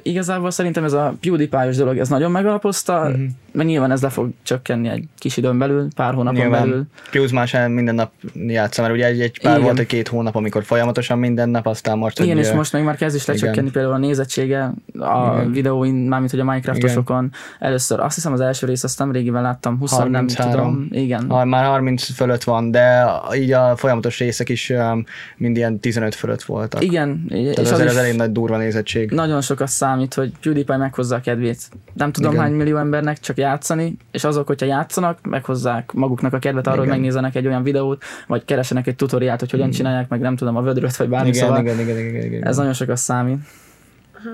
igazából 0.03 0.51
szerintem 0.51 0.85
ez 0.85 0.93
a 0.93 1.15
PewDiePie-os 1.21 1.77
dolog, 1.77 1.99
ez 1.99 2.09
nagyon 2.09 2.31
megalapozta, 2.31 3.09
Mhm. 3.09 3.23
mert 3.53 3.69
nyilván 3.69 3.91
ez 3.91 4.03
le 4.03 4.09
fog 4.09 4.31
csökkenni 4.43 4.89
egy 4.89 5.05
kis 5.19 5.37
időn 5.37 5.59
belül, 5.59 5.89
pár 5.97 6.15
hónapon 6.15 6.51
belül. 6.51 6.67
Nyilván 6.67 6.89
Pius 7.11 7.33
már 7.33 7.47
sem 7.49 7.73
minden 7.73 7.95
nap 7.95 8.11
játsza, 8.47 8.83
mert 8.83 8.95
ugye 8.95 9.07
egy, 9.07 9.21
egy 9.21 9.41
pár 9.41 9.53
Igen. 9.53 9.65
volt 9.65 9.79
egy 9.79 9.87
két 9.87 10.09
hónap, 10.09 10.35
amikor 10.35 10.65
folyamatosan 10.65 11.19
minden 11.19 11.49
nap, 11.49 11.67
aztán 11.67 11.99
most 11.99 12.21
Igen, 12.21 12.39
és 12.39 12.53
most 12.53 12.73
meg 12.73 12.85
már 12.85 12.97
kezd 12.97 13.17
is 13.17 13.27
lecsökkenni 13.27 13.59
igen. 13.59 13.73
például 13.73 13.95
a 13.95 13.99
nézettsége 13.99 14.73
a 14.99 15.33
Igen. 15.35 15.53
videóin, 15.53 15.95
mármint 15.95 16.31
hogy 16.31 16.41
a 16.41 16.45
Minecraftosokon. 16.45 17.31
Először 17.59 18.01
azt 18.01 18.15
hiszem 18.15 18.33
az 18.33 18.41
első 18.41 18.67
rész, 18.67 18.85
azt 18.85 18.99
nem 18.99 19.13
régiben 19.13 19.43
láttam, 19.43 19.79
20 19.79 19.91
nem 19.91 20.13
33. 20.13 20.51
tudom. 20.51 20.89
Igen. 20.91 21.31
Ha, 21.31 21.45
már 21.45 21.65
30 21.65 22.13
fölött 22.15 22.43
van, 22.45 22.71
de 22.71 23.05
így 23.45 23.53
a 23.53 23.77
folyamatos 23.77 24.19
részek 24.19 24.49
is 24.49 24.71
um, 24.71 25.05
mind 25.37 25.57
ilyen 25.57 25.79
15 25.79 26.15
fölött 26.15 26.43
voltak. 26.43 26.83
Igen, 26.83 27.25
Tehát 27.29 27.59
és 27.59 27.71
az, 27.71 27.81
az 27.81 27.97
elég 27.97 28.17
nagy 28.17 28.33
durva 28.33 28.57
nézettség. 28.57 29.11
nagyon 29.11 29.41
sokat 29.41 29.69
számít, 29.69 30.15
hogy 30.15 30.33
PewDiePie 30.41 30.77
meghozza 30.77 31.17
a 31.17 31.21
kedvét. 31.21 31.59
Nem 31.93 32.13
tudom 32.13 32.33
Igen. 32.33 32.43
hány 32.43 32.53
millió 32.53 32.77
embernek 32.77 33.21
csak 33.21 33.37
játszani, 33.37 33.97
és 34.11 34.25
azok, 34.25 34.47
hogyha 34.47 34.67
játszanak, 34.67 35.19
meghozzák 35.23 35.93
maguknak 35.93 36.33
a 36.33 36.39
kedvet 36.39 36.67
arra, 36.67 36.77
hogy 36.77 36.87
Igen. 36.87 36.97
megnézzenek 36.99 37.35
egy 37.35 37.47
olyan 37.47 37.63
videót, 37.63 38.05
vagy 38.27 38.45
keresenek 38.45 38.87
egy 38.87 38.97
tutoriát, 38.97 39.41
hogy 39.41 39.51
hogyan 39.51 39.71
csinálják, 39.71 40.09
meg 40.09 40.21
nem 40.21 40.37
tudom, 40.37 40.57
a 40.57 40.63
vödröt, 40.63 40.97
vagy 40.97 41.09
bármi, 41.09 41.29
igen, 41.29 41.41
szóval 41.41 41.61
igen, 41.61 41.79
igen, 41.79 41.99
igen, 41.99 42.09
igen, 42.09 42.25
igen. 42.25 42.47
ez 42.47 42.57
nagyon 42.57 42.73
sokat 42.73 42.97
számít. 42.97 43.39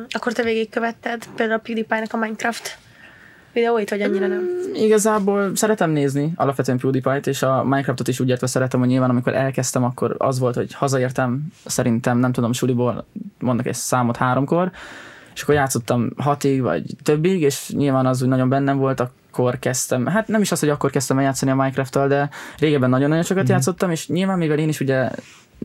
Akkor 0.09 0.33
te 0.33 0.43
végigkövetted 0.43 1.27
például 1.37 1.59
a 1.59 1.63
PewDiePie-nak 1.63 2.13
a 2.13 2.17
Minecraft 2.17 2.79
videóit, 3.53 3.91
vagy 3.91 4.03
annyira 4.03 4.27
nem? 4.27 4.49
Igazából 4.75 5.57
szeretem 5.57 5.91
nézni 5.91 6.33
alapvetően 6.37 6.79
PewDiePie-t, 6.79 7.27
és 7.27 7.43
a 7.43 7.63
Minecraftot 7.65 8.09
is 8.09 8.21
úgy 8.21 8.29
értve 8.29 8.47
szeretem, 8.47 8.81
hogy 8.81 8.89
nyilván 8.89 9.11
amikor 9.11 9.35
elkezdtem, 9.35 9.85
akkor 9.85 10.15
az 10.19 10.39
volt, 10.39 10.55
hogy 10.55 10.73
hazaértem, 10.73 11.47
szerintem 11.65 12.19
nem 12.19 12.33
tudom, 12.33 12.53
suliból 12.53 13.05
mondok 13.39 13.67
egy 13.67 13.75
számot 13.75 14.17
háromkor, 14.17 14.71
és 15.35 15.43
akkor 15.43 15.55
játszottam 15.55 16.11
hatig, 16.17 16.63
vagy 16.63 16.85
többig, 17.03 17.41
és 17.43 17.71
nyilván 17.71 18.07
az 18.07 18.23
úgy 18.23 18.29
nagyon 18.29 18.49
bennem 18.49 18.79
volt, 18.79 19.01
akkor 19.01 19.59
kezdtem, 19.59 20.07
hát 20.07 20.29
nem 20.29 20.41
is 20.41 20.53
az, 20.53 20.61
hogy 20.61 20.69
akkor 20.69 20.91
kezdtem 20.91 21.19
el 21.19 21.25
játszani 21.25 21.51
a 21.51 21.55
Minecraft-tal, 21.55 22.09
de 22.09 22.29
régebben 22.59 22.91
nagyon-nagyon 22.91 23.25
sokat 23.25 23.45
mm. 23.45 23.53
játszottam, 23.53 23.91
és 23.91 24.09
nyilván 24.09 24.39
mivel 24.39 24.59
én 24.59 24.69
is 24.69 24.81
ugye 24.81 25.11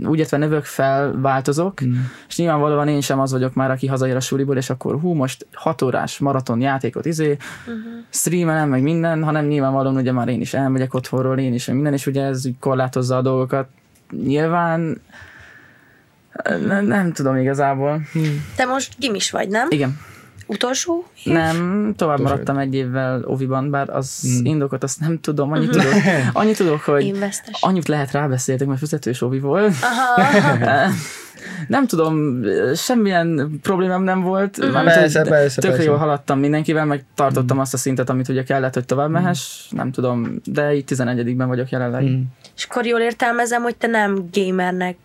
úgy 0.03 0.19
értve 0.19 0.37
növök 0.37 0.63
fel, 0.63 1.19
változok, 1.21 1.85
mm. 1.85 1.93
és 2.27 2.37
nyilvánvalóan 2.37 2.87
én 2.87 3.01
sem 3.01 3.19
az 3.19 3.31
vagyok 3.31 3.53
már, 3.53 3.71
aki 3.71 3.87
hazaér 3.87 4.15
a 4.15 4.19
suliból, 4.19 4.57
és 4.57 4.69
akkor 4.69 4.99
hú, 4.99 5.13
most 5.13 5.47
hat 5.53 5.81
órás 5.81 6.19
maraton 6.19 6.61
játékot 6.61 7.05
izé, 7.05 7.37
uh-huh. 7.59 7.83
streamelem, 8.09 8.69
meg 8.69 8.81
minden, 8.81 9.23
hanem 9.23 9.45
nyilvánvalóan 9.45 9.95
ugye 9.95 10.11
már 10.11 10.27
én 10.27 10.41
is 10.41 10.53
elmegyek 10.53 10.93
otthonról, 10.93 11.39
én 11.39 11.53
is, 11.53 11.65
minden, 11.65 11.93
és 11.93 12.05
ugye 12.05 12.23
ez 12.23 12.45
úgy 12.45 12.59
korlátozza 12.59 13.17
a 13.17 13.21
dolgokat. 13.21 13.67
Nyilván 14.23 15.01
nem, 16.67 16.85
nem 16.85 17.11
tudom 17.11 17.35
igazából. 17.35 18.01
Te 18.55 18.65
most 18.65 18.93
gimis 18.99 19.31
vagy, 19.31 19.49
nem? 19.49 19.67
Igen. 19.69 19.97
Utolsó? 20.47 21.05
Nem, 21.23 21.93
tovább 21.97 22.15
Utolsó. 22.19 22.23
maradtam 22.33 22.57
egy 22.57 22.75
évvel 22.75 23.21
Oviban, 23.25 23.69
bár 23.69 23.89
az 23.89 24.39
indokot 24.43 24.83
azt 24.83 24.99
nem 24.99 25.19
tudom, 25.19 25.51
annyit 25.51 25.69
tudok, 25.69 25.93
annyit 26.33 26.57
tudok, 26.57 26.81
hogy 26.81 27.15
annyit 27.59 27.87
lehet 27.87 28.11
rábeszéltek, 28.11 28.67
mert 28.67 28.79
fizetős 28.79 29.21
Ovi 29.21 29.39
volt. 29.39 29.73
Aha, 29.81 30.89
Nem 31.67 31.87
tudom, 31.87 32.41
semmilyen 32.75 33.59
problémám 33.61 34.03
nem 34.03 34.21
volt. 34.21 34.57
Mármint, 34.57 34.83
Mhm. 34.85 34.85
Persze, 34.85 35.21
persze, 35.21 35.55
Tökre 35.61 35.75
persze. 35.75 35.89
jól 35.89 35.97
haladtam 35.99 36.39
mindenkivel, 36.39 36.85
meg 36.85 37.05
tartottam 37.15 37.59
azt 37.59 37.73
a 37.73 37.77
szintet, 37.77 38.09
amit 38.09 38.27
ugye 38.29 38.43
kellett, 38.43 38.73
hogy 38.73 38.85
tovább 38.85 39.09
mehess. 39.09 39.69
Nem 39.69 39.91
tudom, 39.91 40.41
de 40.45 40.73
így 40.75 40.83
11-ben 40.87 41.47
vagyok 41.47 41.69
jelenleg. 41.69 42.03
Mm. 42.03 42.21
és 42.55 42.63
akkor 42.69 42.85
jól 42.85 42.99
értelmezem, 42.99 43.61
hogy 43.61 43.75
te 43.75 43.87
nem 43.87 44.29
gamernek 44.31 44.97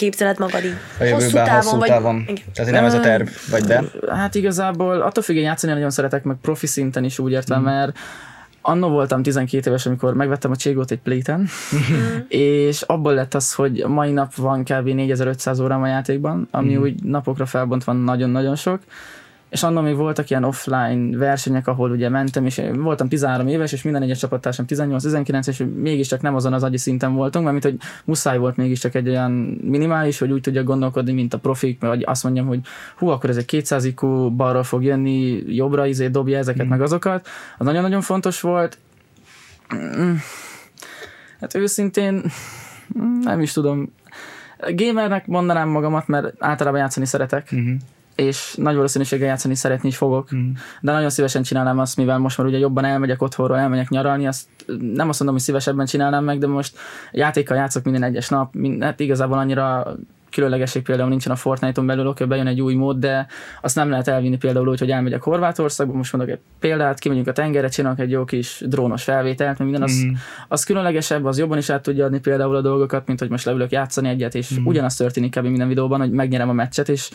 képzeled 0.00 0.38
magad 0.38 0.64
így. 0.64 0.74
A 0.98 1.04
jövőben 1.04 1.48
hosszú 1.48 1.78
távon. 1.78 2.20
Igen. 2.20 2.44
Tehát 2.54 2.70
nem 2.70 2.84
ez 2.84 2.94
a 2.94 3.00
terv, 3.00 3.28
vagy 3.50 3.62
de? 3.62 3.82
Hát 4.08 4.34
igazából 4.34 5.00
attól 5.00 5.22
függ, 5.22 5.36
én 5.36 5.42
játszani 5.42 5.72
nagyon 5.72 5.90
szeretek, 5.90 6.24
meg 6.24 6.36
profi 6.42 6.66
szinten 6.66 7.04
is 7.04 7.18
úgy 7.18 7.32
értem, 7.32 7.62
mert 7.62 7.98
Annó 8.62 8.88
voltam 8.88 9.22
12 9.22 9.68
éves, 9.70 9.86
amikor 9.86 10.14
megvettem 10.14 10.50
a 10.50 10.56
Cségót 10.56 10.90
egy 10.90 10.98
pléten, 10.98 11.48
és 12.28 12.82
abból 12.82 13.14
lett 13.14 13.34
az, 13.34 13.54
hogy 13.54 13.84
mai 13.86 14.12
nap 14.12 14.34
van 14.34 14.64
kb. 14.64 14.88
4500 14.88 15.60
órám 15.60 15.82
a 15.82 15.86
játékban, 15.86 16.48
ami 16.50 16.76
úgy 16.76 17.02
napokra 17.02 17.46
felbontva 17.46 17.92
nagyon-nagyon 17.92 18.56
sok, 18.56 18.80
és 19.50 19.62
annak 19.62 19.84
még 19.84 19.96
voltak 19.96 20.30
ilyen 20.30 20.44
offline 20.44 21.16
versenyek, 21.16 21.66
ahol 21.66 21.90
ugye 21.90 22.08
mentem, 22.08 22.46
és 22.46 22.62
voltam 22.72 23.08
13 23.08 23.48
éves, 23.48 23.72
és 23.72 23.82
minden 23.82 24.02
egyes 24.02 24.18
csapattársam 24.18 24.64
18-19, 24.68 25.48
és 25.48 25.64
mégiscsak 25.74 26.20
nem 26.20 26.34
azon 26.34 26.52
az 26.52 26.62
agyi 26.62 26.76
szinten 26.76 27.14
voltunk, 27.14 27.44
mert 27.44 27.62
mint 27.62 27.76
hogy 27.76 27.88
muszáj 28.04 28.38
volt 28.38 28.56
mégiscsak 28.56 28.94
egy 28.94 29.08
olyan 29.08 29.30
minimális, 29.62 30.18
hogy 30.18 30.32
úgy 30.32 30.40
tudja 30.40 30.62
gondolkodni, 30.62 31.12
mint 31.12 31.34
a 31.34 31.38
profik, 31.38 31.80
vagy 31.80 32.02
azt 32.06 32.22
mondjam, 32.22 32.46
hogy 32.46 32.60
hú, 32.96 33.08
akkor 33.08 33.30
ez 33.30 33.36
egy 33.36 33.44
200 33.44 33.84
IQ, 33.84 34.30
balra 34.30 34.62
fog 34.62 34.82
jönni, 34.82 35.42
jobbra 35.46 35.86
izé 35.86 36.08
dobja 36.08 36.38
ezeket, 36.38 36.66
mm. 36.66 36.68
meg 36.68 36.82
azokat. 36.82 37.28
Az 37.58 37.66
nagyon-nagyon 37.66 38.00
fontos 38.00 38.40
volt. 38.40 38.78
Mm. 39.74 40.14
Hát 41.40 41.54
őszintén 41.54 42.22
nem 43.22 43.40
is 43.40 43.52
tudom. 43.52 43.92
Gamernek 44.74 45.26
mondanám 45.26 45.68
magamat, 45.68 46.08
mert 46.08 46.34
általában 46.38 46.80
játszani 46.80 47.06
szeretek. 47.06 47.48
Uh-huh 47.52 47.74
és 48.20 48.54
nagy 48.56 48.74
valószínűséggel 48.74 49.26
játszani 49.26 49.54
szeretni 49.54 49.88
is 49.88 49.96
fogok, 49.96 50.34
mm. 50.34 50.50
de 50.80 50.92
nagyon 50.92 51.10
szívesen 51.10 51.42
csinálnám 51.42 51.78
azt, 51.78 51.96
mivel 51.96 52.18
most 52.18 52.38
már 52.38 52.46
ugye 52.46 52.58
jobban 52.58 52.84
elmegyek 52.84 53.22
otthonról, 53.22 53.58
elmegyek 53.58 53.88
nyaralni, 53.88 54.26
azt 54.26 54.46
nem 54.66 55.08
azt 55.08 55.18
mondom, 55.18 55.36
hogy 55.36 55.40
szívesebben 55.40 55.86
csinálnám 55.86 56.24
meg, 56.24 56.38
de 56.38 56.46
most 56.46 56.76
játékkal 57.12 57.56
játszok 57.56 57.84
minden 57.84 58.02
egyes 58.02 58.28
nap, 58.28 58.54
mind, 58.54 58.82
hát 58.82 59.00
igazából 59.00 59.38
annyira 59.38 59.96
különlegesség 60.30 60.82
például 60.82 61.08
nincsen 61.08 61.32
a 61.32 61.36
Fortnite-on 61.36 61.86
belül, 61.86 62.06
oké, 62.06 62.24
bejön 62.24 62.46
egy 62.46 62.60
új 62.60 62.74
mód, 62.74 62.98
de 62.98 63.26
azt 63.60 63.74
nem 63.76 63.90
lehet 63.90 64.08
elvinni 64.08 64.36
például 64.36 64.68
úgy, 64.68 64.78
hogy 64.78 64.90
elmegyek 64.90 65.22
Horvátországba, 65.22 65.92
most 65.92 66.12
mondok 66.12 66.32
egy 66.32 66.40
példát, 66.58 66.98
kimegyünk 66.98 67.26
a 67.26 67.32
tengerre, 67.32 67.68
csinálok 67.68 67.98
egy 67.98 68.10
jó 68.10 68.24
kis 68.24 68.62
drónos 68.66 69.02
felvételt, 69.02 69.58
mert 69.58 69.70
minden 69.70 69.82
az, 69.82 70.04
mm. 70.04 70.12
az 70.48 70.64
különlegesebb, 70.64 71.24
az 71.24 71.38
jobban 71.38 71.58
is 71.58 71.70
át 71.70 71.82
tudja 71.82 72.04
adni 72.04 72.20
például 72.20 72.56
a 72.56 72.60
dolgokat, 72.60 73.06
mint 73.06 73.18
hogy 73.18 73.30
most 73.30 73.44
leülök 73.44 73.70
játszani 73.70 74.08
egyet, 74.08 74.34
és 74.34 74.58
mm. 74.60 74.66
ugyanaz 74.66 74.96
történik 74.96 75.36
kb. 75.36 75.44
minden 75.44 75.68
videóban, 75.68 76.00
hogy 76.00 76.10
megnyerem 76.10 76.48
a 76.48 76.52
meccset, 76.52 76.88
és 76.88 77.10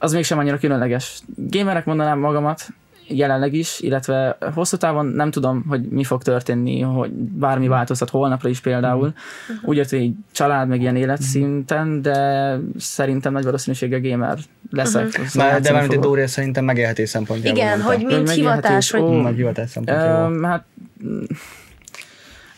az 0.00 0.12
mégsem 0.12 0.38
annyira 0.38 0.58
különleges. 0.58 1.20
Gamerek 1.36 1.84
mondanám 1.84 2.18
magamat, 2.18 2.68
jelenleg 3.08 3.54
is, 3.54 3.80
illetve 3.80 4.36
hosszú 4.54 4.76
távon 4.76 5.06
nem 5.06 5.30
tudom, 5.30 5.64
hogy 5.68 5.80
mi 5.88 6.04
fog 6.04 6.22
történni, 6.22 6.80
hogy 6.80 7.10
bármi 7.12 7.64
mhm. 7.64 7.74
változhat 7.74 8.10
holnapra 8.10 8.48
is 8.48 8.60
például. 8.60 9.06
Uh-huh. 9.06 9.68
Úgy 9.68 9.78
hogy 9.78 9.98
egy 9.98 10.12
család, 10.32 10.68
meg 10.68 10.80
ilyen 10.80 10.96
életszinten, 10.96 12.02
de 12.02 12.56
szerintem 12.78 13.32
nagy 13.32 13.44
valószínűséggel 13.44 14.00
gamer 14.00 14.38
leszek. 14.70 15.06
Uh-huh. 15.06 15.34
Már, 15.34 15.60
de 15.60 15.72
mármint 15.72 15.92
egy 15.92 15.98
Dória 15.98 16.26
szerintem 16.28 16.64
megélhetés 16.64 17.08
szempontjából. 17.08 17.60
Igen, 17.62 17.78
mondta. 17.78 17.96
hogy 17.96 18.04
mint 18.16 18.30
hivatás. 18.30 18.90
Hogy... 18.90 19.00
Ó, 19.00 19.20
meg 19.20 19.34
hivatás 19.34 19.70
szempontjából. 19.70 20.36
Um, 20.36 20.42
hát 20.42 20.64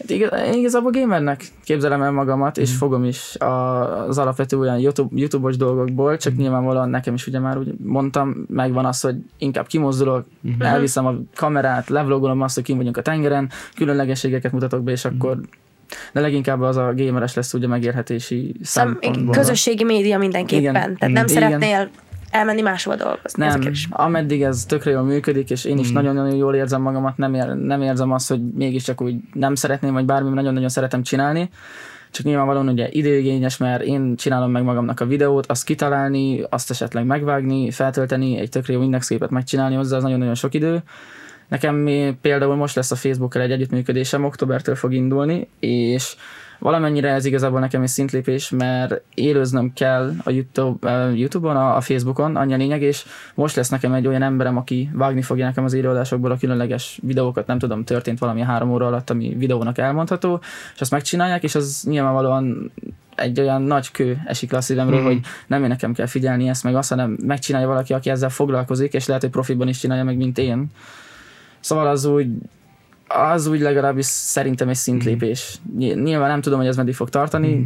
Hát 0.09 0.55
igazából 0.55 0.91
gamernek 0.91 1.45
képzelem 1.65 2.03
el 2.03 2.11
magamat, 2.11 2.59
és 2.59 2.73
mm. 2.73 2.77
fogom 2.77 3.05
is 3.05 3.37
az 3.39 4.19
alapvető 4.19 4.59
olyan 4.59 4.79
YouTube, 4.79 5.21
YouTube-os 5.21 5.57
dolgokból, 5.57 6.17
csak 6.17 6.33
mm. 6.33 6.37
nyilvánvalóan 6.37 6.89
nekem 6.89 7.15
is 7.15 7.27
ugye 7.27 7.39
már 7.39 7.59
úgy 7.59 7.75
mondtam, 7.85 8.47
megvan 8.49 8.85
az, 8.85 9.01
hogy 9.01 9.17
inkább 9.39 9.67
kimozdulok, 9.67 10.27
mm. 10.49 10.61
elviszem 10.61 11.07
a 11.07 11.15
kamerát, 11.35 11.89
levlogolom 11.89 12.41
azt, 12.41 12.55
hogy 12.55 12.65
kim 12.65 12.77
vagyunk 12.77 12.97
a 12.97 13.03
tengeren, 13.03 13.51
különlegességeket 13.75 14.53
mutatok 14.53 14.83
be, 14.83 14.91
és 14.91 15.07
mm. 15.07 15.11
akkor 15.15 15.41
de 16.13 16.21
leginkább 16.21 16.61
az 16.61 16.77
a 16.77 16.93
gameres 16.97 17.35
lesz 17.35 17.55
ugye 17.55 17.67
megérhetési 17.67 18.55
Szem, 18.63 18.99
Közösségi 19.31 19.85
média 19.85 20.19
mindenképpen, 20.19 20.61
Igen. 20.61 20.73
tehát 20.73 20.99
nem 20.99 21.11
Igen. 21.11 21.29
szeretnél 21.29 21.91
elmenni 22.33 22.61
máshova 22.61 22.97
dolgozni. 22.97 23.47
Nem, 23.47 23.61
ez 23.61 23.79
ameddig 23.91 24.43
ez 24.43 24.65
tökre 24.65 24.91
jól 24.91 25.03
működik, 25.03 25.51
és 25.51 25.65
én 25.65 25.79
is 25.79 25.91
mm. 25.91 25.95
nagyon-nagyon 25.95 26.37
jól 26.37 26.55
érzem 26.55 26.83
magamat, 26.83 27.17
nem, 27.17 27.35
ér, 27.35 27.47
nem 27.47 27.83
érzem 27.83 28.13
azt, 28.13 28.29
hogy 28.29 28.41
mégiscsak 28.55 29.01
úgy 29.01 29.15
nem 29.33 29.55
szeretném, 29.55 29.93
vagy 29.93 30.05
bármi 30.05 30.31
nagyon-nagyon 30.31 30.69
szeretem 30.69 31.03
csinálni, 31.03 31.51
csak 32.11 32.27
nyilvánvalóan 32.27 32.69
ugye 32.69 32.89
időigényes, 32.91 33.57
mert 33.57 33.83
én 33.83 34.17
csinálom 34.17 34.51
meg 34.51 34.63
magamnak 34.63 35.01
a 35.01 35.07
videót, 35.07 35.47
azt 35.47 35.65
kitalálni, 35.65 36.43
azt 36.49 36.71
esetleg 36.71 37.05
megvágni, 37.05 37.71
feltölteni, 37.71 38.39
egy 38.39 38.49
tökre 38.49 38.73
jó 38.73 38.83
indexképet 38.83 39.31
megcsinálni 39.31 39.75
hozzá, 39.75 39.97
az 39.97 40.03
nagyon-nagyon 40.03 40.35
sok 40.35 40.55
idő. 40.55 40.83
Nekem 41.49 41.85
például 42.21 42.55
most 42.55 42.75
lesz 42.75 42.91
a 42.91 42.97
Facebookkal 42.97 43.43
egy 43.43 43.51
együttműködésem, 43.51 44.25
októbertől 44.25 44.75
fog 44.75 44.93
indulni, 44.93 45.49
és 45.59 46.17
valamennyire 46.63 47.09
ez 47.09 47.25
igazából 47.25 47.61
nekem 47.61 47.83
is 47.83 47.91
szintlépés, 47.91 48.51
mert 48.51 49.03
élőznöm 49.15 49.73
kell 49.73 50.13
a 50.25 50.31
YouTube, 50.31 51.07
uh, 51.09 51.19
YouTube-on, 51.19 51.57
a, 51.57 51.77
a 51.77 51.81
Facebookon, 51.81 52.37
annyi 52.37 52.53
a 52.53 52.57
lényeg, 52.57 52.83
és 52.83 53.05
most 53.35 53.57
lesz 53.57 53.69
nekem 53.69 53.93
egy 53.93 54.07
olyan 54.07 54.23
emberem, 54.23 54.57
aki 54.57 54.91
vágni 54.93 55.23
fogja 55.23 55.45
nekem 55.45 55.65
az 55.65 55.73
élőadásokból 55.73 56.31
a 56.31 56.37
különleges 56.37 56.99
videókat, 57.03 57.47
nem 57.47 57.59
tudom, 57.59 57.85
történt 57.85 58.19
valami 58.19 58.41
három 58.41 58.71
óra 58.71 58.87
alatt, 58.87 59.11
ami 59.11 59.35
videónak 59.39 59.79
elmondható, 59.79 60.41
és 60.75 60.81
azt 60.81 60.91
megcsinálják, 60.91 61.43
és 61.43 61.55
az 61.55 61.83
nyilvánvalóan 61.89 62.73
egy 63.15 63.41
olyan 63.41 63.63
nagy 63.63 63.91
kő 63.91 64.23
esik 64.27 64.51
le 64.51 64.59
a 64.59 64.61
szívemről, 64.61 65.01
mm. 65.01 65.05
hogy 65.05 65.21
nem 65.47 65.63
én 65.63 65.69
nekem 65.69 65.93
kell 65.93 66.07
figyelni 66.07 66.49
ezt, 66.49 66.65
meg 66.65 66.75
azt, 66.75 66.89
hanem 66.89 67.17
megcsinálja 67.23 67.69
valaki, 67.69 67.93
aki 67.93 68.11
ezzel 68.11 68.31
foglalkozik, 68.31 68.93
és 68.93 69.07
lehet, 69.07 69.23
hogy 69.23 69.31
profiban 69.31 69.69
is 69.69 69.79
csinálja 69.79 70.05
meg, 70.05 70.17
mint 70.17 70.39
én. 70.39 70.67
Szóval 71.61 71.87
az 71.87 72.05
úgy 72.05 72.29
az 73.07 73.47
úgy 73.47 73.61
legalábbis 73.61 74.07
szerintem 74.07 74.69
egy 74.69 74.75
szintlépés. 74.75 75.57
Nyilván 75.77 76.29
nem 76.29 76.41
tudom, 76.41 76.59
hogy 76.59 76.69
ez 76.69 76.77
meddig 76.77 76.95
fog 76.95 77.09
tartani. 77.09 77.55
Mm. 77.55 77.65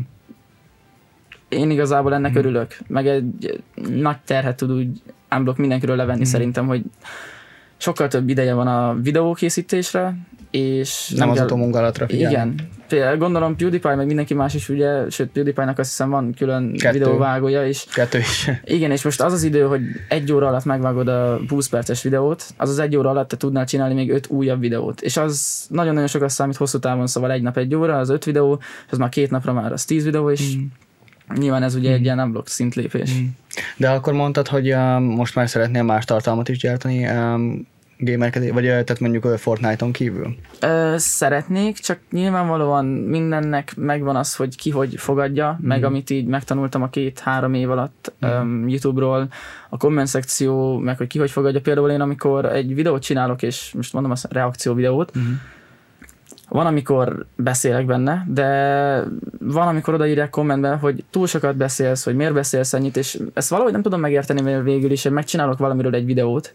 Én 1.49 1.70
igazából 1.70 2.14
ennek 2.14 2.33
mm. 2.33 2.37
örülök. 2.37 2.77
Meg 2.87 3.07
egy 3.07 3.61
nagy 3.90 4.18
terhet 4.25 4.57
tud 4.57 4.70
úgy 4.70 5.03
unblock 5.31 5.59
mindenkiről 5.59 5.96
levenni 5.96 6.20
mm. 6.20 6.31
szerintem, 6.31 6.66
hogy 6.66 6.83
sokkal 7.77 8.09
több 8.09 8.29
ideje 8.29 8.55
van 8.55 8.66
a 8.66 8.94
videókészítésre, 8.94 10.16
és 10.51 11.09
nem, 11.09 11.29
nem 11.29 11.37
az 11.37 11.44
utómunkálatra 11.44 12.07
figyelni. 12.07 12.35
Igen. 12.35 12.68
Például 12.88 13.16
gondolom 13.16 13.57
PewDiePie, 13.57 13.94
meg 13.94 14.07
mindenki 14.07 14.35
más 14.35 14.55
is 14.55 14.68
ugye, 14.68 15.11
sőt 15.11 15.29
PewDiePie-nak 15.29 15.79
azt 15.79 15.88
hiszem 15.88 16.11
van 16.11 16.35
külön 16.35 16.77
Kettő. 16.77 16.99
videóvágója 16.99 17.66
is. 17.66 17.85
Kettő 17.85 18.18
is. 18.18 18.51
Igen, 18.64 18.90
és 18.90 19.03
most 19.03 19.20
az 19.20 19.33
az 19.33 19.42
idő, 19.42 19.62
hogy 19.62 19.81
egy 20.09 20.33
óra 20.33 20.46
alatt 20.46 20.64
megvágod 20.64 21.09
a 21.09 21.40
20 21.49 21.68
perces 21.68 22.03
videót, 22.03 22.44
az 22.57 22.70
az 22.70 22.79
egy 22.79 22.96
óra 22.96 23.11
alatt 23.11 23.29
te 23.29 23.37
tudnál 23.37 23.66
csinálni 23.66 23.94
még 23.94 24.11
öt 24.11 24.27
újabb 24.29 24.61
videót. 24.61 25.01
És 25.01 25.16
az 25.16 25.66
nagyon-nagyon 25.68 26.09
sokat 26.09 26.31
számít 26.31 26.57
hosszú 26.57 26.79
távon, 26.79 27.07
szóval 27.07 27.33
egy 27.33 27.42
nap 27.42 27.57
egy 27.57 27.75
óra, 27.75 27.99
az 27.99 28.09
öt 28.09 28.25
videó, 28.25 28.59
és 28.87 28.92
az 28.92 28.99
már 28.99 29.09
két 29.09 29.31
napra 29.31 29.53
már 29.53 29.72
az 29.72 29.85
tíz 29.85 30.05
videó, 30.05 30.31
és 30.31 30.57
mm. 30.57 30.64
Nyilván 31.35 31.62
ez 31.62 31.75
ugye 31.75 31.90
mm. 31.90 31.94
egy 31.94 32.03
ilyen 32.03 32.18
unblock 32.18 32.49
szintlépés. 32.49 33.14
Mm. 33.14 33.25
De 33.77 33.90
akkor 33.90 34.12
mondtad, 34.12 34.49
hogy 34.49 34.72
uh, 34.72 35.01
most 35.01 35.35
már 35.35 35.49
szeretnél 35.49 35.83
más 35.83 36.05
tartalmat 36.05 36.49
is 36.49 36.59
gyártani. 36.59 37.09
Um, 37.09 37.66
gamerkedés, 37.98 38.50
vagy 38.50 38.62
tehát 38.62 39.00
mondjuk 39.00 39.24
a 39.24 39.38
Fortnite-on 39.38 39.92
kívül? 39.92 40.37
Ö, 40.61 40.94
szeretnék, 40.96 41.78
csak 41.78 41.98
nyilvánvalóan 42.11 42.85
mindennek 42.85 43.76
megvan 43.76 44.16
az, 44.16 44.37
hogy 44.37 44.56
ki 44.56 44.70
hogy 44.70 44.94
fogadja, 44.96 45.59
mm. 45.62 45.66
meg 45.66 45.85
amit 45.85 46.11
így 46.11 46.26
megtanultam 46.26 46.82
a 46.82 46.88
két-három 46.88 47.54
év 47.54 47.70
alatt 47.70 48.12
mm. 48.26 48.28
um, 48.28 48.68
YouTube-ról, 48.68 49.28
a 49.68 49.76
komment 49.76 50.09
szekció, 50.09 50.78
meg 50.78 50.96
hogy 50.96 51.06
ki 51.06 51.18
hogy 51.18 51.30
fogadja. 51.30 51.61
Például 51.61 51.90
én, 51.90 52.00
amikor 52.00 52.44
egy 52.44 52.74
videót 52.74 53.02
csinálok, 53.02 53.42
és 53.42 53.72
most 53.74 53.92
mondom 53.92 54.12
azt 54.12 54.32
reakció 54.32 54.74
videót, 54.74 55.18
mm. 55.18 55.32
Van, 56.48 56.66
amikor 56.66 57.26
beszélek 57.37 57.87
benne, 57.87 58.26
de 58.28 58.48
van, 59.40 59.68
amikor 59.68 59.94
odaírják 59.94 60.30
kommentben, 60.30 60.78
hogy 60.78 61.04
túl 61.11 61.26
sokat 61.26 61.56
beszélsz, 61.56 62.04
hogy 62.04 62.16
miért 62.16 62.32
beszélsz 62.32 62.72
ennyit, 62.72 62.96
és 62.96 63.18
ezt 63.35 63.48
valahogy 63.48 63.72
nem 63.72 63.82
tudom 63.82 64.00
megérteni, 64.00 64.40
mert 64.40 64.62
végül 64.62 64.90
is 64.90 65.04
én 65.04 65.12
megcsinálok 65.12 65.59
valamiről 65.59 65.94
egy 65.94 66.04
videót, 66.04 66.54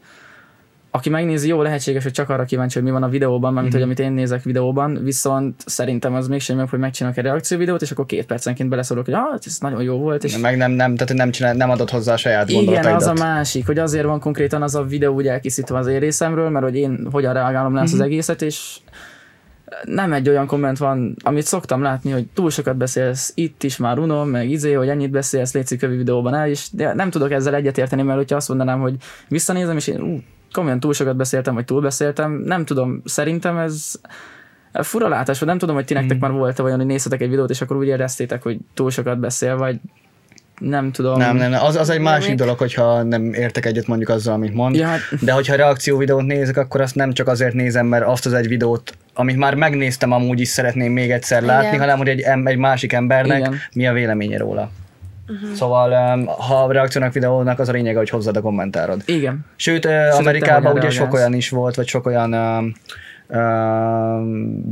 aki 0.94 1.10
megnézi, 1.10 1.48
jó 1.48 1.62
lehetséges, 1.62 2.04
hogy 2.04 2.12
csak 2.12 2.30
arra 2.30 2.46
kíváncsi, 2.46 2.76
hogy 2.76 2.88
mi 2.88 2.94
van 2.94 3.04
a 3.04 3.10
videóban, 3.10 3.54
mert 3.54 3.68
mm. 3.68 3.72
hogy 3.72 3.82
amit 3.82 4.00
én 4.00 4.12
nézek 4.12 4.44
videóban, 4.44 5.00
viszont 5.04 5.64
szerintem 5.66 6.14
az 6.14 6.28
mégsem 6.28 6.58
jobb, 6.58 6.70
hogy 6.70 6.80
megcsinálok 6.80 7.18
egy 7.18 7.24
reakcióvideót, 7.24 7.82
és 7.82 7.92
akkor 7.92 8.06
két 8.06 8.26
percenként 8.26 8.70
beleszólok, 8.70 9.06
hogy 9.06 9.14
ah, 9.14 9.40
ez 9.46 9.58
nagyon 9.60 9.84
jó 9.84 9.98
volt. 9.98 10.24
És... 10.24 10.38
Meg 10.38 10.58
nem, 10.58 10.72
nem, 10.72 10.96
tehát 10.96 11.14
nem, 11.14 11.32
csinál, 11.32 11.54
nem 11.54 11.70
adott 11.70 11.90
hozzá 11.90 12.14
a 12.14 12.18
saját 12.18 12.50
Igen, 12.50 12.86
az 12.86 13.08
a 13.08 13.14
másik, 13.14 13.66
hogy 13.66 13.80
azért 13.80 14.06
van 14.06 14.20
konkrétan 14.20 14.62
az 14.62 14.76
a 14.76 14.84
videó 14.84 15.14
úgy 15.14 15.28
elkészítve 15.28 15.78
az 15.78 15.88
én 15.88 16.00
részemről, 16.00 16.50
mert 16.50 16.66
hogy 16.66 16.76
én 16.76 17.08
hogyan 17.12 17.34
reagálom 17.34 17.74
le 17.74 17.82
mm-hmm. 17.82 17.92
az 17.92 17.94
mhm. 17.94 18.02
egészet, 18.02 18.42
és 18.42 18.80
nem 19.84 20.14
egy 20.14 20.30
olyan 20.30 20.48
komment 20.48 20.78
van, 20.78 21.16
amit 21.24 21.46
szoktam 21.46 21.82
látni, 21.82 22.12
hogy 22.12 22.28
túl 22.34 22.50
sokat 22.50 22.78
beszélsz, 22.78 23.32
itt 23.36 23.64
is 23.64 23.78
már 23.78 24.00
unom, 24.00 24.30
meg 24.30 24.50
izé, 24.50 24.74
hogy 24.74 24.90
ennyit 24.90 25.12
beszélsz, 25.12 25.54
létszik 25.54 25.80
kövi 25.80 25.96
videóban 25.96 26.34
el, 26.34 26.48
és 26.50 26.68
de 26.72 26.94
nem 26.94 27.10
tudok 27.10 27.32
ezzel 27.32 27.56
egyetérteni, 27.56 28.02
mert 28.02 28.18
hogyha 28.18 28.36
azt 28.36 28.48
mondanám, 28.48 28.80
hogy 28.80 28.96
visszanézem, 29.28 29.78
és 29.78 29.88
én 29.88 30.02
ú, 30.02 30.20
komolyan 30.52 30.80
túl 30.80 30.94
sokat 30.94 31.16
beszéltem, 31.16 31.54
vagy 31.54 31.66
túl 31.66 31.82
beszéltem, 31.82 32.32
nem 32.32 32.66
tudom, 32.66 33.02
szerintem 33.06 33.58
ez 33.58 34.00
fura 34.74 35.08
látás, 35.08 35.40
vagy 35.40 35.48
nem 35.48 35.58
tudom, 35.58 35.76
hogy 35.76 35.86
ti 35.86 35.94
nektek 35.94 36.18
mm. 36.18 36.20
már 36.20 36.32
volt 36.32 36.60
olyan, 36.60 36.78
hogy 36.78 36.86
néztetek 36.86 37.22
egy 37.22 37.30
videót, 37.30 37.50
és 37.50 37.62
akkor 37.62 37.78
úgy 37.78 37.88
éreztétek, 37.88 38.44
hogy 38.44 38.58
túl 38.74 38.92
sokat 38.92 39.20
beszél, 39.20 39.58
vagy 39.58 39.80
nem 40.60 40.92
tudom. 40.92 41.18
Nem, 41.18 41.36
nem, 41.36 41.50
nem. 41.50 41.64
Az, 41.64 41.76
az 41.76 41.90
egy 41.90 42.00
másik 42.00 42.28
még... 42.28 42.38
dolog, 42.38 42.58
hogyha 42.58 43.04
nem 43.04 43.34
értek 43.34 43.66
egyet 43.66 43.88
mondjuk 43.88 44.10
azzal, 44.10 44.34
amit 44.34 44.54
mond. 44.54 44.76
Ja, 44.76 44.88
hát... 44.88 45.00
De 45.22 45.32
hogyha 45.32 45.56
reakció 45.56 45.98
videót 45.98 46.26
nézek, 46.26 46.58
akkor 46.58 46.82
azt 46.82 46.96
nem 46.96 47.12
csak 47.14 47.28
azért 47.28 47.54
nézem, 47.54 47.86
mert 47.86 48.06
azt 48.06 48.26
az 48.26 48.34
egy 48.34 48.48
videót, 48.48 48.98
amit 49.14 49.38
már 49.38 49.56
megnéztem, 49.56 50.12
amúgy 50.12 50.40
is 50.40 50.48
szeretném 50.48 50.92
még 50.92 51.12
egyszer 51.12 51.42
látni, 51.44 51.68
Igen. 51.68 51.80
hanem 51.80 51.98
hogy 51.98 52.08
egy, 52.08 52.22
egy 52.44 52.58
másik 52.58 52.94
embernek 52.94 53.40
Igen. 53.40 53.56
mi 53.74 53.88
a 53.88 53.94
véleménye 53.94 54.38
róla. 54.38 54.72
Uh-huh. 55.32 55.56
Szóval 55.56 56.16
um, 56.16 56.26
ha 56.26 56.64
a 56.64 56.72
reakciónak 56.72 57.14
videónak 57.14 57.60
az 57.60 57.70
a 57.70 57.72
lényege, 57.72 57.98
hogy 57.98 58.10
hozzad 58.10 58.38
a 58.38 58.42
kommentárod. 58.42 59.02
Igen. 59.06 59.46
Sőt, 59.56 59.86
uh, 59.86 60.18
Amerikában 60.18 60.74
ugye 60.78 60.90
sok 60.90 61.14
olyan 61.14 61.34
is 61.34 61.50
volt, 61.50 61.76
vagy 61.76 61.88
sok 61.88 62.06
olyan 62.06 62.34
um, 62.34 62.74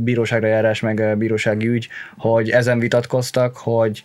bíróságra 0.04 0.46
járás, 0.46 0.80
meg 0.80 1.16
bírósági 1.18 1.68
ügy, 1.68 1.88
hogy 2.16 2.50
ezen 2.50 2.78
vitatkoztak, 2.78 3.56
hogy 3.56 4.04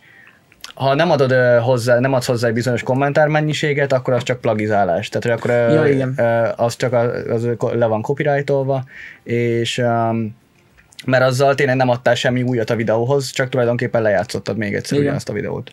ha 0.75 0.95
nem 0.95 1.11
adod 1.11 1.33
hozzá, 1.61 1.99
nem 1.99 2.13
adsz 2.13 2.25
hozzá 2.25 2.47
egy 2.47 2.53
bizonyos 2.53 2.83
kommentár 2.83 3.27
mennyiséget, 3.27 3.93
akkor 3.93 4.13
az 4.13 4.23
csak 4.23 4.41
plagizálás. 4.41 5.09
Tehát, 5.09 5.39
akkor 5.39 5.51
Ja, 5.51 5.87
igen. 5.87 6.19
az 6.55 6.75
csak 6.75 6.93
az 7.29 7.47
le 7.73 7.85
van 7.85 8.01
copyrightolva, 8.01 8.83
és 9.23 9.77
um, 9.77 10.35
mert 11.05 11.23
azzal 11.23 11.55
tényleg 11.55 11.75
nem 11.75 11.89
adtál 11.89 12.15
semmi 12.15 12.41
újat 12.41 12.69
a 12.69 12.75
videóhoz, 12.75 13.31
csak 13.31 13.49
tulajdonképpen 13.49 14.01
lejátszottad 14.01 14.57
még 14.57 14.73
egyszer 14.73 14.91
Igen. 14.91 15.03
ugyanazt 15.03 15.29
a 15.29 15.33
videót. 15.33 15.71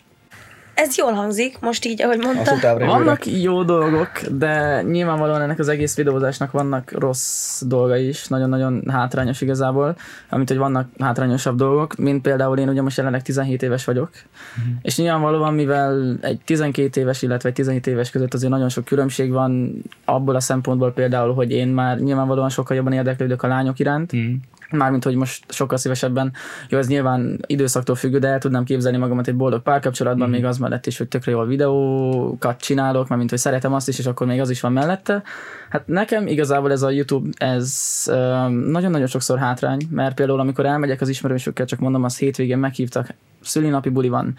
Ez 0.74 0.96
jól 0.96 1.12
hangzik, 1.12 1.58
most 1.60 1.84
így, 1.84 2.02
ahogy 2.02 2.18
mondta. 2.18 2.78
Vannak 2.78 3.26
jó 3.26 3.62
dolgok, 3.62 4.08
de 4.30 4.82
nyilvánvalóan 4.82 5.40
ennek 5.40 5.58
az 5.58 5.68
egész 5.68 5.96
videózásnak 5.96 6.50
vannak 6.50 6.90
rossz 6.90 7.62
dolgai 7.62 8.08
is, 8.08 8.26
nagyon-nagyon 8.28 8.82
hátrányos 8.88 9.40
igazából, 9.40 9.96
amit 10.28 10.48
hogy 10.48 10.56
vannak 10.56 10.88
hátrányosabb 10.98 11.56
dolgok, 11.56 11.96
mint 11.96 12.22
például 12.22 12.58
én 12.58 12.68
ugye 12.68 12.82
most 12.82 12.96
jelenleg 12.96 13.22
17 13.22 13.62
éves 13.62 13.84
vagyok, 13.84 14.10
uh-huh. 14.10 14.74
és 14.82 14.96
nyilvánvalóan 14.96 15.54
mivel 15.54 16.18
egy 16.20 16.40
12 16.44 17.00
éves, 17.00 17.22
illetve 17.22 17.48
egy 17.48 17.54
17 17.54 17.86
éves 17.86 18.10
között 18.10 18.34
azért 18.34 18.52
nagyon 18.52 18.68
sok 18.68 18.84
különbség 18.84 19.30
van 19.30 19.82
abból 20.04 20.34
a 20.34 20.40
szempontból 20.40 20.92
például, 20.92 21.34
hogy 21.34 21.50
én 21.50 21.68
már 21.68 21.98
nyilvánvalóan 21.98 22.48
sokkal 22.48 22.76
jobban 22.76 22.92
érdeklődök 22.92 23.42
a 23.42 23.46
lányok 23.46 23.78
iránt, 23.78 24.16
Mm. 24.16 24.34
Mármint, 24.72 25.04
hogy 25.04 25.14
most 25.14 25.52
sokkal 25.52 25.78
szívesebben, 25.78 26.32
jó, 26.68 26.78
ez 26.78 26.88
nyilván 26.88 27.40
időszaktól 27.46 27.94
függő, 27.94 28.18
de 28.18 28.28
el 28.28 28.38
tudnám 28.38 28.64
képzelni 28.64 28.98
magamat 28.98 29.28
egy 29.28 29.36
boldog 29.36 29.62
párkapcsolatban, 29.62 30.28
mm. 30.28 30.30
még 30.30 30.44
az 30.44 30.58
mellett 30.58 30.86
is, 30.86 30.98
hogy 30.98 31.08
tökre 31.08 31.30
jól 31.30 31.46
videókat 31.46 32.60
csinálok, 32.60 33.08
mert 33.08 33.18
mint 33.18 33.30
hogy 33.30 33.38
szeretem 33.38 33.74
azt 33.74 33.88
is, 33.88 33.98
és 33.98 34.06
akkor 34.06 34.26
még 34.26 34.40
az 34.40 34.50
is 34.50 34.60
van 34.60 34.72
mellette. 34.72 35.22
Hát 35.68 35.86
nekem 35.86 36.26
igazából 36.26 36.70
ez 36.70 36.82
a 36.82 36.90
YouTube, 36.90 37.28
ez 37.36 38.02
nagyon-nagyon 38.48 39.06
sokszor 39.06 39.38
hátrány, 39.38 39.88
mert 39.90 40.14
például 40.14 40.40
amikor 40.40 40.66
elmegyek 40.66 41.00
az 41.00 41.08
ismerősökkel, 41.08 41.66
csak 41.66 41.78
mondom, 41.78 42.04
az 42.04 42.18
hétvégén 42.18 42.58
meghívtak, 42.58 43.14
szülinapi 43.40 43.88
buli 43.88 44.08
van, 44.08 44.34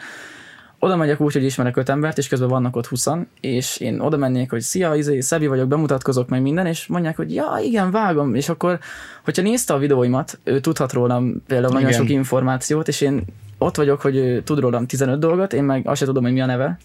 oda 0.83 0.95
megyek 0.95 1.19
úgy, 1.19 1.33
hogy 1.33 1.43
ismerek 1.43 1.77
öt 1.77 1.89
embert, 1.89 2.17
és 2.17 2.27
közben 2.27 2.47
vannak 2.49 2.75
ott 2.75 2.87
20 2.87 3.07
és 3.39 3.77
én 3.77 3.99
oda 3.99 4.17
mennék, 4.17 4.49
hogy 4.49 4.61
szia, 4.61 4.95
izé, 4.95 5.19
Szebi 5.19 5.47
vagyok, 5.47 5.67
bemutatkozok 5.67 6.29
meg 6.29 6.41
minden, 6.41 6.65
és 6.65 6.87
mondják, 6.87 7.15
hogy 7.15 7.33
ja, 7.33 7.57
igen, 7.61 7.91
vágom, 7.91 8.35
és 8.35 8.49
akkor, 8.49 8.79
hogyha 9.23 9.41
nézte 9.41 9.73
a 9.73 9.77
videóimat, 9.77 10.39
ő 10.43 10.59
tudhat 10.59 10.93
rólam 10.93 11.43
például 11.47 11.73
nagyon 11.73 11.89
Igen. 11.89 11.99
sok 11.99 12.09
információt, 12.09 12.87
és 12.87 13.01
én 13.01 13.23
ott 13.57 13.75
vagyok, 13.75 14.01
hogy 14.01 14.15
ő 14.15 14.41
tud 14.41 14.59
rólam 14.59 14.85
15 14.85 15.19
dolgot, 15.19 15.53
én 15.53 15.63
meg 15.63 15.87
azt 15.87 15.97
sem 15.97 16.07
tudom, 16.07 16.23
hogy 16.23 16.33
mi 16.33 16.41
a 16.41 16.45
neve. 16.45 16.77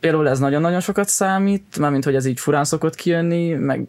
Például 0.00 0.28
ez 0.28 0.38
nagyon-nagyon 0.38 0.80
sokat 0.80 1.08
számít, 1.08 1.78
mármint, 1.78 2.04
hogy 2.04 2.14
ez 2.14 2.26
így 2.26 2.40
furán 2.40 2.64
szokott 2.64 2.94
kijönni, 2.94 3.52
meg 3.52 3.88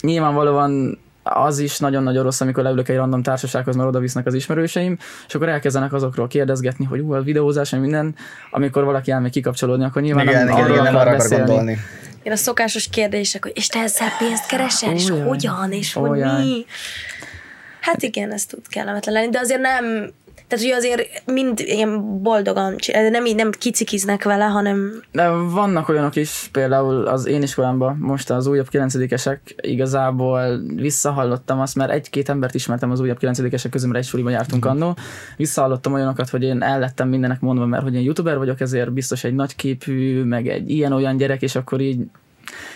nyilvánvalóan 0.00 0.98
az 1.32 1.58
is 1.58 1.78
nagyon-nagyon 1.78 2.22
rossz, 2.22 2.40
amikor 2.40 2.62
leülök 2.62 2.88
egy 2.88 2.96
random 2.96 3.22
társasághoz, 3.22 3.76
mert 3.76 3.88
oda 3.88 3.98
visznek 3.98 4.26
az 4.26 4.34
ismerőseim, 4.34 4.98
és 5.28 5.34
akkor 5.34 5.48
elkezdenek 5.48 5.92
azokról 5.92 6.26
kérdezgetni, 6.26 6.84
hogy 6.84 7.00
ú, 7.00 7.12
a 7.12 7.22
videózás, 7.22 7.70
meg 7.70 7.80
minden, 7.80 8.14
amikor 8.50 8.84
valaki 8.84 9.10
elmegy 9.10 9.30
kikapcsolódni, 9.30 9.84
akkor 9.84 10.02
nyilván 10.02 10.26
Igen, 10.28 10.44
nem 10.44 10.48
igen, 10.48 10.58
arról 10.64 10.70
igen, 10.70 10.84
nem 10.84 10.94
akar 10.94 11.06
arra 11.06 11.14
akar 11.16 11.22
beszélni. 11.28 11.44
gondolni. 11.44 11.78
Én 12.22 12.32
a 12.32 12.36
szokásos 12.36 12.88
kérdések, 12.88 13.42
hogy 13.42 13.52
és 13.54 13.66
te 13.66 13.78
ezzel 13.78 14.08
pénzt 14.18 14.46
keresel, 14.46 14.92
és 14.92 15.10
Ó, 15.10 15.16
jaj. 15.16 15.26
hogyan, 15.26 15.72
és 15.72 15.96
Ó, 15.96 16.06
hogy 16.06 16.18
jaj. 16.18 16.42
mi. 16.44 16.64
Hát 17.80 18.02
igen, 18.02 18.32
ez 18.32 18.44
tud 18.46 18.68
kellemetlen 18.68 19.14
lenni, 19.14 19.30
de 19.30 19.38
azért 19.38 19.60
nem, 19.60 20.10
tehát 20.48 20.64
ugye 20.64 20.74
azért 20.74 21.22
mind 21.26 21.60
ilyen 21.60 22.22
boldogan, 22.22 22.74
nem 23.10 23.26
így 23.26 23.34
nem 23.34 23.50
kicikiznek 23.50 24.24
vele, 24.24 24.44
hanem 24.44 25.02
De 25.12 25.28
vannak 25.28 25.88
olyanok 25.88 26.16
is, 26.16 26.48
például 26.52 27.06
az 27.06 27.26
én 27.26 27.42
iskolámban, 27.42 27.96
most 27.96 28.30
az 28.30 28.46
újabb 28.46 28.68
kilencedikesek, 28.68 29.54
igazából 29.60 30.60
visszahallottam 30.74 31.60
azt, 31.60 31.74
mert 31.74 31.90
egy-két 31.90 32.28
embert 32.28 32.54
ismertem 32.54 32.90
az 32.90 33.00
újabb 33.00 33.18
kilencedikesek 33.18 33.70
közül, 33.70 33.88
mert 33.88 34.00
egy 34.04 34.08
suliba 34.08 34.30
jártunk 34.30 34.64
Mhm. 34.64 34.72
annó. 34.72 34.96
Visszahallottam 35.36 35.92
olyanokat, 35.92 36.28
hogy 36.28 36.42
én 36.42 36.62
el 36.62 36.78
lettem 36.78 37.08
mindenek 37.08 37.40
mondva, 37.40 37.66
mert 37.66 37.82
hogy 37.82 37.94
én 37.94 38.02
youtuber 38.02 38.38
vagyok, 38.38 38.60
ezért 38.60 38.92
biztos 38.92 39.24
egy 39.24 39.34
nagyképű, 39.34 40.22
meg 40.22 40.48
egy 40.48 40.70
ilyen-olyan 40.70 41.16
gyerek, 41.16 41.42
és 41.42 41.54
akkor 41.54 41.80
így 41.80 42.00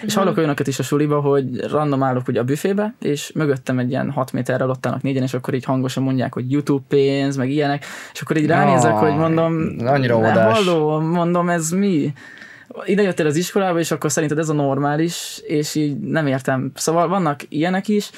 és 0.03 0.15
hallok 0.15 0.37
olyanokat 0.37 0.67
is 0.67 0.79
a 0.79 0.83
suliba, 0.83 1.21
hogy 1.21 1.61
random 1.71 2.03
állok 2.03 2.29
ugye 2.29 2.41
a 2.41 2.45
büfébe, 2.45 2.95
és 3.01 3.33
mögöttem 3.35 3.79
egy 3.79 3.91
ilyen 3.91 4.11
6 4.11 4.33
méterrel 4.33 4.71
ott 4.71 4.87
állnak 4.87 5.03
négyen, 5.03 5.23
és 5.23 5.35
akkor 5.35 5.55
így 5.55 5.65
hangosan 5.65 6.03
mondják, 6.03 6.35
hogy 6.35 6.53
YouTube 6.53 6.85
pénz, 6.89 7.37
meg 7.37 7.51
ilyenek, 7.51 7.85
és 8.13 8.21
akkor 8.21 8.37
így 8.37 8.47
ránézek, 8.47 8.93
hogy 8.93 9.15
mondom, 9.17 9.77
annyira 9.85 10.19
"Ne, 10.19 10.27
óvodás." 10.27 10.65
halló, 10.65 11.01
mondom, 11.01 11.49
ez 11.49 11.71
mi? 11.71 12.13
Ide 12.85 13.03
jöttél 13.03 13.27
az 13.27 13.37
iskolába, 13.37 13.79
és 13.79 13.91
akkor 13.91 14.13
szerinted 14.13 14.39
ez 14.39 14.49
a 14.49 14.53
normális, 14.53 15.41
és 15.47 15.75
így 15.75 15.99
nem 15.99 16.27
értem. 16.27 16.73
Szóval 16.75 17.09
vannak 17.09 17.41
ilyenek 17.49 17.89
is. 17.89 18.11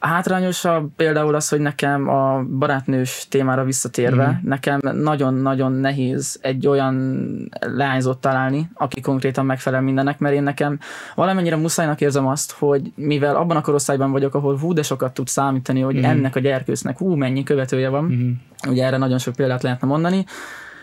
A 0.00 0.06
hátrányosabb 0.06 0.90
például 0.96 1.34
az, 1.34 1.48
hogy 1.48 1.60
nekem 1.60 2.08
a 2.08 2.42
barátnős 2.42 3.26
témára 3.28 3.64
visszatérve, 3.64 4.26
mm. 4.26 4.48
nekem 4.48 4.80
nagyon-nagyon 4.82 5.72
nehéz 5.72 6.38
egy 6.42 6.66
olyan 6.66 7.26
leányzót 7.60 8.18
találni, 8.18 8.70
aki 8.74 9.00
konkrétan 9.00 9.46
megfelel 9.46 9.80
mindennek, 9.80 10.18
mert 10.18 10.34
én 10.34 10.42
nekem 10.42 10.78
valamennyire 11.14 11.56
muszájnak 11.56 12.00
érzem 12.00 12.26
azt, 12.26 12.52
hogy 12.52 12.92
mivel 12.94 13.36
abban 13.36 13.56
a 13.56 13.60
korosztályban 13.60 14.10
vagyok, 14.10 14.34
ahol 14.34 14.58
hú, 14.58 14.72
de 14.72 14.82
sokat 14.82 15.14
tud 15.14 15.28
számítani, 15.28 15.80
hogy 15.80 15.96
mm. 15.96 16.04
ennek 16.04 16.36
a 16.36 16.40
gyerkősznek 16.40 16.98
hú, 16.98 17.14
mennyi 17.14 17.42
követője 17.42 17.88
van, 17.88 18.04
mm. 18.04 18.30
ugye 18.68 18.84
erre 18.84 18.96
nagyon 18.96 19.18
sok 19.18 19.34
példát 19.34 19.62
lehetne 19.62 19.86
mondani, 19.86 20.24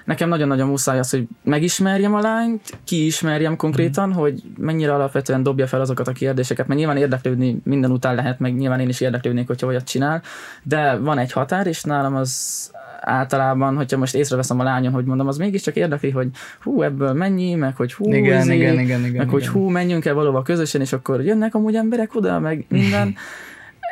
nekem 0.06 0.30
nagyon-nagyon 0.30 0.68
muszáj 0.68 0.99
az, 0.99 1.10
hogy 1.10 1.28
megismerjem 1.43 2.14
a 2.14 2.20
lányt, 2.20 2.78
kiismerjem 2.84 3.56
konkrétan, 3.56 4.14
hogy 4.14 4.43
mennyire 4.58 4.93
alapvetően 4.93 5.43
dobja 5.43 5.68
fel 5.68 5.82
azokat 5.82 6.08
a 6.08 6.12
kérdéseket, 6.12 6.68
mert 6.68 6.80
nyilván 6.80 6.97
érdeklődni 6.97 7.58
minden 7.64 7.91
után 7.91 8.16
lehet, 8.16 8.39
meg 8.39 8.56
nyilván 8.56 8.80
én 8.80 8.89
is 8.89 9.01
érdeklődnék, 9.01 9.47
hogyha 9.47 9.68
olyat 9.68 9.88
csinál, 9.88 10.22
de 10.64 10.97
van 10.97 11.18
egy 11.18 11.32
határ, 11.32 11.68
és 11.68 11.84
nálam 11.84 12.16
az 12.16 12.72
általában, 13.01 13.76
hogyha 13.76 13.97
most 13.97 14.16
észreveszem 14.16 14.60
a 14.60 14.64
lányon, 14.64 14.93
hogy 14.93 15.06
mondom, 15.06 15.28
az 15.28 15.38
mégiscsak 15.38 15.76
érdekli, 15.76 16.10
hogy 16.10 16.28
hú, 16.62 16.82
ebből 16.82 17.14
mennyi, 17.14 17.53
meg 17.53 17.76
hogy 17.76 17.93
hú, 17.93 18.14
Igen, 18.14 18.41
izé, 18.41 18.56
igen, 18.56 18.80
igen, 18.80 18.99
igen, 18.99 19.18
meg 19.18 19.30
hogy 19.30 19.41
igen. 19.41 19.53
hú, 19.53 19.70
menjünk 19.70 20.06
el 20.06 20.14
valahova 20.14 20.41
közösen, 20.41 20.82
és 20.82 20.93
akkor 20.93 21.24
jönnek 21.24 21.56
amúgy 21.56 21.76
emberek 21.76 22.16
oda, 22.16 22.39
meg 22.39 22.66
minden. 22.70 23.16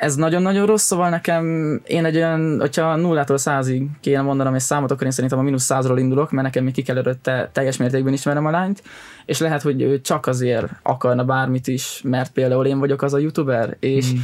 Ez 0.04 0.16
nagyon-nagyon 0.16 0.66
rossz, 0.66 0.84
szóval 0.84 1.10
nekem 1.10 1.46
én 1.88 2.06
egy 2.06 2.16
olyan, 2.16 2.60
hogyha 2.60 2.96
nullától 2.96 3.38
százig 3.38 3.88
kéne 4.00 4.22
mondanom 4.22 4.54
egy 4.54 4.62
számot, 4.62 4.92
akkor 4.92 5.06
én 5.06 5.12
szerintem 5.12 5.40
a 5.40 5.42
mínusz 5.42 5.64
százról 5.64 6.00
indulok, 6.00 6.32
mert 6.32 6.46
nekem 6.46 6.64
még 6.64 6.74
ki 6.74 6.82
kell 6.82 6.98
előtte 6.98 7.50
teljes 7.54 7.78
mértékben 7.78 8.14
ismerem 8.14 8.46
a 8.46 8.50
lányt, 8.50 8.84
és 9.26 9.40
lehet, 9.40 9.62
hogy 9.62 9.82
ő 9.82 10.02
csak 10.02 10.28
azért 10.28 10.68
akarna 10.82 11.24
bármit 11.24 11.68
is, 11.68 12.02
mert 12.04 12.32
például 12.32 12.66
én 12.66 12.80
vagyok 12.80 13.02
az 13.02 13.14
a 13.14 13.18
youtuber, 13.18 13.78
és 13.80 14.12
mm. 14.14 14.18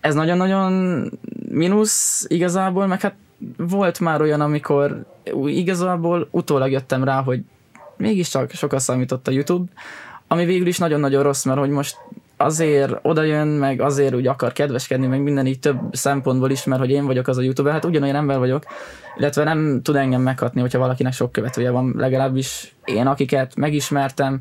ez 0.00 0.14
nagyon-nagyon 0.14 1.04
mínusz 1.48 2.24
igazából, 2.28 2.86
meg 2.86 3.00
hát 3.00 3.14
volt 3.56 4.00
már 4.00 4.20
olyan, 4.20 4.40
amikor 4.40 5.04
igazából 5.46 6.28
utólag 6.30 6.70
jöttem 6.70 7.04
rá, 7.04 7.22
hogy 7.22 7.40
mégiscsak 7.96 8.50
sokat 8.50 8.80
számított 8.80 9.28
a 9.28 9.30
YouTube, 9.30 9.70
ami 10.26 10.44
végül 10.44 10.66
is 10.66 10.78
nagyon-nagyon 10.78 11.22
rossz, 11.22 11.44
mert 11.44 11.58
hogy 11.58 11.70
most 11.70 11.96
azért 12.40 12.98
oda 13.02 13.22
jön, 13.22 13.46
meg 13.46 13.80
azért 13.80 14.14
úgy 14.14 14.26
akar 14.26 14.52
kedveskedni, 14.52 15.06
meg 15.06 15.22
minden 15.22 15.46
így 15.46 15.58
több 15.58 15.78
szempontból 15.92 16.50
is, 16.50 16.64
mert 16.64 16.80
hogy 16.80 16.90
én 16.90 17.06
vagyok 17.06 17.28
az 17.28 17.38
a 17.38 17.42
youtuber, 17.42 17.72
hát 17.72 17.84
ugyanolyan 17.84 18.16
ember 18.16 18.38
vagyok, 18.38 18.64
illetve 19.16 19.44
nem 19.44 19.80
tud 19.82 19.96
engem 19.96 20.22
meghatni, 20.22 20.60
hogyha 20.60 20.78
valakinek 20.78 21.12
sok 21.12 21.32
követője 21.32 21.70
van, 21.70 21.94
legalábbis 21.96 22.74
én, 22.84 23.06
akiket 23.06 23.56
megismertem, 23.56 24.40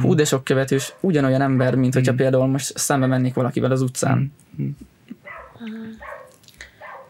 hú, 0.00 0.14
de 0.14 0.24
sok 0.24 0.44
követős, 0.44 0.94
ugyanolyan 1.00 1.40
ember, 1.40 1.74
mint 1.74 1.94
hogyha 1.94 2.14
például 2.14 2.46
most 2.46 2.78
szembe 2.78 3.06
mennék 3.06 3.34
valakivel 3.34 3.70
az 3.70 3.82
utcán. 3.82 4.32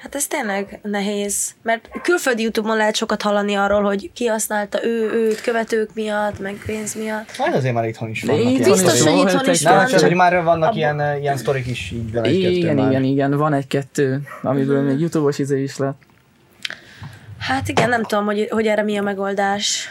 Hát 0.03 0.15
ez 0.15 0.27
tényleg 0.27 0.81
nehéz, 0.83 1.51
mert 1.63 1.89
külföldi 2.03 2.43
YouTube-on 2.43 2.77
lehet 2.77 2.95
sokat 2.95 3.23
hallani 3.23 3.55
arról, 3.55 3.83
hogy 3.83 4.11
kihasználta 4.13 4.85
ő, 4.85 5.11
őt 5.13 5.41
követők 5.41 5.95
miatt, 5.95 6.39
meg 6.39 6.63
pénz 6.67 6.95
miatt. 6.95 7.31
Hát 7.31 7.55
azért 7.55 7.75
már 7.75 7.85
itthon 7.89 8.09
is 8.09 8.23
vannak 8.23 8.51
itt 8.51 8.65
Biztos, 8.65 8.95
is 8.95 9.01
hogy 9.01 9.19
itthon 9.19 9.51
is 9.51 9.63
van, 9.63 9.75
Nem, 9.75 9.87
csak 9.87 10.01
hogy 10.01 10.15
már 10.15 10.43
vannak 10.43 10.69
abba- 10.69 10.77
ilyen, 10.77 11.01
eh, 11.01 11.21
ilyen 11.21 11.37
sztorik 11.37 11.67
is 11.67 11.91
így 11.91 12.09
Igen, 12.09 12.75
már. 12.77 12.91
igen, 12.91 13.05
igen, 13.05 13.37
van 13.37 13.53
egy-kettő, 13.53 14.21
amiből 14.43 14.83
még 14.83 15.01
YouTube-os 15.01 15.39
izé 15.39 15.63
is 15.63 15.77
lett. 15.77 16.03
Hát 17.39 17.69
igen, 17.69 17.89
nem 17.89 18.03
tudom, 18.03 18.25
hogy, 18.25 18.47
hogy 18.51 18.67
erre 18.67 18.83
mi 18.83 18.97
a 18.97 19.03
megoldás. 19.03 19.89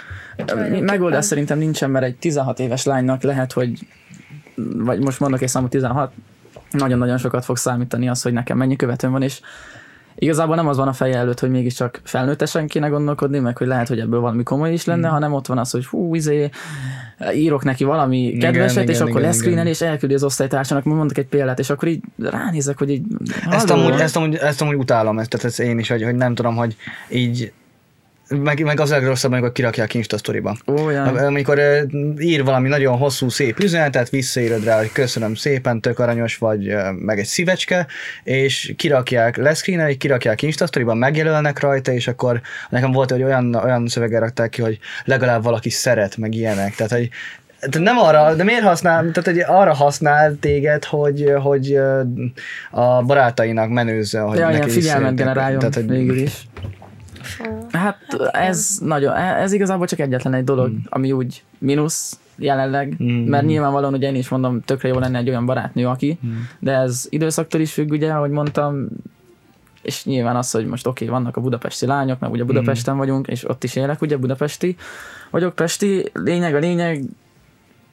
Megoldás 0.80 1.26
szerintem 1.26 1.58
nincsen, 1.58 1.90
mert 1.90 2.06
egy 2.06 2.16
16 2.16 2.60
éves 2.60 2.84
lánynak 2.84 3.22
lehet, 3.22 3.52
hogy 3.52 3.80
vagy 4.78 5.00
most 5.00 5.20
mondok 5.20 5.42
egy 5.42 5.48
számot 5.48 5.70
16, 5.70 6.12
nagyon-nagyon 6.72 7.18
sokat 7.18 7.46
fog 7.46 7.58
számítani 7.58 8.10
az, 8.10 8.22
hogy 8.22 8.34
nekem 8.34 8.58
mennyi 8.58 8.76
követőm 8.76 9.12
van, 9.12 9.22
és 9.22 9.40
igazából 10.20 10.56
nem 10.56 10.68
az 10.68 10.78
van 10.78 10.88
a 10.88 10.94
feje 10.94 11.18
előtt, 11.18 11.40
hogy 11.40 11.50
mégiscsak 11.50 12.02
felnőttesen 12.04 12.68
kéne 12.68 12.88
gondolkodni, 12.88 13.40
meg 13.40 13.58
hogy 13.58 13.68
lehet, 13.68 13.88
hogy 13.88 14.00
ebből 14.00 14.20
valami 14.20 14.44
komoly 14.44 14.74
is 14.74 14.86
lenne, 14.86 15.08
mm. 15.08 15.12
hanem 15.12 15.34
ott 15.34 15.48
van 15.48 15.58
az, 15.58 15.72
hogy 15.72 15.86
hú, 15.86 16.16
izé, 16.16 16.50
írok 17.34 17.64
neki 17.64 17.84
valami 17.84 18.18
Igen, 18.18 18.40
kedveset, 18.40 18.84
igen, 18.84 18.96
és 18.96 19.00
akkor 19.00 19.12
igen, 19.12 19.22
leszcreenel, 19.22 19.60
igen. 19.60 19.74
és 19.74 19.82
elküldi 19.82 20.14
az 20.14 20.24
osztálytársának, 20.24 20.84
mondok 20.84 21.18
egy 21.18 21.28
példát, 21.28 21.60
és 21.60 21.70
akkor 21.70 21.88
így 21.88 22.02
ránézek, 22.18 22.78
hogy 22.78 22.90
így, 22.90 23.04
Ezt 23.50 23.70
amúgy, 23.70 24.00
ezt, 24.00 24.16
amúgy, 24.16 24.36
ezt 24.36 24.62
amúgy 24.62 24.76
utálom, 24.76 25.20
ezt, 25.20 25.30
tehát 25.30 25.46
ezt 25.46 25.60
én 25.60 25.80
is, 25.80 25.90
hogy, 25.90 26.04
hogy 26.04 26.16
nem 26.16 26.36
tudom, 26.36 26.56
hogy 26.56 26.76
így 27.10 27.52
meg, 28.30 28.64
meg 28.64 28.80
az 28.80 28.92
a 28.92 28.96
legrosszabb, 28.96 29.32
amikor 29.32 29.52
kirakják 29.52 29.94
Insta 29.94 30.18
sztoriba. 30.18 30.58
Olyan. 30.66 31.18
Amikor 31.18 31.58
ö, 31.58 31.82
ír 32.18 32.44
valami 32.44 32.68
nagyon 32.68 32.98
hosszú, 32.98 33.30
szép 33.30 33.60
üzenetet, 33.60 34.10
visszaírod 34.10 34.64
rá, 34.64 34.78
hogy 34.78 34.92
köszönöm 34.92 35.36
szépen, 35.36 35.82
tök 35.82 36.00
aranyos 36.00 36.38
vagy, 36.38 36.76
meg 36.96 37.20
egy 37.20 37.26
szívecske, 37.26 37.88
és 38.24 38.74
kirakják, 38.78 39.38
leszkrínelik, 39.38 39.98
kirakják 39.98 40.42
Insta 40.42 40.68
sztoriba, 40.68 40.94
megjelölnek 40.94 41.60
rajta, 41.60 41.92
és 41.92 42.08
akkor 42.08 42.42
nekem 42.70 42.92
volt, 42.92 43.12
hogy 43.12 43.24
olyan, 43.24 43.56
olyan 43.56 43.88
szöveggel 43.88 44.20
rakták 44.20 44.50
ki, 44.50 44.62
hogy 44.62 44.80
legalább 45.04 45.44
valaki 45.44 45.70
szeret, 45.70 46.18
meg 46.18 46.34
ilyenek. 46.34 46.76
Tehát, 46.76 46.92
hogy 46.92 47.10
tehát 47.60 47.80
nem 47.80 47.98
arra, 47.98 48.36
de 48.36 48.44
miért 48.44 48.64
használ, 48.64 49.12
tehát 49.12 49.24
hogy 49.24 49.58
arra 49.58 49.74
használ 49.74 50.36
téged, 50.40 50.84
hogy, 50.84 51.34
hogy 51.42 51.80
a 52.72 53.04
barátainak 53.04 53.70
menőzze, 53.70 54.20
hogy 54.20 54.38
Ja, 54.38 54.50
neki 54.50 54.70
figyelmet 54.70 55.16
generáljon 55.16 55.60
Tehát, 55.60 55.76
hogy 55.76 55.88
végül 55.90 56.18
is. 56.18 56.48
Hát 57.80 58.30
ez 58.32 58.78
nagyon, 58.82 59.16
ez 59.16 59.52
igazából 59.52 59.88
csak 59.88 60.00
egyetlen 60.00 60.34
egy 60.34 60.44
dolog, 60.44 60.72
ami 60.90 61.12
úgy 61.12 61.44
mínusz 61.58 62.20
jelenleg, 62.36 62.96
Mm. 63.04 63.28
mert 63.30 63.46
nyilvánvalóan 63.46 63.94
ugye 63.94 64.08
én 64.08 64.16
is 64.16 64.30
mondom, 64.30 64.62
tökre 64.62 64.88
jó 64.88 65.00
lenne 65.00 65.18
egy 65.18 65.30
olyan 65.30 65.46
barátnő, 65.46 65.88
aki, 65.88 66.20
de 66.60 66.72
ez 66.72 67.06
időszaktól 67.10 67.62
is 67.62 67.74
függ, 67.74 67.92
ugye, 67.92 68.12
ahogy 68.12 68.30
mondtam, 68.32 68.88
és 69.82 70.06
nyilván 70.06 70.36
az, 70.36 70.52
hogy 70.52 70.66
most 70.66 70.88
oké, 70.88 71.06
okay, 71.06 71.18
vannak 71.20 71.38
a 71.38 71.42
budapesti 71.42 71.86
lányok, 71.86 72.20
mert 72.20 72.34
ugye 72.34 72.44
Budapesten 72.44 72.98
vagyunk, 72.98 73.28
és 73.28 73.50
ott 73.50 73.64
is 73.64 73.76
élek, 73.76 74.02
ugye 74.02 74.18
budapesti, 74.18 74.76
vagyok 75.30 75.56
pesti, 75.56 76.12
lényeg 76.14 76.56
a 76.56 76.60
lényeg, 76.60 77.04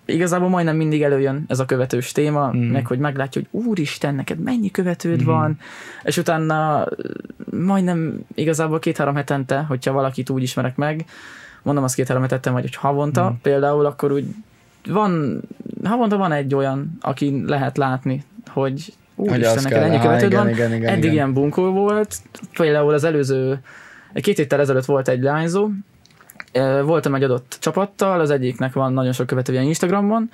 igazából 0.07 0.49
majdnem 0.49 0.77
mindig 0.77 1.03
előjön 1.03 1.45
ez 1.49 1.59
a 1.59 1.65
követős 1.65 2.13
téma, 2.13 2.53
mm. 2.53 2.59
meg 2.59 2.87
hogy 2.87 2.99
meglátja, 2.99 3.41
hogy 3.41 3.61
úristen, 3.63 4.15
neked 4.15 4.39
mennyi 4.39 4.71
követőd 4.71 5.23
mm. 5.23 5.25
van, 5.25 5.59
és 6.03 6.17
utána 6.17 6.87
majdnem 7.51 8.21
igazából 8.35 8.79
két-három 8.79 9.15
hetente, 9.15 9.59
hogyha 9.59 9.93
valakit 9.93 10.31
úgy 10.31 10.43
ismerek 10.43 10.77
meg, 10.77 11.05
mondom 11.63 11.85
azt 11.85 11.95
két-három 11.95 12.23
hetente, 12.23 12.51
vagy 12.51 12.63
hogy 12.63 12.75
havonta 12.75 13.31
mm. 13.31 13.35
például, 13.43 13.87
akkor 13.87 14.13
úgy 14.13 14.25
van, 14.89 15.41
havonta 15.85 16.17
van 16.17 16.33
egy 16.33 16.55
olyan, 16.55 16.97
aki 17.01 17.43
lehet 17.47 17.77
látni, 17.77 18.25
hogy 18.47 18.93
úristen, 19.15 19.63
neked 19.63 19.83
ennyi 19.83 19.99
követőd 19.99 20.31
igen, 20.31 20.45
van. 20.45 20.53
igen, 20.53 20.75
igen, 20.75 20.89
Eddig 20.89 21.03
igen. 21.03 21.15
ilyen 21.15 21.33
bunkó 21.33 21.71
volt, 21.71 22.17
például 22.53 22.95
az 22.95 23.05
előző, 23.05 23.61
két 24.15 24.37
héttel 24.37 24.61
ezelőtt 24.61 24.85
volt 24.85 25.09
egy 25.09 25.23
lányzó, 25.23 25.69
voltam 26.85 27.15
egy 27.15 27.23
adott 27.23 27.57
csapattal, 27.61 28.21
az 28.21 28.31
egyiknek 28.31 28.73
van 28.73 28.93
nagyon 28.93 29.13
sok 29.13 29.27
követője 29.27 29.63
Instagramon, 29.63 30.31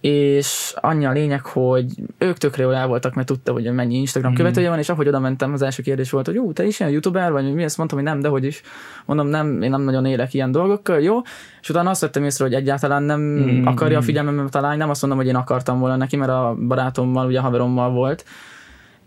és 0.00 0.74
annyi 0.80 1.06
a 1.06 1.10
lényeg, 1.10 1.44
hogy 1.44 1.84
ők 2.18 2.36
tökre 2.38 2.62
jól 2.62 2.74
el 2.74 2.86
voltak, 2.86 3.14
mert 3.14 3.26
tudta, 3.26 3.52
hogy 3.52 3.72
mennyi 3.72 3.96
Instagram 3.96 4.30
Mhm. 4.32 4.40
követője 4.40 4.68
van, 4.68 4.78
és 4.78 4.88
ahogy 4.88 5.08
oda 5.08 5.18
mentem, 5.18 5.52
az 5.52 5.62
első 5.62 5.82
kérdés 5.82 6.10
volt, 6.10 6.26
hogy 6.26 6.38
ú, 6.38 6.52
te 6.52 6.64
is 6.64 6.80
ilyen 6.80 6.92
youtuber 6.92 7.32
vagy, 7.32 7.54
mi 7.54 7.62
ezt 7.62 7.76
mondtam, 7.76 7.98
hogy 7.98 8.08
nem, 8.08 8.20
de 8.20 8.28
hogy 8.28 8.44
is. 8.44 8.62
Mondom, 9.04 9.26
nem, 9.26 9.62
én 9.62 9.70
nem 9.70 9.82
nagyon 9.82 10.06
élek 10.06 10.34
ilyen 10.34 10.50
dolgokkal, 10.52 11.00
jó. 11.00 11.20
És 11.60 11.68
utána 11.70 11.90
azt 11.90 12.00
vettem 12.00 12.24
észre, 12.24 12.44
hogy 12.44 12.54
egyáltalán 12.54 13.02
nem 13.02 13.20
Mhm. 13.20 13.66
akarja 13.66 13.98
a 13.98 14.02
figyelmemet 14.02 14.54
a 14.54 14.60
lány, 14.60 14.78
nem 14.78 14.90
azt 14.90 15.00
mondom, 15.00 15.20
hogy 15.20 15.28
én 15.28 15.34
akartam 15.36 15.78
volna 15.78 15.96
neki, 15.96 16.16
mert 16.16 16.30
a 16.30 16.56
barátommal, 16.66 17.26
ugye 17.26 17.38
a 17.38 17.42
haverommal 17.42 17.90
volt, 17.90 18.24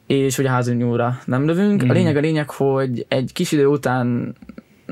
és 0.07 0.38
ugye 0.38 0.49
házunyúra 0.49 1.20
nem 1.26 1.45
lövünk. 1.45 1.82
Mhm. 1.82 1.89
A 1.89 1.93
lényeg 1.93 2.16
a 2.18 2.20
lényeg, 2.20 2.49
hogy 2.49 3.05
egy 3.07 3.32
kis 3.34 3.51
idő 3.51 3.66
után 3.66 4.36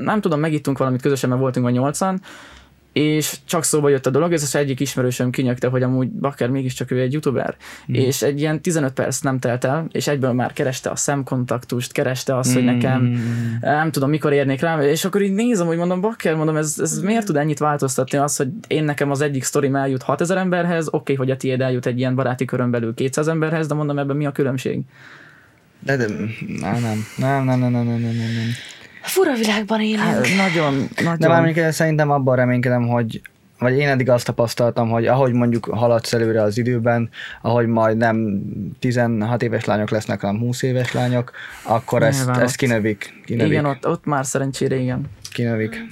nem 0.02 0.20
tudom, 0.20 0.40
megittunk 0.40 0.78
valamit 0.78 1.02
közösen, 1.02 1.28
mert 1.28 1.40
voltunk 1.40 1.66
a 1.66 1.70
nyolcan, 1.70 2.20
és 2.92 3.36
csak 3.44 3.64
szóba 3.64 3.88
jött 3.88 4.06
a 4.06 4.10
dolog, 4.10 4.32
ez 4.32 4.42
az 4.42 4.56
egyik 4.56 4.80
ismerősöm 4.80 5.30
kinyögte, 5.30 5.68
hogy 5.68 5.82
amúgy 5.82 6.10
Bakker 6.10 6.50
mégiscsak 6.50 6.90
ő 6.90 7.00
egy 7.00 7.12
youtuber, 7.12 7.56
mm. 7.90 7.94
és 7.94 8.22
egy 8.22 8.40
ilyen 8.40 8.60
15 8.60 8.92
perc 8.92 9.20
nem 9.20 9.38
telt 9.38 9.64
el, 9.64 9.86
és 9.90 10.06
egyből 10.06 10.32
már 10.32 10.52
kereste 10.52 10.90
a 10.90 10.96
szemkontaktust, 10.96 11.92
kereste 11.92 12.36
azt, 12.36 12.52
hogy 12.52 12.64
nekem 12.64 13.02
mhm. 13.02 13.20
nem 13.60 13.90
tudom, 13.90 14.10
mikor 14.10 14.32
érnék 14.32 14.60
rá, 14.60 14.82
és 14.82 15.04
akkor 15.04 15.22
így 15.22 15.32
nézem, 15.32 15.66
hogy 15.66 15.76
mondom, 15.76 16.00
Bakker, 16.00 16.34
mondom, 16.34 16.56
ez, 16.56 16.76
ez 16.78 16.98
miért 16.98 17.26
tud 17.26 17.36
ennyit 17.36 17.58
változtatni 17.58 18.18
az, 18.18 18.36
hogy 18.36 18.48
én 18.66 18.84
nekem 18.84 19.10
az 19.10 19.20
egyik 19.20 19.44
sztorim 19.44 19.76
eljut 19.76 20.02
6000 20.02 20.36
emberhez, 20.36 20.86
oké, 20.86 20.96
okay, 20.96 21.14
hogy 21.14 21.30
a 21.30 21.36
tiéd 21.36 21.60
eljut 21.60 21.86
egy 21.86 21.98
ilyen 21.98 22.14
baráti 22.14 22.44
körön 22.44 22.70
belül 22.70 22.94
200 22.94 23.28
emberhez, 23.28 23.66
de 23.66 23.74
mondom, 23.74 23.98
ebben 23.98 24.16
mi 24.16 24.26
a 24.26 24.32
különbség? 24.32 24.80
De, 25.80 25.96
de 25.96 26.06
nem, 26.08 26.34
nem, 26.60 26.80
nem, 27.16 27.44
nem, 27.44 27.58
nem, 27.58 27.70
nem, 27.72 27.84
nem, 27.84 28.12
nem. 28.12 28.77
Fura 29.02 29.34
világban 29.34 29.80
élünk. 29.80 30.00
Hát, 30.00 30.26
nagyon, 30.36 30.88
nagyon. 31.04 31.18
De 31.18 31.28
már 31.28 31.72
szerintem 31.74 32.10
abban 32.10 32.36
reménykedem, 32.36 32.88
hogy 32.88 33.20
vagy 33.58 33.78
én 33.78 33.88
eddig 33.88 34.10
azt 34.10 34.24
tapasztaltam, 34.26 34.88
hogy 34.90 35.06
ahogy 35.06 35.32
mondjuk 35.32 35.64
haladsz 35.64 36.12
előre 36.12 36.42
az 36.42 36.58
időben, 36.58 37.10
ahogy 37.42 37.66
majd 37.66 37.96
nem 37.96 38.42
16 38.78 39.42
éves 39.42 39.64
lányok 39.64 39.90
lesznek, 39.90 40.20
hanem 40.20 40.40
20 40.40 40.62
éves 40.62 40.92
lányok, 40.92 41.32
akkor 41.62 42.02
ezt, 42.02 42.18
Nyilván 42.18 42.40
ezt 42.40 42.50
ott- 42.52 42.58
kinövik. 42.58 43.20
kinövik, 43.24 43.52
igen, 43.52 43.64
ott, 43.64 43.86
ott 43.86 44.04
már 44.04 44.26
szerencsére 44.26 44.76
igen. 44.76 45.04
kinövik. 45.32 45.84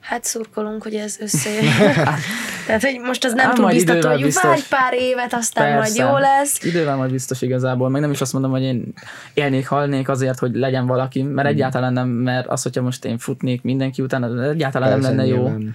Hát 0.00 0.24
szurkolunk, 0.24 0.82
hogy 0.82 0.94
ez 0.94 1.16
összejön. 1.20 1.64
Tehát, 2.66 2.82
hogy 2.82 3.00
most 3.04 3.24
az 3.24 3.32
nem 3.32 3.48
Á, 3.50 3.52
túl 3.52 3.70
biztató, 3.70 4.08
hogy 4.08 4.22
biztos. 4.22 4.42
várj 4.42 4.60
pár 4.68 4.94
évet, 4.94 5.34
aztán 5.34 5.72
Persze. 5.76 6.02
majd 6.04 6.12
jó 6.12 6.18
lesz. 6.18 6.64
Idővel 6.64 6.96
majd 6.96 7.10
biztos 7.10 7.42
igazából, 7.42 7.88
meg 7.88 8.00
nem 8.00 8.10
is 8.10 8.20
azt 8.20 8.32
mondom, 8.32 8.50
hogy 8.50 8.62
én 8.62 8.92
élnék, 9.34 9.68
halnék 9.68 10.08
azért, 10.08 10.38
hogy 10.38 10.54
legyen 10.54 10.86
valaki, 10.86 11.22
mert 11.22 11.46
Hmm. 11.48 11.56
egyáltalán 11.56 11.92
nem, 11.92 12.08
mert 12.08 12.46
az, 12.46 12.62
hogyha 12.62 12.82
most 12.82 13.04
én 13.04 13.18
futnék 13.18 13.62
mindenki 13.62 14.02
után, 14.02 14.22
az 14.22 14.38
egyáltalán 14.40 14.92
Persze, 14.92 15.08
nem 15.08 15.16
lenne 15.16 15.28
jó. 15.28 15.34
nyilván. 15.42 15.74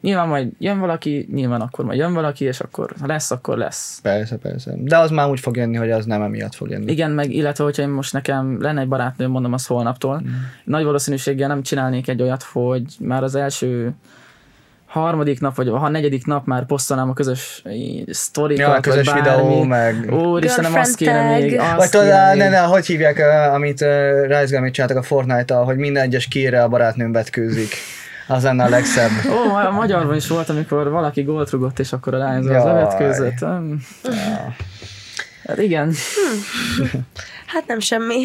Nyilván 0.00 0.28
majd 0.28 0.48
jön 0.58 0.78
valaki, 0.78 1.28
nyilván 1.32 1.60
akkor 1.60 1.84
majd 1.84 1.98
jön 1.98 2.12
valaki, 2.12 2.44
és 2.44 2.60
akkor 2.60 2.92
ha 3.00 3.06
lesz, 3.06 3.30
akkor 3.30 3.58
lesz. 3.58 3.98
Persze, 4.02 4.36
persze. 4.36 4.72
De 4.76 4.98
az 4.98 5.10
már 5.10 5.28
úgy 5.30 5.40
fog 5.40 5.56
jönni, 5.56 5.76
hogy 5.76 5.90
az 5.90 6.04
nem 6.04 6.22
emiatt 6.22 6.54
fog 6.54 6.70
jönni. 6.70 6.92
Igen, 6.92 7.10
meg 7.10 7.32
illetve, 7.32 7.64
hogyha 7.64 7.82
én 7.82 7.88
most 7.88 8.12
nekem 8.12 8.60
lenne 8.62 8.80
egy 8.80 8.88
barátnőm, 8.88 9.30
mondom 9.30 9.52
azt 9.52 9.66
holnaptól, 9.66 10.20
Mm. 10.24 10.28
nagy 10.64 10.84
valószínűséggel 10.84 11.48
nem 11.48 11.62
csinálnék 11.62 12.08
egy 12.08 12.22
olyat, 12.22 12.42
hogy 12.42 12.82
már 13.00 13.22
az 13.22 13.34
első 13.34 13.92
harmadik 14.90 15.40
nap, 15.40 15.56
vagy 15.56 15.68
ha 15.68 15.88
negyedik 15.88 16.26
nap 16.26 16.46
már 16.46 16.66
posztolnám 16.66 17.08
a 17.08 17.12
közös 17.12 17.62
sztorikat, 18.06 18.66
Ja, 18.66 18.72
a 18.74 18.80
közös 18.80 19.08
vagy 19.08 19.22
bármi. 19.22 19.42
videó, 19.48 19.62
meg... 19.62 20.12
Úristen, 20.12 20.64
nem 20.70 20.80
azt 20.80 20.96
kéne 20.96 21.38
még, 21.38 21.58
azt 21.58 21.76
Vagy 21.76 21.88
tudod, 21.90 22.06
kéne 22.06 22.18
á, 22.18 22.30
még. 22.30 22.38
ne, 22.38 22.48
ne, 22.48 22.58
hogy 22.58 22.86
hívják, 22.86 23.18
amit 23.54 23.80
uh, 23.80 23.88
Rise 24.26 24.54
Gaming 24.54 24.70
csináltak 24.74 24.98
a 24.98 25.02
Fortnite-tal, 25.02 25.64
hogy 25.64 25.76
minden 25.76 26.02
egyes 26.02 26.28
kérre 26.28 26.62
a 26.62 26.68
barátnőm 26.68 27.12
vetkőzik. 27.12 27.74
Az 28.26 28.42
lenne 28.42 28.64
a 28.64 28.68
legszebb. 28.68 29.10
Ó, 29.30 29.54
a 29.54 29.70
magyarban 29.70 30.16
is 30.16 30.28
volt, 30.28 30.48
amikor 30.48 30.90
valaki 30.90 31.22
gólt 31.22 31.50
rugott, 31.50 31.78
és 31.78 31.92
akkor 31.92 32.14
a 32.14 32.18
lányzó 32.18 32.52
az 32.54 32.64
levetkőzött. 32.64 33.38
Hm. 33.38 33.72
Hát 35.46 35.58
igen. 35.58 35.92
Hát 37.46 37.66
nem 37.66 37.80
semmi. 37.80 38.18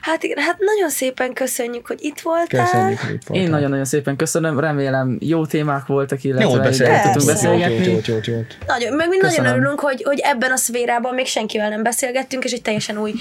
Hát 0.00 0.22
igen, 0.22 0.38
hát 0.38 0.58
nagyon 0.58 0.90
szépen 0.90 1.32
köszönjük, 1.32 1.86
hogy 1.86 1.98
itt 2.00 2.20
voltál. 2.20 2.64
Köszönjük, 2.64 3.00
hogy 3.00 3.14
itt 3.14 3.26
voltál. 3.26 3.44
Én 3.44 3.50
nagyon-nagyon 3.50 3.84
szépen 3.84 4.16
köszönöm, 4.16 4.60
remélem 4.60 5.16
jó 5.20 5.46
témák 5.46 5.86
voltak, 5.86 6.24
illetve 6.24 7.00
tudtunk 7.02 7.26
beszélgetni. 7.26 7.92
Jót, 7.92 8.06
jót, 8.06 8.26
jót. 8.26 8.56
Nagyon, 8.66 8.92
meg 8.94 9.08
mi 9.08 9.16
nagyon 9.20 9.46
örülünk, 9.46 9.80
hogy, 9.80 10.02
hogy 10.02 10.18
ebben 10.22 10.50
a 10.50 10.56
szférában 10.56 11.14
még 11.14 11.26
senkivel 11.26 11.68
nem 11.68 11.82
beszélgettünk, 11.82 12.44
és 12.44 12.52
egy 12.52 12.62
teljesen 12.62 12.98
új 12.98 13.12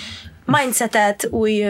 mindsetet, 0.46 1.28
új... 1.32 1.66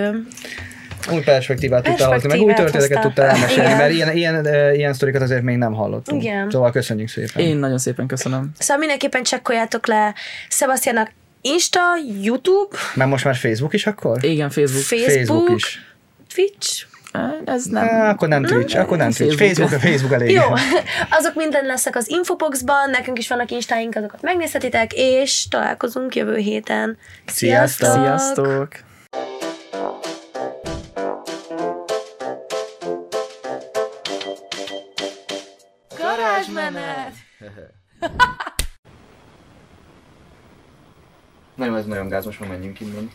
Új 1.11 1.21
perspektívát 1.23 1.83
tudtál 1.83 2.11
hozni, 2.11 2.27
meg 2.27 2.41
új 2.41 2.53
történeteket 2.53 3.01
tudtál 3.01 3.27
elmesélni, 3.27 3.63
Igen. 3.63 3.77
mert 3.77 3.91
ilyen, 3.91 4.15
ilyen, 4.15 4.73
ilyen 4.75 4.93
sztorikat 4.93 5.21
azért 5.21 5.41
még 5.41 5.57
nem 5.57 5.73
hallottunk. 5.73 6.23
Igen. 6.23 6.49
Szóval 6.49 6.71
köszönjük 6.71 7.09
szépen. 7.09 7.45
Én 7.45 7.57
nagyon 7.57 7.77
szépen 7.77 8.07
köszönöm. 8.07 8.51
Szóval 8.57 8.77
mindenképpen 8.77 9.23
csekkoljátok 9.23 9.87
le 9.87 10.13
Sebastiannak 10.49 11.11
Insta, 11.41 11.81
YouTube, 12.21 12.77
Mert 12.95 13.09
most 13.09 13.25
már 13.25 13.35
Facebook 13.35 13.73
is 13.73 13.85
akkor? 13.87 14.23
Igen, 14.23 14.49
Facebook. 14.49 14.83
Facebook, 14.83 15.11
Facebook 15.11 15.55
is. 15.55 15.93
Twitch. 16.33 16.85
Ez 17.45 17.65
nem. 17.65 17.87
Á, 17.87 18.09
akkor 18.09 18.27
nem 18.27 18.43
Twitch, 18.43 18.79
akkor 18.79 18.97
nem 18.97 19.11
Twitch. 19.11 19.37
Facebook. 19.37 19.69
Facebook, 19.69 19.91
Facebook 19.91 20.13
elég. 20.13 20.31
Jó, 20.31 20.43
azok 21.19 21.35
minden 21.35 21.65
lesznek 21.65 21.95
az 21.95 22.09
infoboxban, 22.09 22.89
nekünk 22.89 23.17
is 23.17 23.27
vannak 23.27 23.51
instáink, 23.51 23.95
azokat 23.95 24.21
megnézhetitek, 24.21 24.91
és 24.93 25.47
találkozunk 25.47 26.15
jövő 26.15 26.37
héten. 26.37 26.97
Sziasztok! 27.25 27.91
Sziasztok! 27.91 28.67
Garázsmenet! 35.97 37.13
Nem, 41.59 41.75
ez 41.75 41.85
nagyon 41.85 42.07
gáz, 42.07 42.25
most 42.25 42.39
már 42.39 42.49
menjünk 42.49 42.79
innen. 42.79 43.11